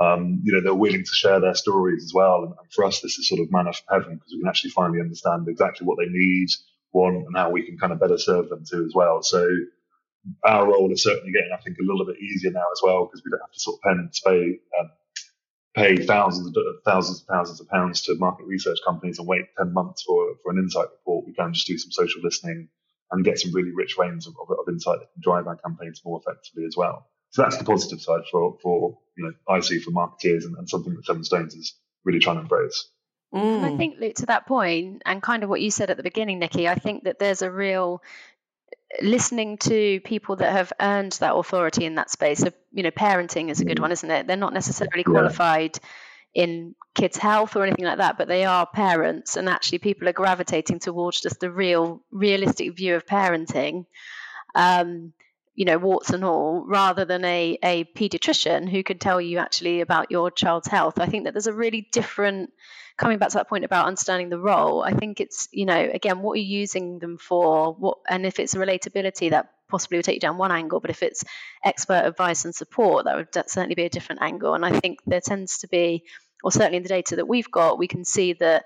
um, 0.00 0.40
you 0.44 0.52
know, 0.52 0.60
they're 0.60 0.74
willing 0.74 1.04
to 1.04 1.12
share 1.12 1.40
their 1.40 1.54
stories 1.54 2.04
as 2.04 2.12
well. 2.14 2.42
And, 2.42 2.54
and 2.58 2.72
for 2.72 2.84
us, 2.84 3.00
this 3.00 3.18
is 3.18 3.28
sort 3.28 3.40
of 3.40 3.52
manna 3.52 3.72
from 3.72 4.00
heaven 4.00 4.16
because 4.16 4.32
we 4.32 4.40
can 4.40 4.48
actually 4.48 4.70
finally 4.70 5.00
understand 5.00 5.46
exactly 5.48 5.86
what 5.86 5.98
they 5.98 6.10
need, 6.10 6.48
want, 6.92 7.26
and 7.26 7.36
how 7.36 7.50
we 7.50 7.64
can 7.64 7.78
kind 7.78 7.92
of 7.92 8.00
better 8.00 8.18
serve 8.18 8.48
them 8.48 8.64
too 8.68 8.84
as 8.84 8.92
well. 8.94 9.22
So 9.22 9.46
our 10.44 10.66
role 10.66 10.92
is 10.92 11.02
certainly 11.02 11.32
getting, 11.32 11.52
I 11.52 11.62
think, 11.62 11.78
a 11.78 11.84
little 11.84 12.06
bit 12.06 12.20
easier 12.20 12.50
now 12.50 12.64
as 12.72 12.80
well 12.82 13.06
because 13.06 13.22
we 13.24 13.30
don't 13.30 13.40
have 13.40 13.52
to 13.52 13.60
sort 13.60 13.76
of 13.76 13.82
pen 13.82 13.98
and 13.98 14.12
pay, 14.24 14.58
um, 14.80 14.90
pay 15.74 15.96
thousands 15.96 16.56
of 16.56 16.64
thousands 16.84 17.20
of 17.22 17.26
thousands 17.26 17.60
of 17.60 17.68
pounds 17.68 18.02
to 18.02 18.14
market 18.16 18.46
research 18.46 18.78
companies 18.86 19.18
and 19.18 19.26
wait 19.26 19.46
10 19.58 19.72
months 19.72 20.02
for, 20.02 20.34
for 20.42 20.52
an 20.52 20.58
insight 20.58 20.86
report. 20.90 21.26
We 21.26 21.34
can 21.34 21.52
just 21.52 21.66
do 21.66 21.78
some 21.78 21.90
social 21.90 22.22
listening 22.22 22.68
and 23.10 23.24
get 23.24 23.38
some 23.38 23.52
really 23.52 23.72
rich 23.72 23.96
veins 23.98 24.26
of, 24.26 24.34
of, 24.40 24.50
of 24.50 24.68
insight 24.68 25.00
that 25.00 25.12
can 25.12 25.22
drive 25.22 25.46
our 25.46 25.56
campaigns 25.56 26.00
more 26.04 26.20
effectively 26.20 26.64
as 26.64 26.76
well. 26.76 27.06
So 27.30 27.42
that's 27.42 27.56
the 27.56 27.64
positive 27.64 28.00
side 28.00 28.22
for, 28.30 28.56
for 28.62 28.98
you 29.16 29.24
know, 29.24 29.32
I 29.48 29.60
see 29.60 29.80
for 29.80 29.90
marketeers 29.90 30.44
and, 30.44 30.56
and 30.56 30.68
something 30.68 30.94
that 30.94 31.04
Seven 31.04 31.24
Stones 31.24 31.54
is 31.54 31.74
really 32.04 32.20
trying 32.20 32.36
to 32.36 32.42
embrace. 32.42 32.88
Mm. 33.34 33.64
I 33.64 33.76
think, 33.76 33.98
Luke, 33.98 34.14
to 34.16 34.26
that 34.26 34.46
point, 34.46 35.02
and 35.04 35.20
kind 35.20 35.42
of 35.42 35.50
what 35.50 35.60
you 35.60 35.72
said 35.72 35.90
at 35.90 35.96
the 35.96 36.04
beginning, 36.04 36.38
Nikki, 36.38 36.68
I 36.68 36.76
think 36.76 37.04
that 37.04 37.18
there's 37.18 37.42
a 37.42 37.50
real 37.50 38.00
listening 39.02 39.58
to 39.58 40.00
people 40.00 40.36
that 40.36 40.52
have 40.52 40.72
earned 40.80 41.12
that 41.12 41.34
authority 41.34 41.84
in 41.84 41.96
that 41.96 42.10
space. 42.10 42.38
So, 42.40 42.50
you 42.72 42.82
know, 42.82 42.90
parenting 42.90 43.50
is 43.50 43.60
a 43.60 43.64
good 43.64 43.78
mm. 43.78 43.82
one, 43.82 43.92
isn't 43.92 44.10
it? 44.10 44.26
They're 44.26 44.36
not 44.36 44.54
necessarily 44.54 45.04
qualified 45.04 45.78
in 46.34 46.74
kids' 46.94 47.16
health 47.16 47.56
or 47.56 47.64
anything 47.64 47.84
like 47.84 47.98
that, 47.98 48.18
but 48.18 48.28
they 48.28 48.44
are 48.44 48.66
parents, 48.66 49.36
and 49.36 49.48
actually 49.48 49.78
people 49.78 50.08
are 50.08 50.12
gravitating 50.12 50.80
towards 50.80 51.20
just 51.20 51.40
the 51.40 51.50
real, 51.50 52.02
realistic 52.10 52.76
view 52.76 52.96
of 52.96 53.06
parenting. 53.06 53.86
Um, 54.54 55.12
you 55.54 55.64
know, 55.64 55.78
warts 55.78 56.10
and 56.10 56.24
all, 56.24 56.64
rather 56.66 57.04
than 57.04 57.24
a, 57.24 57.58
a 57.62 57.84
pediatrician 57.84 58.68
who 58.68 58.82
could 58.82 59.00
tell 59.00 59.20
you 59.20 59.38
actually 59.38 59.80
about 59.80 60.10
your 60.10 60.30
child's 60.30 60.66
health. 60.66 60.98
I 60.98 61.06
think 61.06 61.24
that 61.24 61.32
there's 61.32 61.46
a 61.46 61.52
really 61.52 61.88
different, 61.92 62.50
coming 62.96 63.18
back 63.18 63.28
to 63.30 63.38
that 63.38 63.48
point 63.48 63.64
about 63.64 63.86
understanding 63.86 64.30
the 64.30 64.38
role, 64.38 64.82
I 64.82 64.92
think 64.92 65.20
it's, 65.20 65.48
you 65.52 65.64
know, 65.64 65.90
again, 65.92 66.20
what 66.20 66.32
are 66.32 66.40
you 66.40 66.58
using 66.58 66.98
them 66.98 67.18
for? 67.18 67.72
What, 67.72 67.98
and 68.08 68.26
if 68.26 68.40
it's 68.40 68.54
relatability, 68.54 69.30
that 69.30 69.50
possibly 69.68 69.98
would 69.98 70.04
take 70.04 70.16
you 70.16 70.20
down 70.20 70.38
one 70.38 70.52
angle, 70.52 70.80
but 70.80 70.90
if 70.90 71.02
it's 71.02 71.24
expert 71.64 72.04
advice 72.04 72.44
and 72.44 72.54
support, 72.54 73.04
that 73.04 73.16
would 73.16 73.28
certainly 73.32 73.74
be 73.74 73.84
a 73.84 73.90
different 73.90 74.22
angle. 74.22 74.54
And 74.54 74.64
I 74.64 74.78
think 74.78 74.98
there 75.06 75.20
tends 75.20 75.58
to 75.58 75.68
be, 75.68 76.04
or 76.42 76.50
certainly 76.50 76.78
in 76.78 76.82
the 76.82 76.88
data 76.88 77.16
that 77.16 77.28
we've 77.28 77.50
got, 77.50 77.78
we 77.78 77.88
can 77.88 78.04
see 78.04 78.32
that 78.34 78.64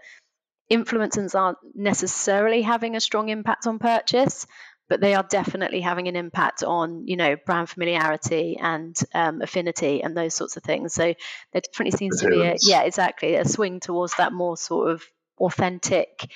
influencers 0.71 1.39
aren't 1.39 1.59
necessarily 1.75 2.63
having 2.63 2.97
a 2.97 3.01
strong 3.01 3.29
impact 3.29 3.67
on 3.67 3.79
purchase, 3.79 4.47
but 4.89 5.01
they 5.01 5.15
are 5.15 5.23
definitely 5.23 5.81
having 5.81 6.09
an 6.09 6.17
impact 6.17 6.63
on 6.63 7.07
you 7.07 7.17
know 7.17 7.37
brand 7.47 7.69
familiarity 7.69 8.59
and 8.61 8.97
um, 9.15 9.43
affinity 9.43 10.03
and 10.03 10.17
those 10.17 10.35
sorts 10.35 10.57
of 10.57 10.63
things. 10.63 10.95
So 10.95 11.15
there 11.53 11.63
definitely 11.63 11.97
seems 11.99 12.21
to 12.21 12.29
be 12.29 12.43
a 12.43 12.57
yeah 12.63 12.83
exactly 12.83 13.35
a 13.37 13.45
swing 13.45 13.81
towards 13.81 14.15
that 14.17 14.33
more 14.33 14.57
sort 14.57 14.91
of 14.91 15.03
authentic 15.39 16.31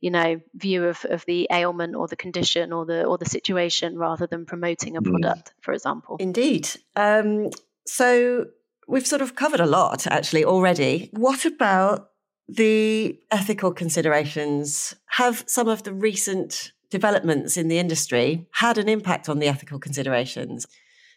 you 0.00 0.10
know 0.10 0.40
view 0.54 0.84
of, 0.84 1.04
of 1.04 1.24
the 1.26 1.48
ailment 1.52 1.94
or 1.94 2.08
the 2.08 2.16
condition 2.16 2.72
or 2.72 2.86
the 2.86 3.04
or 3.04 3.18
the 3.18 3.26
situation 3.26 3.98
rather 3.98 4.26
than 4.26 4.46
promoting 4.46 4.96
a 4.96 5.02
mm. 5.02 5.10
product 5.10 5.48
mm. 5.48 5.62
for 5.62 5.74
example. 5.74 6.16
Indeed. 6.18 6.68
Um, 6.96 7.50
so 7.86 8.46
we've 8.86 9.06
sort 9.06 9.22
of 9.22 9.34
covered 9.34 9.60
a 9.60 9.66
lot 9.66 10.06
actually 10.06 10.44
already. 10.44 11.10
What 11.12 11.44
about 11.44 12.10
the 12.48 13.18
ethical 13.30 13.72
considerations? 13.72 14.94
Have 15.10 15.44
some 15.46 15.68
of 15.68 15.82
the 15.82 15.92
recent 15.92 16.72
developments 16.90 17.56
in 17.56 17.68
the 17.68 17.78
industry 17.78 18.46
had 18.52 18.78
an 18.78 18.88
impact 18.88 19.28
on 19.28 19.38
the 19.38 19.48
ethical 19.48 19.78
considerations. 19.78 20.66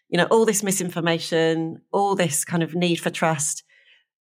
You 0.09 0.17
know, 0.17 0.27
all 0.29 0.45
this 0.45 0.63
misinformation, 0.63 1.81
all 1.91 2.15
this 2.15 2.43
kind 2.43 2.63
of 2.63 2.75
need 2.75 2.95
for 2.95 3.09
trust, 3.09 3.63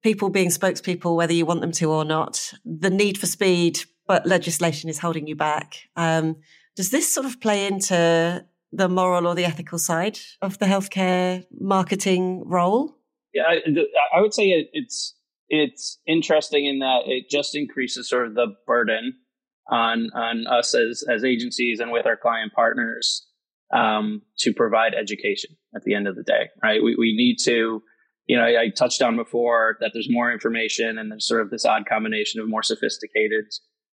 people 0.01 0.29
being 0.29 0.49
spokespeople, 0.49 1.15
whether 1.15 1.33
you 1.33 1.45
want 1.45 1.61
them 1.61 1.71
to 1.73 1.91
or 1.91 2.05
not, 2.05 2.53
the 2.65 2.89
need 2.89 3.17
for 3.17 3.25
speed, 3.25 3.79
but 4.07 4.25
legislation 4.25 4.89
is 4.89 4.99
holding 4.99 5.27
you 5.27 5.35
back. 5.35 5.77
Um, 5.95 6.37
does 6.75 6.91
this 6.91 7.11
sort 7.11 7.25
of 7.25 7.39
play 7.39 7.67
into 7.67 8.45
the 8.71 8.89
moral 8.89 9.27
or 9.27 9.35
the 9.35 9.45
ethical 9.45 9.77
side 9.77 10.19
of 10.41 10.57
the 10.59 10.65
healthcare 10.65 11.45
marketing 11.59 12.43
role? 12.45 12.97
Yeah, 13.33 13.43
I, 13.47 13.61
I 14.17 14.21
would 14.21 14.33
say 14.33 14.47
it, 14.47 14.69
it's 14.73 15.15
it's 15.49 15.99
interesting 16.07 16.65
in 16.65 16.79
that 16.79 17.01
it 17.05 17.29
just 17.29 17.55
increases 17.55 18.09
sort 18.09 18.27
of 18.27 18.33
the 18.33 18.47
burden 18.65 19.13
on 19.69 20.09
on 20.13 20.45
us 20.47 20.75
as 20.75 21.03
as 21.09 21.23
agencies 21.23 21.79
and 21.79 21.91
with 21.91 22.05
our 22.05 22.17
client 22.17 22.53
partners 22.53 23.25
um, 23.73 24.21
to 24.39 24.53
provide 24.53 24.93
education 24.93 25.55
at 25.75 25.83
the 25.83 25.95
end 25.95 26.07
of 26.07 26.15
the 26.15 26.23
day, 26.23 26.49
right? 26.61 26.83
We 26.83 26.95
we 26.95 27.15
need 27.15 27.37
to, 27.45 27.81
you 28.27 28.37
know, 28.37 28.43
I, 28.43 28.61
I, 28.61 28.69
touched 28.69 29.01
on 29.01 29.15
before 29.15 29.77
that 29.79 29.91
there's 29.93 30.09
more 30.09 30.31
information 30.31 30.97
and 30.97 31.11
there's 31.11 31.27
sort 31.27 31.41
of 31.41 31.49
this 31.49 31.65
odd 31.65 31.85
combination 31.87 32.39
of 32.39 32.47
more 32.47 32.63
sophisticated 32.63 33.45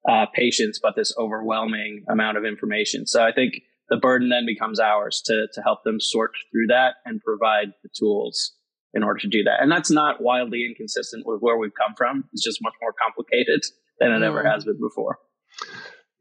uh, 0.09 0.27
patients, 0.33 0.81
but 0.83 0.95
this 0.97 1.13
overwhelming 1.19 2.05
amount 2.09 2.39
of 2.39 2.45
information. 2.45 3.07
So 3.07 3.23
I 3.23 3.33
think 3.33 3.61
the 3.89 3.97
burden 3.97 4.31
then 4.31 4.47
becomes 4.47 4.81
ours 4.81 5.23
to 5.27 5.47
to 5.53 5.63
help 5.63 5.85
them 5.85 6.01
sort 6.01 6.33
through 6.51 6.69
that 6.69 6.97
and 7.05 7.21
provide 7.21 7.73
the 7.83 7.91
tools 7.99 8.53
in 8.95 9.03
order 9.03 9.21
to 9.21 9.29
do 9.29 9.43
that. 9.43 9.61
And 9.61 9.71
that's 9.71 9.91
not 9.91 10.23
wildly 10.23 10.65
inconsistent 10.65 11.27
with 11.27 11.41
where 11.41 11.59
we've 11.59 11.75
come 11.75 11.95
from. 11.97 12.25
It's 12.33 12.43
just 12.43 12.63
much 12.63 12.73
more 12.81 12.95
complicated 12.99 13.61
than 14.01 14.13
it 14.13 14.23
ever 14.23 14.49
has 14.49 14.65
been 14.65 14.81
before. 14.81 15.19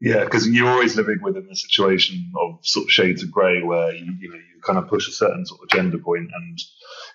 Yeah, 0.00 0.24
because 0.24 0.46
you're 0.46 0.68
always 0.68 0.96
living 0.96 1.18
within 1.22 1.46
the 1.48 1.56
situation 1.56 2.30
of 2.38 2.58
sort 2.62 2.84
of 2.84 2.92
shades 2.92 3.22
of 3.22 3.30
grey 3.30 3.62
where 3.62 3.94
you, 3.94 4.12
you 4.20 4.28
know 4.28 4.36
you 4.36 4.60
kind 4.62 4.78
of 4.78 4.88
push 4.88 5.08
a 5.08 5.12
certain 5.12 5.46
sort 5.46 5.62
of 5.62 5.70
gender 5.70 5.98
point 5.98 6.28
and 6.34 6.58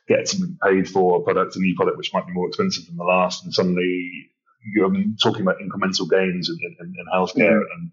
get 0.08 0.28
something 0.28 0.58
paid 0.64 0.90
for 0.90 1.20
a 1.20 1.24
product, 1.24 1.56
a 1.56 1.60
new 1.60 1.76
product 1.76 1.98
which 1.98 2.12
might 2.14 2.26
be 2.26 2.34
more 2.34 2.48
expensive 2.48 2.88
than 2.88 2.98
the 2.98 3.04
last, 3.04 3.44
and 3.44 3.54
suddenly 3.54 4.30
you're 4.74 4.92
talking 5.22 5.42
about 5.42 5.58
incremental 5.60 6.10
gains 6.10 6.50
in, 6.50 6.58
in, 6.80 6.94
in 6.98 7.06
healthcare 7.14 7.62
mm-hmm. 7.62 7.74
and 7.74 7.92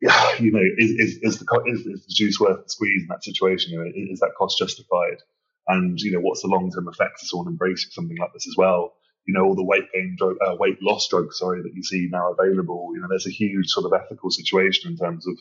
yeah, 0.00 0.34
you 0.38 0.52
know, 0.52 0.62
is, 0.76 0.90
is, 0.90 1.18
is, 1.22 1.38
the, 1.38 1.62
is, 1.66 1.80
is 1.80 2.06
the 2.06 2.14
juice 2.14 2.38
worth 2.38 2.62
the 2.62 2.70
squeeze 2.70 3.02
in 3.02 3.08
that 3.08 3.24
situation? 3.24 3.72
You 3.72 3.78
know, 3.80 3.90
is 4.12 4.20
that 4.20 4.34
cost 4.38 4.58
justified? 4.58 5.18
And, 5.66 5.98
you 5.98 6.12
know, 6.12 6.20
what's 6.20 6.42
the 6.42 6.48
long 6.48 6.70
term 6.70 6.88
effect 6.88 7.20
of 7.20 7.28
someone 7.28 7.48
embracing 7.48 7.90
something 7.90 8.16
like 8.16 8.32
this 8.32 8.46
as 8.46 8.54
well? 8.56 8.94
You 9.28 9.34
know, 9.34 9.44
all 9.44 9.54
the 9.54 9.62
weight 9.62 9.92
gain 9.92 10.16
drug, 10.18 10.36
uh, 10.40 10.56
weight 10.58 10.78
loss 10.80 11.06
drugs, 11.06 11.38
sorry, 11.38 11.60
that 11.60 11.74
you 11.74 11.82
see 11.82 12.08
now 12.10 12.32
available. 12.32 12.92
You 12.94 13.02
know, 13.02 13.08
there's 13.10 13.26
a 13.26 13.30
huge 13.30 13.68
sort 13.68 13.84
of 13.84 13.92
ethical 13.92 14.30
situation 14.30 14.90
in 14.90 14.96
terms 14.96 15.26
of 15.28 15.38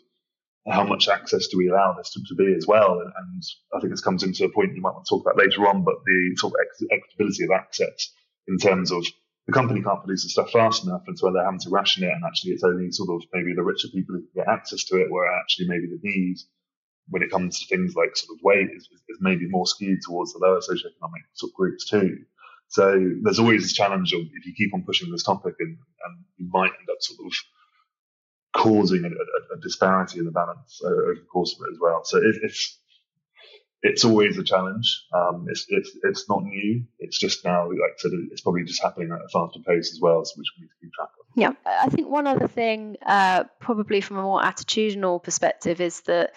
how 0.69 0.83
much 0.83 1.07
access 1.07 1.47
do 1.47 1.57
we 1.57 1.69
allow 1.69 1.93
this 1.93 2.11
to, 2.11 2.19
to 2.27 2.35
be 2.35 2.53
as 2.53 2.67
well. 2.67 2.99
And, 2.99 3.13
and, 3.15 3.43
I 3.73 3.79
think 3.79 3.93
this 3.93 4.01
comes 4.01 4.23
into 4.23 4.43
a 4.43 4.51
point 4.51 4.75
you 4.75 4.81
might 4.81 4.91
want 4.91 5.05
to 5.05 5.09
talk 5.09 5.21
about 5.21 5.37
later 5.37 5.65
on, 5.69 5.85
but 5.85 5.95
the 6.05 6.35
sort 6.35 6.53
of 6.53 6.59
equitability 6.91 7.45
of 7.45 7.51
access 7.55 8.11
in 8.49 8.57
terms 8.57 8.91
of 8.91 9.05
the 9.45 9.53
company 9.53 9.81
can't 9.81 10.03
produce 10.03 10.23
the 10.23 10.29
stuff 10.29 10.51
fast 10.51 10.83
enough, 10.83 11.03
and 11.07 11.17
so 11.17 11.31
they're 11.31 11.45
having 11.45 11.61
to 11.61 11.69
ration 11.69 12.03
it, 12.03 12.11
and 12.11 12.25
actually 12.25 12.51
it's 12.51 12.65
only 12.65 12.91
sort 12.91 13.09
of 13.09 13.25
maybe 13.31 13.53
the 13.55 13.63
richer 13.63 13.87
people 13.87 14.15
who 14.15 14.21
can 14.21 14.43
get 14.43 14.49
access 14.49 14.83
to 14.85 14.97
it, 14.97 15.09
where 15.09 15.33
actually 15.39 15.69
maybe 15.69 15.87
the 15.87 15.99
need 16.03 16.35
when 17.07 17.23
it 17.23 17.31
comes 17.31 17.61
to 17.61 17.67
things 17.67 17.95
like 17.95 18.17
sort 18.17 18.37
of 18.37 18.43
weight 18.43 18.67
is, 18.75 18.89
is 19.07 19.17
maybe 19.21 19.47
more 19.47 19.65
skewed 19.65 19.99
towards 20.05 20.33
the 20.33 20.39
lower 20.39 20.59
socioeconomic 20.59 21.23
sort 21.35 21.51
of 21.51 21.55
groups 21.55 21.89
too. 21.89 22.17
So 22.69 22.99
there's 23.23 23.39
always 23.39 23.63
this 23.63 23.73
challenge 23.73 24.13
of 24.13 24.21
if 24.21 24.45
you 24.45 24.53
keep 24.55 24.73
on 24.73 24.83
pushing 24.83 25.11
this 25.11 25.23
topic, 25.23 25.55
and, 25.59 25.77
and 26.05 26.25
you 26.37 26.49
might 26.51 26.71
end 26.79 26.89
up 26.91 26.97
sort 26.99 27.25
of 27.25 27.33
causing 28.53 29.05
a, 29.05 29.07
a, 29.07 29.57
a 29.57 29.61
disparity 29.61 30.19
in 30.19 30.25
the 30.25 30.31
balance 30.31 30.81
uh, 30.83 30.87
over 30.87 31.15
the 31.15 31.27
course 31.31 31.55
of 31.55 31.65
it 31.67 31.73
as 31.73 31.79
well. 31.79 32.01
So 32.03 32.17
it, 32.17 32.35
it's 32.43 32.79
it's 33.83 34.03
always 34.03 34.37
a 34.37 34.43
challenge. 34.43 35.05
Um, 35.13 35.45
it's, 35.49 35.65
it's 35.69 35.91
it's 36.03 36.29
not 36.29 36.43
new. 36.43 36.83
It's 36.99 37.17
just 37.17 37.45
now, 37.45 37.69
like 37.69 37.77
I 37.77 37.97
said, 37.97 38.11
it's 38.31 38.41
probably 38.41 38.63
just 38.63 38.81
happening 38.81 39.11
at 39.11 39.19
a 39.19 39.29
faster 39.31 39.59
pace 39.65 39.91
as 39.91 39.99
well, 40.01 40.19
which 40.19 40.47
we 40.57 40.63
need 40.63 40.67
to 40.67 40.75
keep 40.81 40.91
track 40.93 41.09
of. 41.19 41.25
Yeah, 41.35 41.51
I 41.65 41.87
think 41.89 42.09
one 42.09 42.27
other 42.27 42.47
thing, 42.47 42.97
uh, 43.05 43.43
probably 43.59 44.01
from 44.01 44.17
a 44.17 44.23
more 44.23 44.41
attitudinal 44.41 45.23
perspective, 45.23 45.79
is 45.79 46.01
that 46.01 46.33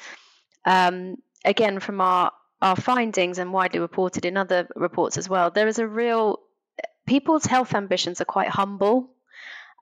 um, 0.67 1.17
again, 1.45 1.81
from 1.81 2.01
our 2.01 2.33
our 2.63 2.77
findings 2.77 3.39
and 3.39 3.53
widely 3.53 3.81
reported 3.81 4.25
in 4.25 4.37
other 4.37 4.69
reports 4.77 5.17
as 5.17 5.29
well, 5.29 5.51
there 5.51 5.69
is 5.69 5.79
a 5.79 5.87
real 5.87 6.41
people's 7.07 7.47
health 7.47 7.75
ambitions 7.75 8.21
are 8.21 8.27
quite 8.27 8.49
humble. 8.49 9.11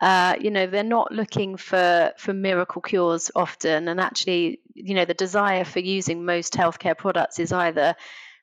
Uh, 0.00 0.36
you 0.40 0.50
know, 0.50 0.66
they're 0.66 0.84
not 0.84 1.10
looking 1.10 1.56
for 1.56 2.12
for 2.16 2.32
miracle 2.32 2.80
cures 2.80 3.30
often, 3.34 3.88
and 3.88 4.00
actually, 4.00 4.60
you 4.74 4.94
know, 4.94 5.04
the 5.04 5.14
desire 5.14 5.64
for 5.64 5.80
using 5.80 6.24
most 6.24 6.52
healthcare 6.54 6.96
products 6.96 7.40
is 7.40 7.52
either 7.52 7.96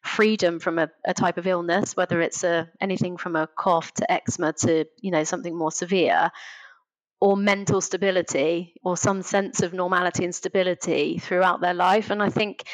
freedom 0.04 0.60
from 0.60 0.78
a, 0.78 0.90
a 1.06 1.14
type 1.14 1.38
of 1.38 1.48
illness, 1.48 1.96
whether 1.96 2.22
it's 2.22 2.44
a, 2.44 2.70
anything 2.80 3.18
from 3.18 3.36
a 3.36 3.48
cough 3.48 3.94
to 3.94 4.12
eczema 4.12 4.54
to 4.54 4.86
you 5.00 5.12
know 5.12 5.24
something 5.24 5.56
more 5.58 5.72
severe, 5.72 6.30
or 7.22 7.38
mental 7.38 7.80
stability 7.82 8.74
or 8.84 8.98
some 8.98 9.22
sense 9.22 9.62
of 9.62 9.74
normality 9.74 10.26
and 10.26 10.36
stability 10.36 11.18
throughout 11.18 11.62
their 11.62 11.74
life. 11.74 12.10
And 12.12 12.22
I 12.22 12.30
think 12.30 12.66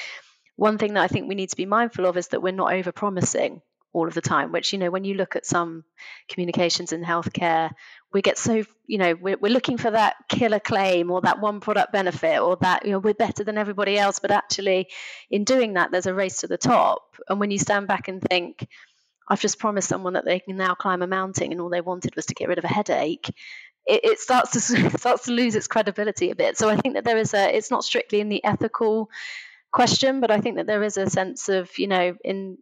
one 0.61 0.77
thing 0.77 0.93
that 0.93 1.01
I 1.01 1.07
think 1.07 1.27
we 1.27 1.33
need 1.33 1.49
to 1.49 1.55
be 1.55 1.65
mindful 1.65 2.05
of 2.05 2.17
is 2.17 2.27
that 2.27 2.43
we're 2.43 2.51
not 2.51 2.71
over 2.71 2.91
promising 2.91 3.63
all 3.93 4.07
of 4.07 4.13
the 4.13 4.21
time, 4.21 4.51
which, 4.51 4.71
you 4.71 4.77
know, 4.77 4.91
when 4.91 5.03
you 5.03 5.15
look 5.15 5.35
at 5.35 5.43
some 5.43 5.83
communications 6.29 6.93
in 6.93 7.03
healthcare, 7.03 7.71
we 8.13 8.21
get 8.21 8.37
so, 8.37 8.63
you 8.85 8.99
know, 8.99 9.15
we're, 9.19 9.37
we're 9.37 9.51
looking 9.51 9.79
for 9.79 9.89
that 9.89 10.17
killer 10.29 10.59
claim 10.59 11.09
or 11.09 11.21
that 11.21 11.41
one 11.41 11.61
product 11.61 11.91
benefit 11.91 12.39
or 12.39 12.57
that, 12.61 12.85
you 12.85 12.91
know, 12.91 12.99
we're 12.99 13.15
better 13.15 13.43
than 13.43 13.57
everybody 13.57 13.97
else. 13.97 14.19
But 14.19 14.29
actually, 14.29 14.89
in 15.31 15.45
doing 15.45 15.73
that, 15.73 15.89
there's 15.89 16.05
a 16.05 16.13
race 16.13 16.41
to 16.41 16.47
the 16.47 16.59
top. 16.59 17.15
And 17.27 17.39
when 17.39 17.49
you 17.49 17.57
stand 17.57 17.87
back 17.87 18.07
and 18.07 18.21
think, 18.21 18.67
I've 19.27 19.41
just 19.41 19.57
promised 19.57 19.89
someone 19.89 20.13
that 20.13 20.25
they 20.25 20.41
can 20.41 20.57
now 20.57 20.75
climb 20.75 21.01
a 21.01 21.07
mountain 21.07 21.51
and 21.51 21.59
all 21.59 21.69
they 21.69 21.81
wanted 21.81 22.15
was 22.15 22.27
to 22.27 22.35
get 22.35 22.49
rid 22.49 22.59
of 22.59 22.65
a 22.65 22.67
headache. 22.67 23.33
It, 23.87 24.01
it 24.03 24.19
starts 24.19 24.51
to 24.67 24.75
it 24.75 24.99
starts 24.99 25.25
to 25.25 25.31
lose 25.31 25.55
its 25.55 25.67
credibility 25.67 26.29
a 26.29 26.35
bit. 26.35 26.55
So 26.55 26.69
I 26.69 26.77
think 26.77 26.93
that 26.93 27.03
there 27.03 27.17
is 27.17 27.33
a. 27.33 27.57
It's 27.57 27.71
not 27.71 27.83
strictly 27.83 28.21
in 28.21 28.29
the 28.29 28.43
ethical 28.43 29.09
question, 29.71 30.19
but 30.19 30.31
I 30.31 30.39
think 30.39 30.57
that 30.57 30.67
there 30.67 30.83
is 30.83 30.97
a 30.97 31.09
sense 31.09 31.49
of, 31.49 31.77
you 31.77 31.87
know, 31.87 32.15
in 32.23 32.57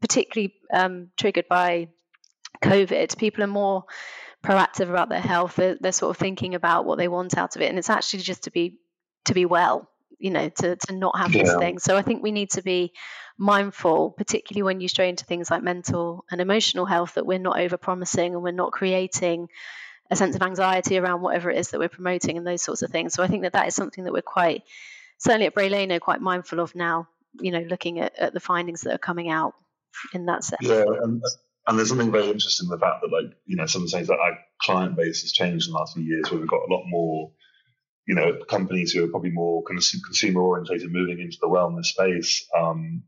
particularly 0.00 0.54
um, 0.72 1.08
triggered 1.16 1.48
by 1.48 1.88
COVID, 2.62 3.16
people 3.16 3.44
are 3.44 3.48
more 3.48 3.84
proactive 4.42 4.88
about 4.88 5.08
their 5.08 5.20
health. 5.20 5.56
They're, 5.56 5.76
they're, 5.80 5.92
sort 5.92 6.10
of 6.10 6.16
thinking 6.18 6.54
about 6.54 6.84
what 6.84 6.98
they 6.98 7.08
want 7.08 7.36
out 7.36 7.56
of 7.56 7.62
it, 7.62 7.68
and 7.68 7.78
it's 7.78 7.90
actually 7.90 8.20
just 8.20 8.44
to 8.44 8.50
be 8.50 8.78
to 9.26 9.34
be 9.34 9.46
well, 9.46 9.88
you 10.18 10.30
know, 10.30 10.48
to 10.48 10.76
to 10.76 10.92
not 10.92 11.18
have 11.18 11.34
yeah. 11.34 11.44
this 11.44 11.56
thing. 11.56 11.78
So 11.78 11.96
I 11.96 12.02
think 12.02 12.22
we 12.22 12.32
need 12.32 12.50
to 12.52 12.62
be 12.62 12.92
mindful, 13.38 14.10
particularly 14.10 14.62
when 14.62 14.80
you 14.80 14.88
stray 14.88 15.08
into 15.08 15.24
things 15.24 15.50
like 15.50 15.62
mental 15.62 16.24
and 16.30 16.40
emotional 16.40 16.86
health, 16.86 17.14
that 17.14 17.26
we're 17.26 17.38
not 17.38 17.60
over 17.60 17.76
promising 17.76 18.34
and 18.34 18.42
we're 18.42 18.50
not 18.50 18.72
creating 18.72 19.48
a 20.10 20.16
sense 20.16 20.34
of 20.34 20.42
anxiety 20.42 20.98
around 20.98 21.22
whatever 21.22 21.50
it 21.50 21.58
is 21.58 21.70
that 21.70 21.78
we're 21.78 21.88
promoting 21.88 22.36
and 22.36 22.46
those 22.46 22.62
sorts 22.62 22.82
of 22.82 22.90
things. 22.90 23.14
So 23.14 23.22
I 23.22 23.28
think 23.28 23.42
that 23.42 23.52
that 23.52 23.68
is 23.68 23.76
something 23.76 24.04
that 24.04 24.12
we're 24.12 24.22
quite 24.22 24.64
certainly 25.20 25.46
at 25.46 25.54
Bray 25.54 25.70
Leino 25.70 26.00
quite 26.00 26.20
mindful 26.20 26.60
of 26.60 26.74
now, 26.74 27.08
you 27.40 27.52
know, 27.52 27.60
looking 27.60 28.00
at, 28.00 28.18
at 28.18 28.34
the 28.34 28.40
findings 28.40 28.80
that 28.82 28.94
are 28.94 28.98
coming 28.98 29.30
out 29.30 29.54
in 30.12 30.26
that 30.26 30.42
sense. 30.42 30.62
Yeah, 30.62 30.84
and 31.02 31.22
and 31.66 31.78
there's 31.78 31.90
something 31.90 32.10
very 32.10 32.30
interesting 32.30 32.66
in 32.66 32.70
the 32.70 32.78
fact 32.78 33.02
that, 33.02 33.12
like, 33.12 33.36
you 33.44 33.56
know, 33.56 33.66
some 33.66 33.82
of 33.82 33.90
the 33.90 33.96
things 33.96 34.08
that 34.08 34.18
our 34.18 34.38
client 34.62 34.96
base 34.96 35.22
has 35.22 35.32
changed 35.32 35.68
in 35.68 35.72
the 35.72 35.78
last 35.78 35.94
few 35.94 36.02
years, 36.02 36.30
where 36.30 36.40
we've 36.40 36.48
got 36.48 36.68
a 36.68 36.72
lot 36.74 36.84
more, 36.86 37.32
you 38.08 38.14
know, 38.14 38.38
companies 38.48 38.92
who 38.92 39.04
are 39.04 39.08
probably 39.08 39.30
more 39.30 39.62
kind 39.62 39.78
of 39.78 39.84
consumer 40.04 40.40
orientated 40.40 40.90
moving 40.90 41.20
into 41.20 41.38
the 41.40 41.48
wellness 41.48 41.86
space. 41.86 42.48
Um, 42.58 43.04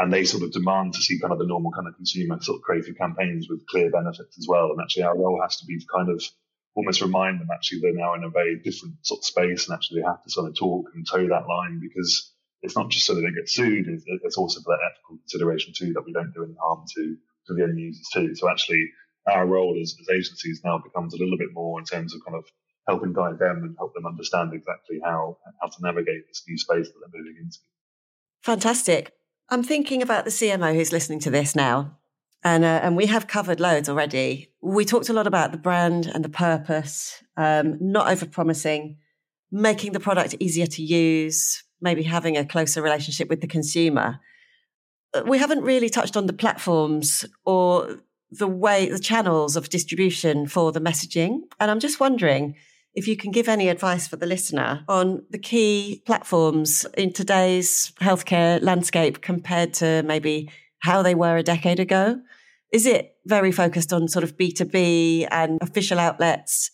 and 0.00 0.10
they 0.10 0.24
sort 0.24 0.42
of 0.42 0.50
demand 0.50 0.94
to 0.94 1.02
see 1.02 1.20
kind 1.20 1.32
of 1.32 1.38
the 1.38 1.46
normal 1.46 1.72
kind 1.72 1.86
of 1.86 1.94
consumer 1.94 2.38
sort 2.40 2.56
of 2.56 2.62
creative 2.62 2.96
campaigns 2.96 3.48
with 3.50 3.66
clear 3.66 3.90
benefits 3.90 4.38
as 4.38 4.46
well. 4.48 4.70
And 4.70 4.80
actually, 4.80 5.02
our 5.02 5.16
role 5.16 5.38
has 5.42 5.58
to 5.58 5.66
be 5.66 5.78
to 5.78 5.86
kind 5.94 6.08
of 6.08 6.24
almost 6.74 7.00
remind 7.00 7.40
them 7.40 7.48
actually 7.52 7.80
they're 7.80 7.94
now 7.94 8.14
in 8.14 8.24
a 8.24 8.30
very 8.30 8.56
different 8.56 8.94
sort 9.02 9.20
of 9.20 9.24
space, 9.24 9.68
and 9.68 9.74
actually 9.74 10.00
they 10.00 10.06
have 10.06 10.22
to 10.22 10.30
sort 10.30 10.48
of 10.48 10.56
talk 10.56 10.86
and 10.94 11.06
toe 11.06 11.28
that 11.28 11.48
line 11.48 11.80
because 11.80 12.32
it's 12.62 12.76
not 12.76 12.90
just 12.90 13.06
so 13.06 13.14
that 13.14 13.22
they 13.22 13.34
get 13.34 13.48
sued; 13.48 13.86
it's 13.88 14.36
also 14.36 14.60
for 14.60 14.76
that 14.76 14.84
ethical 14.84 15.18
consideration 15.18 15.72
too 15.76 15.92
that 15.94 16.04
we 16.04 16.12
don't 16.12 16.32
do 16.34 16.44
any 16.44 16.54
harm 16.60 16.84
to 16.96 17.16
to 17.46 17.54
the 17.54 17.62
end 17.62 17.78
users 17.78 18.06
too. 18.12 18.34
So 18.34 18.50
actually, 18.50 18.90
our 19.26 19.46
role 19.46 19.78
as, 19.80 19.96
as 20.00 20.08
agencies 20.08 20.60
now 20.64 20.78
becomes 20.78 21.14
a 21.14 21.18
little 21.18 21.38
bit 21.38 21.52
more 21.52 21.78
in 21.78 21.84
terms 21.84 22.14
of 22.14 22.24
kind 22.24 22.36
of 22.36 22.44
helping 22.86 23.12
guide 23.12 23.38
them 23.38 23.62
and 23.62 23.76
help 23.78 23.94
them 23.94 24.06
understand 24.06 24.52
exactly 24.54 25.00
how 25.04 25.38
how 25.60 25.68
to 25.68 25.76
navigate 25.82 26.26
this 26.28 26.42
new 26.48 26.58
space 26.58 26.88
that 26.88 26.94
they're 27.00 27.20
moving 27.20 27.36
into. 27.40 27.58
Fantastic. 28.42 29.12
I'm 29.48 29.62
thinking 29.64 30.00
about 30.00 30.24
the 30.24 30.30
CMO 30.30 30.74
who's 30.74 30.92
listening 30.92 31.18
to 31.20 31.30
this 31.30 31.56
now. 31.56 31.98
And, 32.42 32.64
uh, 32.64 32.80
and 32.82 32.96
we 32.96 33.06
have 33.06 33.26
covered 33.26 33.60
loads 33.60 33.88
already. 33.88 34.50
We 34.62 34.84
talked 34.84 35.08
a 35.08 35.12
lot 35.12 35.26
about 35.26 35.52
the 35.52 35.58
brand 35.58 36.06
and 36.06 36.24
the 36.24 36.30
purpose, 36.30 37.22
um, 37.36 37.76
not 37.80 38.10
over 38.10 38.26
promising, 38.26 38.96
making 39.52 39.92
the 39.92 40.00
product 40.00 40.34
easier 40.40 40.66
to 40.66 40.82
use, 40.82 41.64
maybe 41.80 42.02
having 42.02 42.36
a 42.36 42.44
closer 42.44 42.80
relationship 42.80 43.28
with 43.28 43.40
the 43.40 43.46
consumer. 43.46 44.20
Uh, 45.12 45.22
we 45.26 45.38
haven't 45.38 45.62
really 45.62 45.90
touched 45.90 46.16
on 46.16 46.26
the 46.26 46.32
platforms 46.32 47.26
or 47.44 48.00
the 48.30 48.48
way, 48.48 48.88
the 48.88 48.98
channels 48.98 49.56
of 49.56 49.68
distribution 49.68 50.46
for 50.46 50.72
the 50.72 50.80
messaging. 50.80 51.40
And 51.58 51.70
I'm 51.70 51.80
just 51.80 52.00
wondering, 52.00 52.54
if 52.94 53.06
you 53.06 53.16
can 53.16 53.30
give 53.30 53.48
any 53.48 53.68
advice 53.68 54.08
for 54.08 54.16
the 54.16 54.26
listener 54.26 54.84
on 54.88 55.24
the 55.30 55.38
key 55.38 56.02
platforms 56.06 56.86
in 56.96 57.12
today's 57.12 57.92
healthcare 58.00 58.62
landscape 58.62 59.20
compared 59.20 59.74
to 59.74 60.02
maybe 60.04 60.50
how 60.80 61.02
they 61.02 61.14
were 61.14 61.36
a 61.36 61.42
decade 61.42 61.80
ago. 61.80 62.20
Is 62.72 62.86
it 62.86 63.16
very 63.26 63.52
focused 63.52 63.92
on 63.92 64.08
sort 64.08 64.22
of 64.22 64.36
B2B 64.36 65.28
and 65.30 65.58
official 65.60 65.98
outlets 65.98 66.70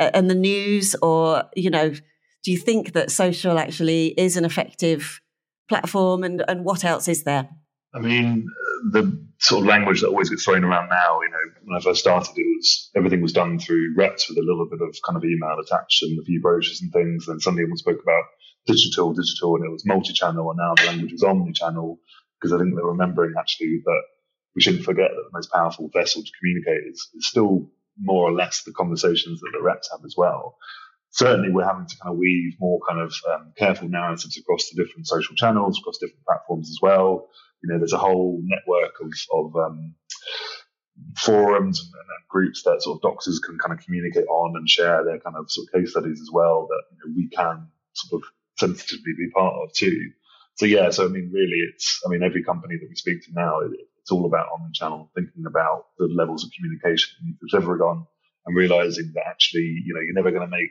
uh, 0.00 0.10
and 0.12 0.28
the 0.28 0.34
news? 0.34 0.94
Or, 1.02 1.44
you 1.54 1.70
know, 1.70 1.90
do 1.90 2.50
you 2.52 2.58
think 2.58 2.92
that 2.92 3.10
social 3.10 3.58
actually 3.58 4.08
is 4.18 4.36
an 4.36 4.44
effective 4.44 5.20
platform 5.68 6.24
and, 6.24 6.44
and 6.48 6.64
what 6.64 6.84
else 6.84 7.08
is 7.08 7.24
there? 7.24 7.48
I 7.94 8.00
mean, 8.00 8.46
the 8.92 9.26
sort 9.38 9.62
of 9.62 9.66
language 9.66 10.00
that 10.00 10.08
always 10.08 10.28
gets 10.28 10.44
thrown 10.44 10.64
around 10.64 10.88
now, 10.88 11.20
you 11.22 11.30
know, 11.30 11.60
when 11.64 11.78
I 11.78 11.82
first 11.82 12.00
started, 12.00 12.36
it 12.36 12.42
was 12.42 12.90
everything 12.94 13.22
was 13.22 13.32
done 13.32 13.58
through 13.58 13.94
reps 13.96 14.28
with 14.28 14.36
a 14.36 14.42
little 14.42 14.68
bit 14.70 14.86
of 14.86 14.94
kind 15.04 15.16
of 15.16 15.24
email 15.24 15.56
attached 15.58 16.02
and 16.02 16.18
a 16.18 16.24
few 16.24 16.40
brochures 16.40 16.82
and 16.82 16.92
things. 16.92 17.26
And 17.26 17.40
suddenly 17.40 17.62
everyone 17.62 17.78
spoke 17.78 18.02
about 18.02 18.24
digital, 18.66 19.14
digital, 19.14 19.56
and 19.56 19.64
it 19.64 19.72
was 19.72 19.86
multi-channel, 19.86 20.50
and 20.50 20.58
now 20.58 20.74
the 20.74 20.86
language 20.88 21.12
is 21.12 21.22
omni-channel 21.22 21.98
because 22.40 22.52
I 22.52 22.58
think 22.58 22.74
they're 22.74 22.84
remembering 22.84 23.34
actually 23.38 23.82
that 23.84 24.02
we 24.54 24.62
shouldn't 24.62 24.84
forget 24.84 25.10
that 25.10 25.22
the 25.22 25.36
most 25.36 25.50
powerful 25.52 25.90
vessel 25.92 26.22
to 26.22 26.30
communicate 26.38 26.88
is, 26.90 27.08
is 27.14 27.26
still 27.26 27.70
more 27.98 28.28
or 28.28 28.32
less 28.32 28.62
the 28.62 28.72
conversations 28.72 29.40
that 29.40 29.50
the 29.52 29.62
reps 29.62 29.90
have 29.90 30.04
as 30.04 30.14
well. 30.16 30.56
Certainly, 31.10 31.50
we're 31.50 31.64
having 31.64 31.86
to 31.86 31.96
kind 32.02 32.12
of 32.12 32.18
weave 32.18 32.54
more 32.60 32.80
kind 32.86 33.00
of 33.00 33.14
um, 33.32 33.52
careful 33.56 33.88
narratives 33.88 34.36
across 34.36 34.68
the 34.70 34.82
different 34.82 35.06
social 35.06 35.34
channels, 35.34 35.78
across 35.78 35.98
different 35.98 36.24
platforms 36.24 36.68
as 36.68 36.78
well 36.82 37.28
you 37.62 37.72
know, 37.72 37.78
there's 37.78 37.92
a 37.92 37.98
whole 37.98 38.40
network 38.44 38.94
of, 39.00 39.12
of 39.32 39.56
um, 39.56 39.94
forums 41.16 41.80
and, 41.80 41.92
and, 41.94 42.06
groups 42.28 42.64
that 42.64 42.82
sort 42.82 42.96
of 42.96 43.02
doctors 43.02 43.38
can 43.38 43.56
kind 43.56 43.72
of 43.72 43.82
communicate 43.82 44.26
on 44.26 44.56
and 44.56 44.68
share 44.68 45.04
their 45.04 45.18
kind 45.20 45.36
of 45.36 45.50
sort 45.50 45.66
of 45.66 45.72
case 45.72 45.92
studies 45.92 46.20
as 46.20 46.28
well 46.30 46.66
that 46.68 46.82
you 46.90 46.98
know, 46.98 47.14
we 47.16 47.28
can 47.28 47.68
sort 47.94 48.20
of 48.22 48.28
sensitively 48.58 49.12
be 49.16 49.30
part 49.30 49.54
of 49.62 49.72
too. 49.72 50.10
So 50.56 50.66
yeah, 50.66 50.90
so 50.90 51.04
I 51.04 51.08
mean, 51.08 51.30
really, 51.32 51.60
it's 51.72 52.00
I 52.04 52.08
mean, 52.08 52.22
every 52.22 52.42
company 52.42 52.76
that 52.80 52.88
we 52.88 52.96
speak 52.96 53.24
to 53.24 53.32
now, 53.32 53.60
it, 53.60 53.72
it's 54.00 54.10
all 54.10 54.26
about 54.26 54.48
omni-channel, 54.54 55.10
thinking 55.14 55.44
about 55.46 55.86
the 55.98 56.06
levels 56.06 56.44
of 56.44 56.50
communication 56.56 57.10
you 57.20 57.28
need 57.28 57.38
to 57.40 57.46
deliver 57.50 57.84
on, 57.86 58.06
and 58.46 58.56
realizing 58.56 59.12
that 59.14 59.26
actually, 59.26 59.82
you 59.84 59.94
know, 59.94 60.00
you're 60.00 60.14
never 60.14 60.30
going 60.30 60.48
to 60.48 60.56
make 60.56 60.70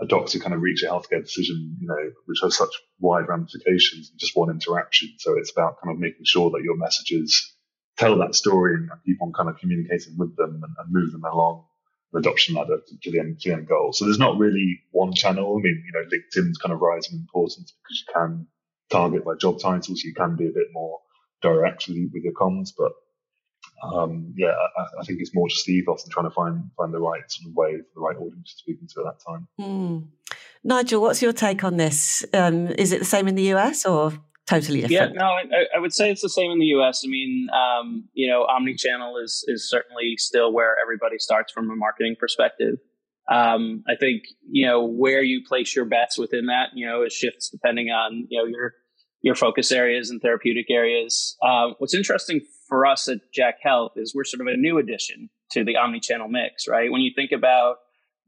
a 0.00 0.06
doctor 0.06 0.40
kind 0.40 0.54
of 0.54 0.60
reach 0.60 0.82
a 0.82 0.86
healthcare 0.86 1.22
decision, 1.22 1.76
you 1.80 1.86
know, 1.86 2.10
which 2.26 2.38
has 2.42 2.56
such 2.56 2.74
wide 2.98 3.28
ramifications 3.28 4.10
in 4.10 4.18
just 4.18 4.36
one 4.36 4.50
interaction. 4.50 5.10
So 5.18 5.38
it's 5.38 5.52
about 5.52 5.80
kind 5.82 5.94
of 5.94 6.00
making 6.00 6.24
sure 6.24 6.50
that 6.50 6.64
your 6.64 6.76
messages 6.76 7.54
tell 7.96 8.18
that 8.18 8.34
story 8.34 8.74
and 8.74 8.90
keep 9.06 9.22
on 9.22 9.32
kind 9.32 9.48
of 9.48 9.58
communicating 9.58 10.16
with 10.18 10.36
them 10.36 10.60
and, 10.64 10.74
and 10.78 10.92
move 10.92 11.12
them 11.12 11.22
along 11.24 11.64
the 12.12 12.18
adoption 12.18 12.56
ladder 12.56 12.78
to, 12.88 12.98
to, 13.02 13.10
the 13.12 13.20
end, 13.20 13.38
to 13.40 13.50
the 13.50 13.56
end 13.56 13.68
goal. 13.68 13.92
So 13.92 14.04
there's 14.04 14.18
not 14.18 14.38
really 14.38 14.80
one 14.90 15.12
channel. 15.12 15.56
I 15.56 15.62
mean, 15.62 15.84
you 15.86 15.92
know, 15.92 16.08
LinkedIn's 16.08 16.58
kind 16.58 16.72
of 16.72 16.80
rising 16.80 17.14
in 17.14 17.20
importance 17.20 17.72
because 17.72 18.04
you 18.04 18.12
can 18.12 18.46
target 18.90 19.24
by 19.24 19.34
job 19.40 19.60
titles. 19.60 20.02
You 20.02 20.14
can 20.14 20.36
be 20.36 20.46
a 20.46 20.52
bit 20.52 20.68
more 20.72 21.00
direct 21.42 21.88
with, 21.88 22.10
with 22.12 22.22
your 22.22 22.32
comms, 22.32 22.70
but 22.76 22.92
um, 23.82 24.32
yeah, 24.36 24.54
I, 24.76 25.00
I, 25.00 25.04
think 25.04 25.20
it's 25.20 25.34
more 25.34 25.48
just 25.48 25.66
the 25.66 25.72
ethos 25.72 26.04
and 26.04 26.12
trying 26.12 26.26
to 26.26 26.30
find 26.30 26.70
find 26.76 26.92
the 26.92 27.00
right 27.00 27.22
sort 27.28 27.50
of 27.50 27.56
way 27.56 27.76
for 27.76 27.94
the 27.94 28.00
right 28.00 28.16
audience 28.16 28.52
to 28.52 28.58
speak 28.58 28.78
into 28.80 29.00
at 29.00 29.04
that 29.04 29.24
time. 29.26 29.48
Mm. 29.60 30.06
Nigel, 30.62 31.02
what's 31.02 31.20
your 31.20 31.32
take 31.32 31.64
on 31.64 31.76
this? 31.76 32.24
Um, 32.32 32.68
is 32.68 32.92
it 32.92 33.00
the 33.00 33.04
same 33.04 33.28
in 33.28 33.34
the 33.34 33.52
US 33.54 33.84
or 33.84 34.12
totally 34.46 34.80
different? 34.80 35.14
Yeah, 35.14 35.20
no, 35.20 35.26
I, 35.26 35.76
I, 35.76 35.78
would 35.78 35.92
say 35.92 36.10
it's 36.10 36.22
the 36.22 36.30
same 36.30 36.50
in 36.50 36.58
the 36.58 36.66
US. 36.66 37.02
I 37.04 37.08
mean, 37.08 37.48
um, 37.52 38.08
you 38.14 38.30
know, 38.30 38.44
omni-channel 38.44 39.18
is 39.18 39.44
is 39.48 39.68
certainly 39.68 40.16
still 40.16 40.52
where 40.52 40.76
everybody 40.82 41.18
starts 41.18 41.52
from 41.52 41.70
a 41.70 41.76
marketing 41.76 42.16
perspective. 42.18 42.78
Um, 43.30 43.82
I 43.88 43.96
think 43.98 44.24
you 44.48 44.66
know 44.66 44.84
where 44.84 45.22
you 45.22 45.42
place 45.46 45.74
your 45.74 45.84
bets 45.86 46.18
within 46.18 46.46
that. 46.46 46.70
You 46.74 46.86
know, 46.86 47.02
it 47.02 47.12
shifts 47.12 47.48
depending 47.50 47.88
on 47.88 48.26
you 48.28 48.38
know 48.38 48.46
your 48.46 48.74
your 49.22 49.34
focus 49.34 49.72
areas 49.72 50.10
and 50.10 50.20
therapeutic 50.20 50.66
areas. 50.70 51.36
Uh, 51.42 51.70
what's 51.78 51.94
interesting 51.94 52.42
for 52.68 52.84
us 52.84 53.08
at 53.08 53.18
Jack 53.32 53.56
Health 53.62 53.92
is 53.96 54.14
we're 54.14 54.24
sort 54.24 54.42
of 54.42 54.52
a 54.52 54.56
new 54.56 54.76
addition 54.76 55.30
to 55.52 55.64
the 55.64 55.76
omni-channel 55.76 56.28
mix, 56.28 56.68
right? 56.68 56.92
When 56.92 57.00
you 57.00 57.12
think 57.16 57.32
about 57.32 57.76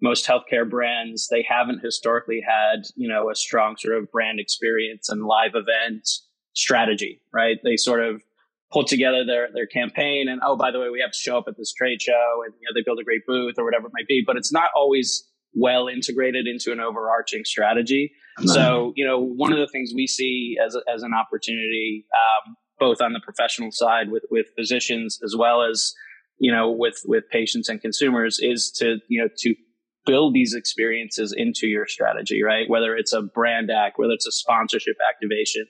most 0.01 0.27
healthcare 0.27 0.69
brands, 0.69 1.29
they 1.29 1.45
haven't 1.47 1.85
historically 1.85 2.43
had, 2.47 2.85
you 2.97 3.09
know, 3.09 3.31
a 3.31 3.35
strong 3.35 3.77
sort 3.77 3.97
of 3.97 4.11
brand 4.11 4.41
experience 4.41 5.11
and 5.11 5.25
live 5.25 5.53
event 5.55 6.09
strategy, 6.55 7.21
right? 7.33 7.59
They 7.63 7.77
sort 7.77 8.03
of 8.03 8.23
put 8.73 8.87
together 8.87 9.25
their 9.25 9.49
their 9.55 9.67
campaign 9.67 10.29
and 10.29 10.41
oh 10.45 10.57
by 10.57 10.71
the 10.71 10.81
way 10.81 10.89
we 10.91 11.01
have 11.01 11.13
to 11.13 11.19
show 11.19 11.39
up 11.39 11.45
at 11.47 11.57
this 11.57 11.73
trade 11.73 12.03
show 12.03 12.43
and 12.45 12.53
you 12.61 12.67
know 12.67 12.75
they 12.75 12.83
build 12.85 12.99
a 12.99 13.05
great 13.05 13.23
booth 13.27 13.55
or 13.59 13.65
whatever 13.65 13.87
it 13.87 13.93
might 13.95 14.09
be 14.09 14.23
but 14.27 14.37
it's 14.37 14.53
not 14.53 14.71
always 14.75 15.25
well 15.57 15.89
integrated 15.89 16.47
into 16.47 16.71
an 16.71 16.81
overarching 16.81 17.43
strategy. 17.45 18.13
So 18.45 18.93
you 18.95 19.07
know 19.07 19.19
one 19.19 19.53
of 19.53 19.59
the 19.59 19.67
things 19.67 19.93
we 19.95 20.07
see 20.07 20.57
as, 20.65 20.77
a, 20.77 20.81
as 20.93 21.03
an 21.03 21.13
opportunity 21.15 22.05
um, 22.15 22.55
both 22.79 23.01
on 23.01 23.15
the 23.15 23.21
professional 23.21 23.71
side 23.73 24.11
with 24.11 24.25
with 24.31 24.49
physicians 24.55 25.19
as 25.25 25.35
well 25.37 25.63
as 25.63 25.95
you 26.39 26.53
know 26.53 26.71
with 26.71 27.01
with 27.07 27.25
patients 27.31 27.71
and 27.71 27.81
consumers 27.81 28.39
is 28.39 28.71
to 28.73 28.99
you 29.09 29.23
know 29.23 29.29
to 29.39 29.55
build 30.05 30.35
these 30.35 30.55
experiences 30.55 31.35
into 31.35 31.67
your 31.67 31.87
strategy 31.87 32.43
right? 32.43 32.69
Whether 32.69 32.95
it's 32.95 33.15
a 33.15 33.23
brand 33.23 33.71
act 33.71 33.99
whether 33.99 34.13
it's 34.13 34.27
a 34.27 34.33
sponsorship 34.33 34.97
activation 35.11 35.65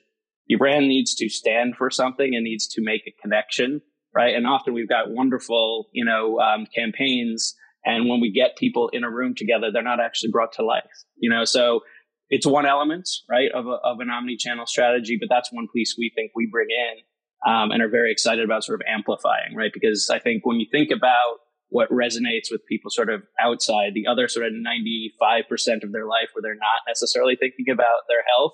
your 0.47 0.59
brand 0.59 0.87
needs 0.87 1.13
to 1.15 1.29
stand 1.29 1.75
for 1.75 1.89
something 1.89 2.35
and 2.35 2.43
needs 2.43 2.67
to 2.67 2.81
make 2.81 3.03
a 3.07 3.21
connection 3.21 3.81
right 4.15 4.35
and 4.35 4.47
often 4.47 4.73
we've 4.73 4.89
got 4.89 5.11
wonderful 5.11 5.87
you 5.93 6.05
know 6.05 6.39
um, 6.39 6.65
campaigns 6.73 7.55
and 7.85 8.09
when 8.09 8.19
we 8.19 8.31
get 8.31 8.57
people 8.57 8.89
in 8.89 9.03
a 9.03 9.09
room 9.09 9.33
together 9.35 9.71
they're 9.71 9.83
not 9.83 9.99
actually 9.99 10.31
brought 10.31 10.51
to 10.53 10.63
life 10.63 11.05
you 11.17 11.29
know 11.29 11.45
so 11.45 11.81
it's 12.29 12.45
one 12.45 12.65
element, 12.65 13.09
right, 13.29 13.49
of, 13.53 13.67
a, 13.67 13.77
of 13.83 13.99
an 13.99 14.09
omni-channel 14.09 14.65
strategy, 14.67 15.17
but 15.19 15.29
that's 15.29 15.51
one 15.51 15.67
piece 15.73 15.95
we 15.97 16.11
think 16.13 16.31
we 16.35 16.47
bring 16.51 16.67
in 16.69 17.51
um, 17.51 17.71
and 17.71 17.81
are 17.81 17.89
very 17.89 18.11
excited 18.11 18.43
about 18.43 18.63
sort 18.63 18.81
of 18.81 18.85
amplifying, 18.87 19.55
right? 19.55 19.71
Because 19.73 20.09
I 20.09 20.19
think 20.19 20.45
when 20.45 20.59
you 20.59 20.65
think 20.71 20.91
about 20.91 21.39
what 21.69 21.89
resonates 21.89 22.51
with 22.51 22.65
people 22.67 22.89
sort 22.89 23.09
of 23.09 23.23
outside 23.39 23.93
the 23.93 24.07
other 24.07 24.27
sort 24.27 24.45
of 24.45 24.53
95% 24.53 25.83
of 25.83 25.91
their 25.91 26.05
life 26.05 26.29
where 26.33 26.41
they're 26.41 26.55
not 26.55 26.83
necessarily 26.87 27.35
thinking 27.35 27.65
about 27.71 28.07
their 28.07 28.23
health, 28.35 28.53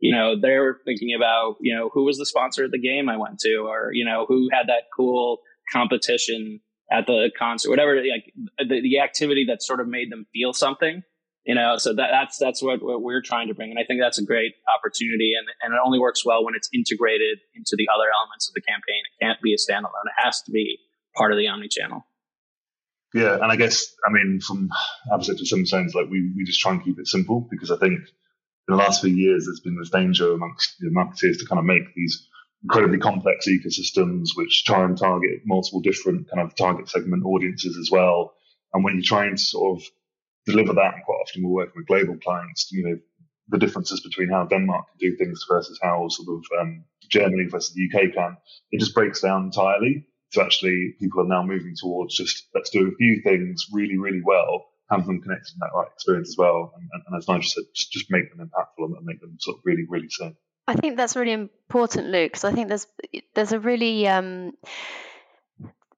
you 0.00 0.14
know, 0.14 0.34
they're 0.40 0.78
thinking 0.84 1.14
about, 1.14 1.56
you 1.60 1.74
know, 1.74 1.90
who 1.92 2.04
was 2.04 2.18
the 2.18 2.26
sponsor 2.26 2.64
of 2.64 2.70
the 2.70 2.78
game 2.78 3.08
I 3.08 3.16
went 3.16 3.38
to 3.40 3.66
or, 3.68 3.90
you 3.92 4.04
know, 4.04 4.26
who 4.26 4.48
had 4.52 4.68
that 4.68 4.84
cool 4.96 5.38
competition 5.72 6.60
at 6.90 7.06
the 7.06 7.30
concert, 7.38 7.70
whatever, 7.70 7.96
like 7.96 8.32
the, 8.58 8.80
the 8.80 9.00
activity 9.00 9.46
that 9.48 9.62
sort 9.62 9.80
of 9.80 9.88
made 9.88 10.10
them 10.10 10.26
feel 10.32 10.52
something 10.52 11.02
you 11.48 11.54
know 11.54 11.78
so 11.78 11.94
that, 11.94 12.08
that's 12.12 12.36
that's 12.38 12.62
what, 12.62 12.82
what 12.82 13.02
we're 13.02 13.22
trying 13.22 13.48
to 13.48 13.54
bring 13.54 13.70
and 13.70 13.78
i 13.78 13.84
think 13.84 14.00
that's 14.00 14.18
a 14.18 14.24
great 14.24 14.52
opportunity 14.76 15.32
and, 15.36 15.48
and 15.62 15.74
it 15.74 15.80
only 15.84 15.98
works 15.98 16.24
well 16.24 16.44
when 16.44 16.54
it's 16.54 16.68
integrated 16.72 17.38
into 17.54 17.74
the 17.76 17.88
other 17.92 18.06
elements 18.20 18.48
of 18.48 18.54
the 18.54 18.60
campaign. 18.60 19.02
It 19.08 19.24
can't 19.24 19.40
be 19.42 19.54
a 19.54 19.56
standalone. 19.56 20.06
It 20.06 20.22
has 20.22 20.42
to 20.42 20.52
be 20.52 20.78
part 21.16 21.32
of 21.32 21.38
the 21.38 21.48
omni 21.48 21.68
channel 21.68 22.06
yeah 23.14 23.34
and 23.34 23.50
i 23.50 23.56
guess 23.56 23.94
i 24.06 24.12
mean 24.12 24.40
from 24.46 24.68
opposite 25.10 25.38
to 25.38 25.46
some 25.46 25.64
sense 25.64 25.94
like 25.94 26.08
we, 26.10 26.30
we 26.36 26.44
just 26.44 26.60
try 26.60 26.72
and 26.72 26.84
keep 26.84 26.98
it 26.98 27.06
simple 27.06 27.48
because 27.50 27.70
i 27.70 27.76
think 27.76 28.00
in 28.68 28.76
the 28.76 28.82
last 28.82 29.00
few 29.00 29.14
years 29.14 29.46
there's 29.46 29.60
been 29.60 29.78
this 29.78 29.90
danger 29.90 30.32
amongst 30.32 30.76
the 30.78 30.90
marketeers 30.90 31.38
to 31.38 31.46
kind 31.46 31.58
of 31.58 31.64
make 31.64 31.94
these 31.94 32.28
incredibly 32.62 32.98
complex 32.98 33.46
ecosystems 33.48 34.30
which 34.34 34.64
try 34.64 34.84
and 34.84 34.98
target 34.98 35.40
multiple 35.46 35.80
different 35.80 36.28
kind 36.30 36.46
of 36.46 36.54
target 36.54 36.88
segment 36.88 37.24
audiences 37.24 37.76
as 37.78 37.90
well. 37.90 38.34
And 38.74 38.84
when 38.84 38.94
you're 38.94 39.02
trying 39.02 39.36
to 39.36 39.42
sort 39.42 39.78
of 39.80 39.86
deliver 40.46 40.74
that, 40.74 40.94
and 40.94 41.04
quite 41.04 41.22
often 41.22 41.42
we're 41.44 41.50
working 41.64 41.74
with 41.76 41.86
global 41.86 42.18
clients, 42.18 42.70
you 42.72 42.84
know, 42.84 42.98
the 43.48 43.58
differences 43.58 44.00
between 44.00 44.28
how 44.28 44.44
Denmark 44.44 44.86
can 44.88 45.10
do 45.10 45.16
things 45.16 45.44
versus 45.48 45.78
how 45.82 46.08
sort 46.08 46.28
of 46.28 46.60
um, 46.60 46.84
Germany 47.08 47.46
versus 47.48 47.74
the 47.74 47.88
UK 47.88 48.12
can, 48.12 48.36
it 48.72 48.80
just 48.80 48.94
breaks 48.94 49.22
down 49.22 49.46
entirely. 49.46 50.06
So 50.30 50.42
actually, 50.42 50.94
people 51.00 51.22
are 51.22 51.28
now 51.28 51.42
moving 51.42 51.74
towards 51.80 52.14
just 52.14 52.48
let's 52.54 52.68
do 52.68 52.88
a 52.88 52.96
few 52.96 53.22
things 53.22 53.66
really, 53.72 53.96
really 53.96 54.20
well, 54.22 54.66
have 54.90 55.06
them 55.06 55.20
connected 55.20 55.54
in 55.54 55.60
that 55.60 55.70
right 55.74 55.88
experience 55.92 56.30
as 56.30 56.36
well, 56.36 56.72
and, 56.74 56.88
and, 56.92 57.02
and 57.06 57.16
as 57.16 57.28
Nigel 57.28 57.42
said, 57.42 57.64
just, 57.74 57.92
just 57.92 58.10
make 58.10 58.34
them 58.34 58.46
impactful 58.46 58.84
and 58.84 59.04
make 59.04 59.20
them 59.20 59.36
sort 59.38 59.58
of 59.58 59.62
really, 59.64 59.84
really 59.88 60.08
sing. 60.08 60.36
I 60.66 60.74
think 60.74 60.96
that's 60.96 61.16
really 61.16 61.32
important, 61.32 62.08
Luke, 62.08 62.32
because 62.32 62.44
I 62.44 62.52
think 62.52 62.68
there's 62.68 62.86
there's 63.34 63.52
a 63.52 63.60
really 63.60 64.06
um, 64.06 64.52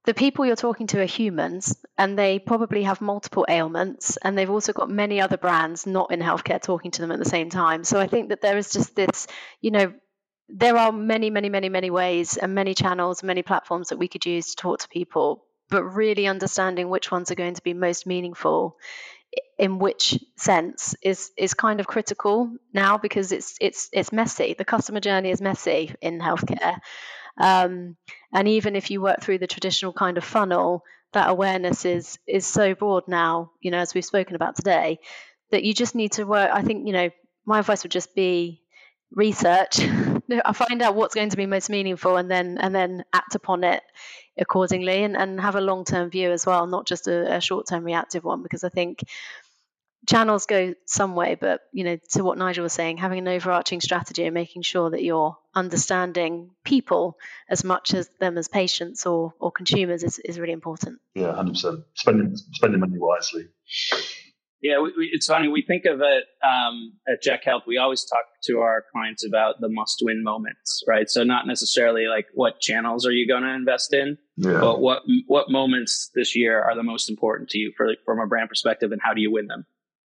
the 0.05 0.15
people 0.15 0.47
you're 0.47 0.57
talking 0.57 0.87
to 0.89 1.01
are 1.01 1.07
humans 1.07 1.77
and 1.99 2.19
they 2.19 2.39
probably 2.39 2.85
have 2.85 3.01
multiple 3.01 3.47
ailments 3.49 4.17
and 4.17 4.37
they've 4.37 4.51
also 4.51 4.73
got 4.73 4.89
many 4.89 5.21
other 5.21 5.37
brands 5.37 5.87
not 5.87 6.13
in 6.13 6.21
healthcare 6.21 6.63
talking 6.63 6.91
to 6.93 7.01
them 7.03 7.13
at 7.13 7.19
the 7.19 7.25
same 7.25 7.51
time. 7.51 7.85
So 7.85 8.01
i 8.01 8.07
think 8.07 8.31
that 8.31 8.41
there 8.41 8.57
is 8.57 8.71
just 8.71 8.95
this 8.97 9.27
you 9.61 9.71
know 9.71 9.93
there 10.49 10.77
are 10.77 10.93
many 10.93 11.31
many 11.31 11.49
many 11.49 11.69
many 11.69 11.91
ways 11.91 12.37
and 12.37 12.55
many 12.55 12.75
channels 12.75 13.23
and 13.23 13.27
many 13.27 13.43
platforms 13.43 13.89
that 13.89 13.99
we 13.99 14.09
could 14.09 14.27
use 14.27 14.55
to 14.55 14.57
talk 14.57 14.81
to 14.81 14.89
people 14.89 15.45
but 15.71 15.85
really 15.85 16.27
understanding 16.27 16.89
which 16.89 17.11
ones 17.11 17.31
are 17.31 17.37
going 17.37 17.55
to 17.55 17.63
be 17.63 17.75
most 17.75 18.07
meaningful 18.07 18.77
in 19.59 19.79
which 19.79 20.19
sense 20.37 20.97
is 21.03 21.31
is 21.37 21.55
kind 21.55 21.79
of 21.79 21.87
critical 21.87 22.51
now 22.75 22.99
because 22.99 23.31
it's 23.31 23.57
it's 23.61 23.89
it's 23.93 24.13
messy 24.13 24.55
the 24.59 24.65
customer 24.65 24.99
journey 24.99 25.31
is 25.31 25.41
messy 25.41 25.95
in 26.01 26.19
healthcare 26.19 26.81
um, 27.41 27.97
and 28.33 28.49
even 28.49 28.77
if 28.77 28.91
you 28.91 29.01
work 29.01 29.21
through 29.21 29.39
the 29.39 29.47
traditional 29.47 29.93
kind 29.93 30.19
of 30.19 30.25
funnel, 30.25 30.85
that 31.13 31.29
awareness 31.29 31.85
is 31.85 32.19
is 32.27 32.47
so 32.47 32.75
broad 32.75 33.05
now, 33.09 33.53
you 33.61 33.71
know, 33.71 33.79
as 33.79 33.95
we've 33.95 34.05
spoken 34.05 34.37
about 34.37 34.57
today, 34.57 35.01
that 35.51 35.65
you 35.65 35.75
just 35.75 35.95
need 35.95 36.13
to 36.13 36.25
work. 36.25 36.51
I 36.53 36.63
think, 36.63 36.87
you 36.87 36.93
know, 36.93 37.11
my 37.47 37.59
advice 37.59 37.83
would 37.83 37.93
just 37.93 38.15
be 38.15 38.63
research. 39.13 39.81
I 40.45 40.53
find 40.53 40.83
out 40.83 40.95
what's 40.95 41.15
going 41.15 41.31
to 41.31 41.37
be 41.37 41.47
most 41.47 41.71
meaningful 41.71 42.17
and 42.17 42.31
then 42.31 42.59
and 42.59 42.75
then 42.75 43.05
act 43.13 43.35
upon 43.35 43.65
it 43.65 43.83
accordingly 44.41 45.05
and, 45.05 45.17
and 45.17 45.41
have 45.41 45.55
a 45.55 45.61
long 45.61 45.85
term 45.85 46.11
view 46.11 46.33
as 46.33 46.47
well, 46.47 46.67
not 46.67 46.87
just 46.87 47.07
a, 47.07 47.37
a 47.37 47.41
short 47.41 47.69
term 47.69 47.85
reactive 47.85 48.25
one, 48.25 48.43
because 48.43 48.65
I 48.65 48.71
think 48.71 49.05
channels 50.09 50.47
go 50.47 50.75
some 50.87 51.15
way, 51.15 51.37
but 51.39 51.61
you 51.73 51.85
know, 51.85 51.99
to 52.11 52.25
what 52.25 52.39
Nigel 52.39 52.63
was 52.63 52.73
saying, 52.73 52.97
having 52.97 53.19
an 53.19 53.29
overarching 53.29 53.81
strategy 53.81 54.25
and 54.25 54.35
making 54.35 54.63
sure 54.63 54.91
that 54.91 55.03
you're 55.03 55.37
understanding 55.55 56.51
people 56.65 57.17
as 57.49 57.65
much 57.65 57.93
as 57.95 58.09
them 58.19 58.39
as 58.39 58.49
patients 58.49 59.07
or, 59.07 59.35
or 59.39 59.53
consumers 59.53 60.03
is, 60.03 60.19
is 60.19 60.39
really 60.39 60.53
important. 60.53 60.99
Yeah, 61.15 61.35
hundred 61.35 61.53
percent. 61.53 61.81
Spending 61.95 62.37
spending 62.37 62.81
money 62.81 62.99
wisely. 62.99 63.49
Yeah, 64.63 64.81
we, 64.81 64.93
we, 64.97 65.11
it's 65.13 65.27
funny. 65.27 65.49
We 65.49 65.63
think 65.63 65.87
of 65.87 66.01
it 66.01 66.25
um, 66.45 66.93
at 67.09 67.23
Jack 67.23 67.45
Health. 67.45 67.63
We 67.67 67.79
always 67.79 68.05
talk 68.05 68.25
to 68.45 68.59
our 68.59 68.85
clients 68.93 69.25
about 69.25 69.61
the 69.61 69.69
must-win 69.71 70.23
moments, 70.23 70.83
right? 70.87 71.09
So 71.09 71.25
not 71.25 71.47
necessarily 71.47 72.07
like 72.07 72.27
what 72.35 72.61
channels 72.61 73.07
are 73.07 73.13
you 73.13 73.27
going 73.27 73.43
to 73.43 73.55
invest 73.55 73.95
in, 73.95 74.19
yeah. 74.37 74.61
but 74.61 74.81
what 74.81 75.03
what 75.27 75.51
moments 75.51 76.11
this 76.15 76.37
year 76.37 76.63
are 76.63 76.75
the 76.75 76.83
most 76.83 77.09
important 77.09 77.49
to 77.51 77.59
you 77.59 77.73
for, 77.77 77.95
from 78.05 78.21
a 78.21 78.27
brand 78.27 78.51
perspective, 78.51 78.93
and 78.93 79.01
how 79.03 79.15
do 79.15 79.23
you 79.23 79.33
win 79.33 79.47
them? 79.47 79.65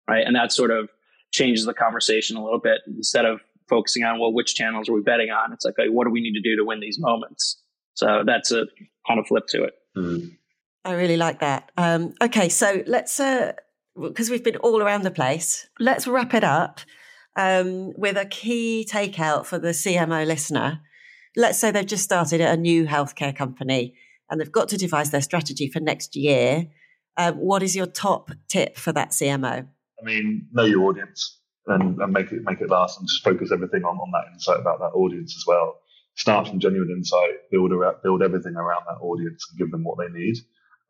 right? 0.09 0.27
And 0.27 0.37
that 0.37 0.53
sort 0.53 0.71
of 0.71 0.89
changes 1.33 1.65
the 1.65 1.75
conversation 1.75 2.37
a 2.37 2.45
little 2.45 2.59
bit. 2.61 2.81
Instead 2.87 3.25
of 3.25 3.41
focusing 3.69 4.05
on 4.05 4.21
well, 4.21 4.33
which 4.33 4.55
channels 4.55 4.89
are 4.89 4.93
we 4.93 5.01
betting 5.01 5.31
on? 5.31 5.53
It's 5.53 5.65
like, 5.65 5.75
what 5.89 6.05
do 6.05 6.11
we 6.11 6.21
need 6.21 6.35
to 6.35 6.41
do 6.41 6.57
to 6.57 6.65
win 6.65 6.81
these 6.81 6.99
moments? 6.99 7.61
So 7.95 8.23
that's 8.25 8.53
a 8.53 8.67
kind 9.07 9.21
of 9.21 9.27
flip 9.27 9.47
to 9.49 9.65
it. 9.65 9.75
Mm. 9.97 10.37
I 10.85 10.93
really 10.93 11.17
like 11.17 11.41
that. 11.41 11.71
Um, 11.77 12.13
okay, 12.21 12.49
so 12.49 12.83
let's 12.87 13.19
because 14.01 14.31
we've 14.31 14.45
been 14.45 14.57
all 14.57 14.83
around 14.83 15.03
the 15.03 15.11
place. 15.11 15.69
Let's 15.79 16.07
wrap 16.07 16.35
it 16.35 16.45
up 16.45 16.81
um, 17.37 17.93
with 17.97 18.17
a 18.17 18.27
key 18.27 18.87
takeout 18.91 19.47
for 19.47 19.59
the 19.59 19.69
CMO 19.69 20.27
listener. 20.27 20.81
Let's 21.37 21.59
say 21.59 21.71
they've 21.71 21.87
just 21.87 22.05
started 22.05 22.41
a 22.41 22.57
new 22.57 22.87
healthcare 22.87 23.35
company 23.35 23.95
and 24.31 24.41
they've 24.41 24.53
got 24.53 24.69
to 24.69 24.77
devise 24.77 25.11
their 25.11 25.21
strategy 25.21 25.69
for 25.69 25.81
next 25.81 26.17
year. 26.17 26.67
Um, 27.17 27.35
what 27.35 27.63
is 27.63 27.77
your 27.77 27.87
top 27.87 28.31
tip 28.49 28.77
for 28.77 28.93
that 28.93 29.11
CMO? 29.11 29.67
I 30.01 30.05
mean, 30.05 30.49
know 30.53 30.65
your 30.65 30.89
audience 30.89 31.39
and, 31.67 31.99
and 31.99 32.13
make 32.13 32.33
it 32.33 32.43
make 32.45 32.61
it 32.61 32.69
last, 32.69 32.99
and 32.99 33.09
just 33.09 33.25
focus 33.25 33.51
everything 33.53 33.85
on, 33.85 33.97
on 33.97 34.11
that 34.13 34.33
insight 34.33 34.61
about 34.61 34.81
that 34.81 34.97
audience 34.97 35.35
as 35.37 35.45
well. 35.47 35.81
Start 36.17 36.49
from 36.49 36.61
genuine 36.61 36.91
insight, 36.91 37.51
build 37.51 37.73
around, 37.73 37.97
build 38.03 38.23
everything 38.23 38.55
around 38.57 38.83
that 38.87 39.01
audience, 39.01 39.47
and 39.51 39.59
give 39.59 39.71
them 39.71 39.85
what 39.85 39.99
they 39.99 40.13
need. 40.13 40.37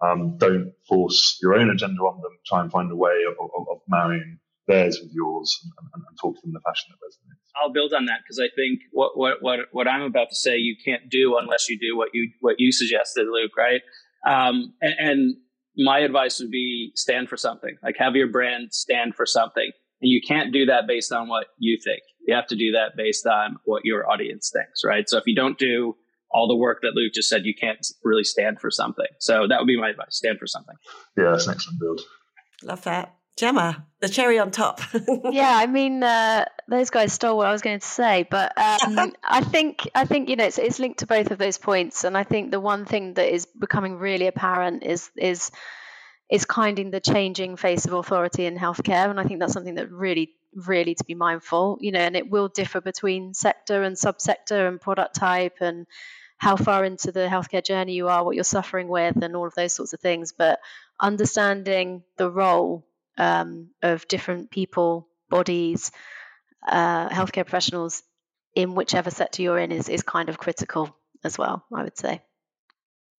Um, 0.01 0.37
don't 0.39 0.73
force 0.89 1.39
your 1.41 1.55
own 1.55 1.71
agenda 1.71 2.01
on 2.03 2.21
them. 2.21 2.33
Try 2.47 2.61
and 2.61 2.71
find 2.71 2.91
a 2.91 2.97
way 2.97 3.17
of, 3.29 3.35
of, 3.43 3.67
of 3.71 3.79
marrying 3.89 4.39
theirs 4.67 4.99
with 5.01 5.13
yours 5.13 5.59
and, 5.63 5.73
and, 5.95 6.03
and, 6.09 6.19
talk 6.21 6.35
to 6.35 6.41
them 6.43 6.51
in 6.51 6.57
a 6.57 6.61
fashion 6.61 6.87
that 6.91 7.07
resonates. 7.07 7.51
I'll 7.57 7.73
build 7.73 7.93
on 7.93 8.07
that 8.07 8.21
because 8.25 8.41
I 8.41 8.49
think 8.57 8.81
what, 8.93 9.17
what, 9.17 9.39
what, 9.41 9.61
what 9.73 9.87
I'm 9.87 10.03
about 10.03 10.31
to 10.31 10.35
say 10.37 10.57
you 10.57 10.77
can't 10.83 11.09
do 11.11 11.37
unless 11.41 11.69
you 11.69 11.79
do 11.79 11.97
what 11.97 12.09
you 12.13 12.31
what 12.41 12.57
you 12.59 12.73
suggested, 12.73 13.27
Luke. 13.31 13.53
Right? 13.57 13.83
Um, 14.27 14.75
and, 14.81 14.95
and 14.99 15.37
my 15.77 16.01
advice 16.01 16.41
would 16.41 16.51
be 16.51 16.93
stand 16.95 17.29
for 17.29 17.37
something. 17.37 17.77
Like 17.83 17.97
have 17.99 18.17
your 18.17 18.29
brand 18.29 18.73
stand 18.73 19.15
for 19.15 19.27
something. 19.27 19.71
And 20.01 20.11
you 20.11 20.21
can't 20.27 20.53
do 20.53 20.67
that 20.67 20.87
based 20.87 21.13
on 21.13 21.29
what 21.29 21.47
you 21.59 21.79
think. 21.83 22.01
You 22.27 22.35
have 22.35 22.47
to 22.49 22.57
do 22.57 22.73
that 22.73 22.97
based 22.97 23.27
on 23.27 23.57
what 23.65 23.83
your 23.85 24.11
audience 24.11 24.51
thinks, 24.53 24.83
right? 24.85 25.09
So 25.09 25.19
if 25.19 25.25
you 25.27 25.35
don't 25.35 25.59
do 25.59 25.97
all 26.35 26.49
the 26.49 26.57
work 26.57 26.81
that 26.83 26.95
Luke 26.95 27.13
just 27.15 27.29
said, 27.29 27.47
you 27.47 27.55
can't 27.55 27.87
really 28.03 28.25
stand 28.25 28.61
for 28.61 28.71
something. 28.71 29.07
So 29.21 29.47
that 29.49 29.61
would 29.61 29.69
be 29.69 29.81
my 29.81 29.91
advice. 29.91 30.17
Stand 30.17 30.39
for 30.41 30.49
something. 30.49 30.75
Yeah, 31.17 31.31
that's 31.31 31.47
an 31.47 31.55
excellent 31.55 31.81
build. 31.81 32.01
Love 32.63 32.83
that. 32.83 33.15
Gemma, 33.37 33.85
the 34.01 34.09
cherry 34.09 34.39
on 34.39 34.53
top. 34.53 34.81
yeah, 35.33 35.57
I 35.57 35.67
mean, 35.67 36.05
uh, 36.05 36.45
those 36.69 36.91
guys 36.91 37.13
stole 37.13 37.37
what 37.37 37.49
I 37.49 37.53
was 37.53 37.63
going 37.63 37.81
to 37.81 37.87
say, 37.87 38.27
but 38.31 38.57
um, 38.57 39.13
I 39.25 39.41
think 39.41 39.89
I 39.93 40.05
think 40.05 40.29
you 40.29 40.37
know 40.37 40.45
it's, 40.45 40.59
it's 40.59 40.79
linked 40.79 41.01
to 41.01 41.07
both 41.07 41.33
of 41.33 41.39
those 41.39 41.59
points, 41.59 42.05
and 42.05 42.17
I 42.17 42.23
think 42.23 42.53
the 42.53 42.61
one 42.61 42.85
thing 42.85 43.15
that 43.15 43.35
is 43.35 43.47
becoming 43.47 43.97
really 43.97 44.29
apparent 44.29 44.85
is 44.85 45.11
is 45.17 45.51
is 46.31 46.45
kinding 46.45 46.93
the 46.93 47.01
changing 47.01 47.57
face 47.57 47.87
of 47.87 47.93
authority 47.93 48.47
in 48.47 48.57
healthcare, 48.57 49.11
and 49.11 49.19
I 49.19 49.25
think 49.25 49.41
that's 49.41 49.53
something 49.53 49.75
that 49.75 49.91
really 49.91 50.37
really 50.55 50.95
to 50.95 51.05
be 51.05 51.15
mindful, 51.15 51.79
you 51.81 51.93
know, 51.93 52.01
and 52.01 52.17
it 52.17 52.31
will 52.31 52.49
differ 52.49 52.81
between 52.81 53.35
sector 53.35 53.83
and 53.83 53.97
subsector 53.97 54.69
and 54.69 54.81
product 54.81 55.17
type 55.17 55.57
and 55.61 55.87
how 56.45 56.57
far 56.57 56.85
into 56.85 57.11
the 57.11 57.27
healthcare 57.27 57.65
journey 57.65 57.95
you 57.95 58.09
are, 58.09 58.23
what 58.23 58.35
you're 58.35 58.45
suffering 58.45 58.87
with, 58.87 59.17
and 59.23 59.35
all 59.35 59.47
of 59.47 59.55
those 59.55 59.73
sorts 59.73 59.95
of 59.95 60.01
things. 60.01 60.35
But 60.37 60.61
understanding 61.01 62.03
the 62.19 62.31
role 62.31 62.87
um, 63.17 63.71
of 63.83 64.07
different 64.09 64.51
people, 64.51 65.09
bodies, 65.31 65.91
uh, 66.69 67.09
healthcare 67.09 67.47
professionals 67.47 68.03
in 68.55 68.75
whichever 68.75 69.11
sector 69.11 69.41
you're 69.41 69.59
in 69.59 69.73
is, 69.73 69.89
is 69.89 70.03
kind 70.03 70.29
of 70.29 70.37
critical 70.37 70.95
as 71.25 71.39
well, 71.39 71.65
I 71.75 71.83
would 71.83 71.97
say. 71.97 72.21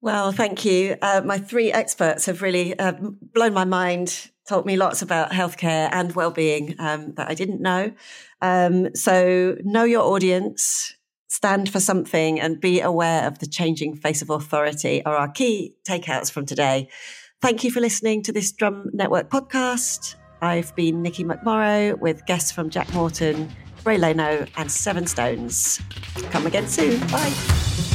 Well, 0.02 0.32
thank 0.32 0.64
you. 0.64 0.96
Uh, 1.02 1.24
my 1.26 1.40
three 1.40 1.72
experts 1.72 2.28
have 2.28 2.44
really 2.44 2.78
uh, 2.78 2.94
blown 3.34 3.54
my 3.54 3.66
mind, 3.66 4.30
taught 4.48 4.68
me 4.68 4.78
lots 4.78 5.02
about 5.02 5.32
healthcare 5.32 5.90
and 5.92 6.14
well-being 6.14 6.76
um, 6.78 7.16
that 7.16 7.28
I 7.28 7.34
didn't 7.34 7.60
know. 7.60 7.92
Um, 8.40 8.94
so, 8.94 9.58
know 9.64 9.84
your 9.84 10.04
audience, 10.04 10.96
stand 11.36 11.70
for 11.70 11.82
something, 11.82 12.40
and 12.40 12.62
be 12.62 12.80
aware 12.80 13.28
of 13.28 13.40
the 13.40 13.46
changing 13.46 13.98
face 13.98 14.22
of 14.22 14.30
authority 14.30 15.04
are 15.06 15.18
our 15.18 15.28
key 15.28 15.76
takeouts 15.84 16.32
from 16.32 16.46
today. 16.46 16.88
Thank 17.42 17.64
you 17.66 17.72
for 17.72 17.82
listening 17.82 18.24
to 18.24 18.32
this 18.32 18.54
Drum 18.54 18.90
Network 18.94 19.30
podcast. 19.30 20.16
I've 20.42 20.74
been 20.76 21.02
Nikki 21.02 21.26
McMorrow 21.26 22.00
with 22.00 22.26
guests 22.26 22.52
from 22.54 22.70
Jack 22.70 22.92
Morton, 22.94 23.52
Bray 23.84 23.98
Leino, 23.98 24.50
and 24.56 24.72
Seven 24.72 25.06
Stones. 25.08 25.82
Come 26.32 26.48
again 26.48 26.68
soon. 26.68 27.00
Bye. 27.08 27.95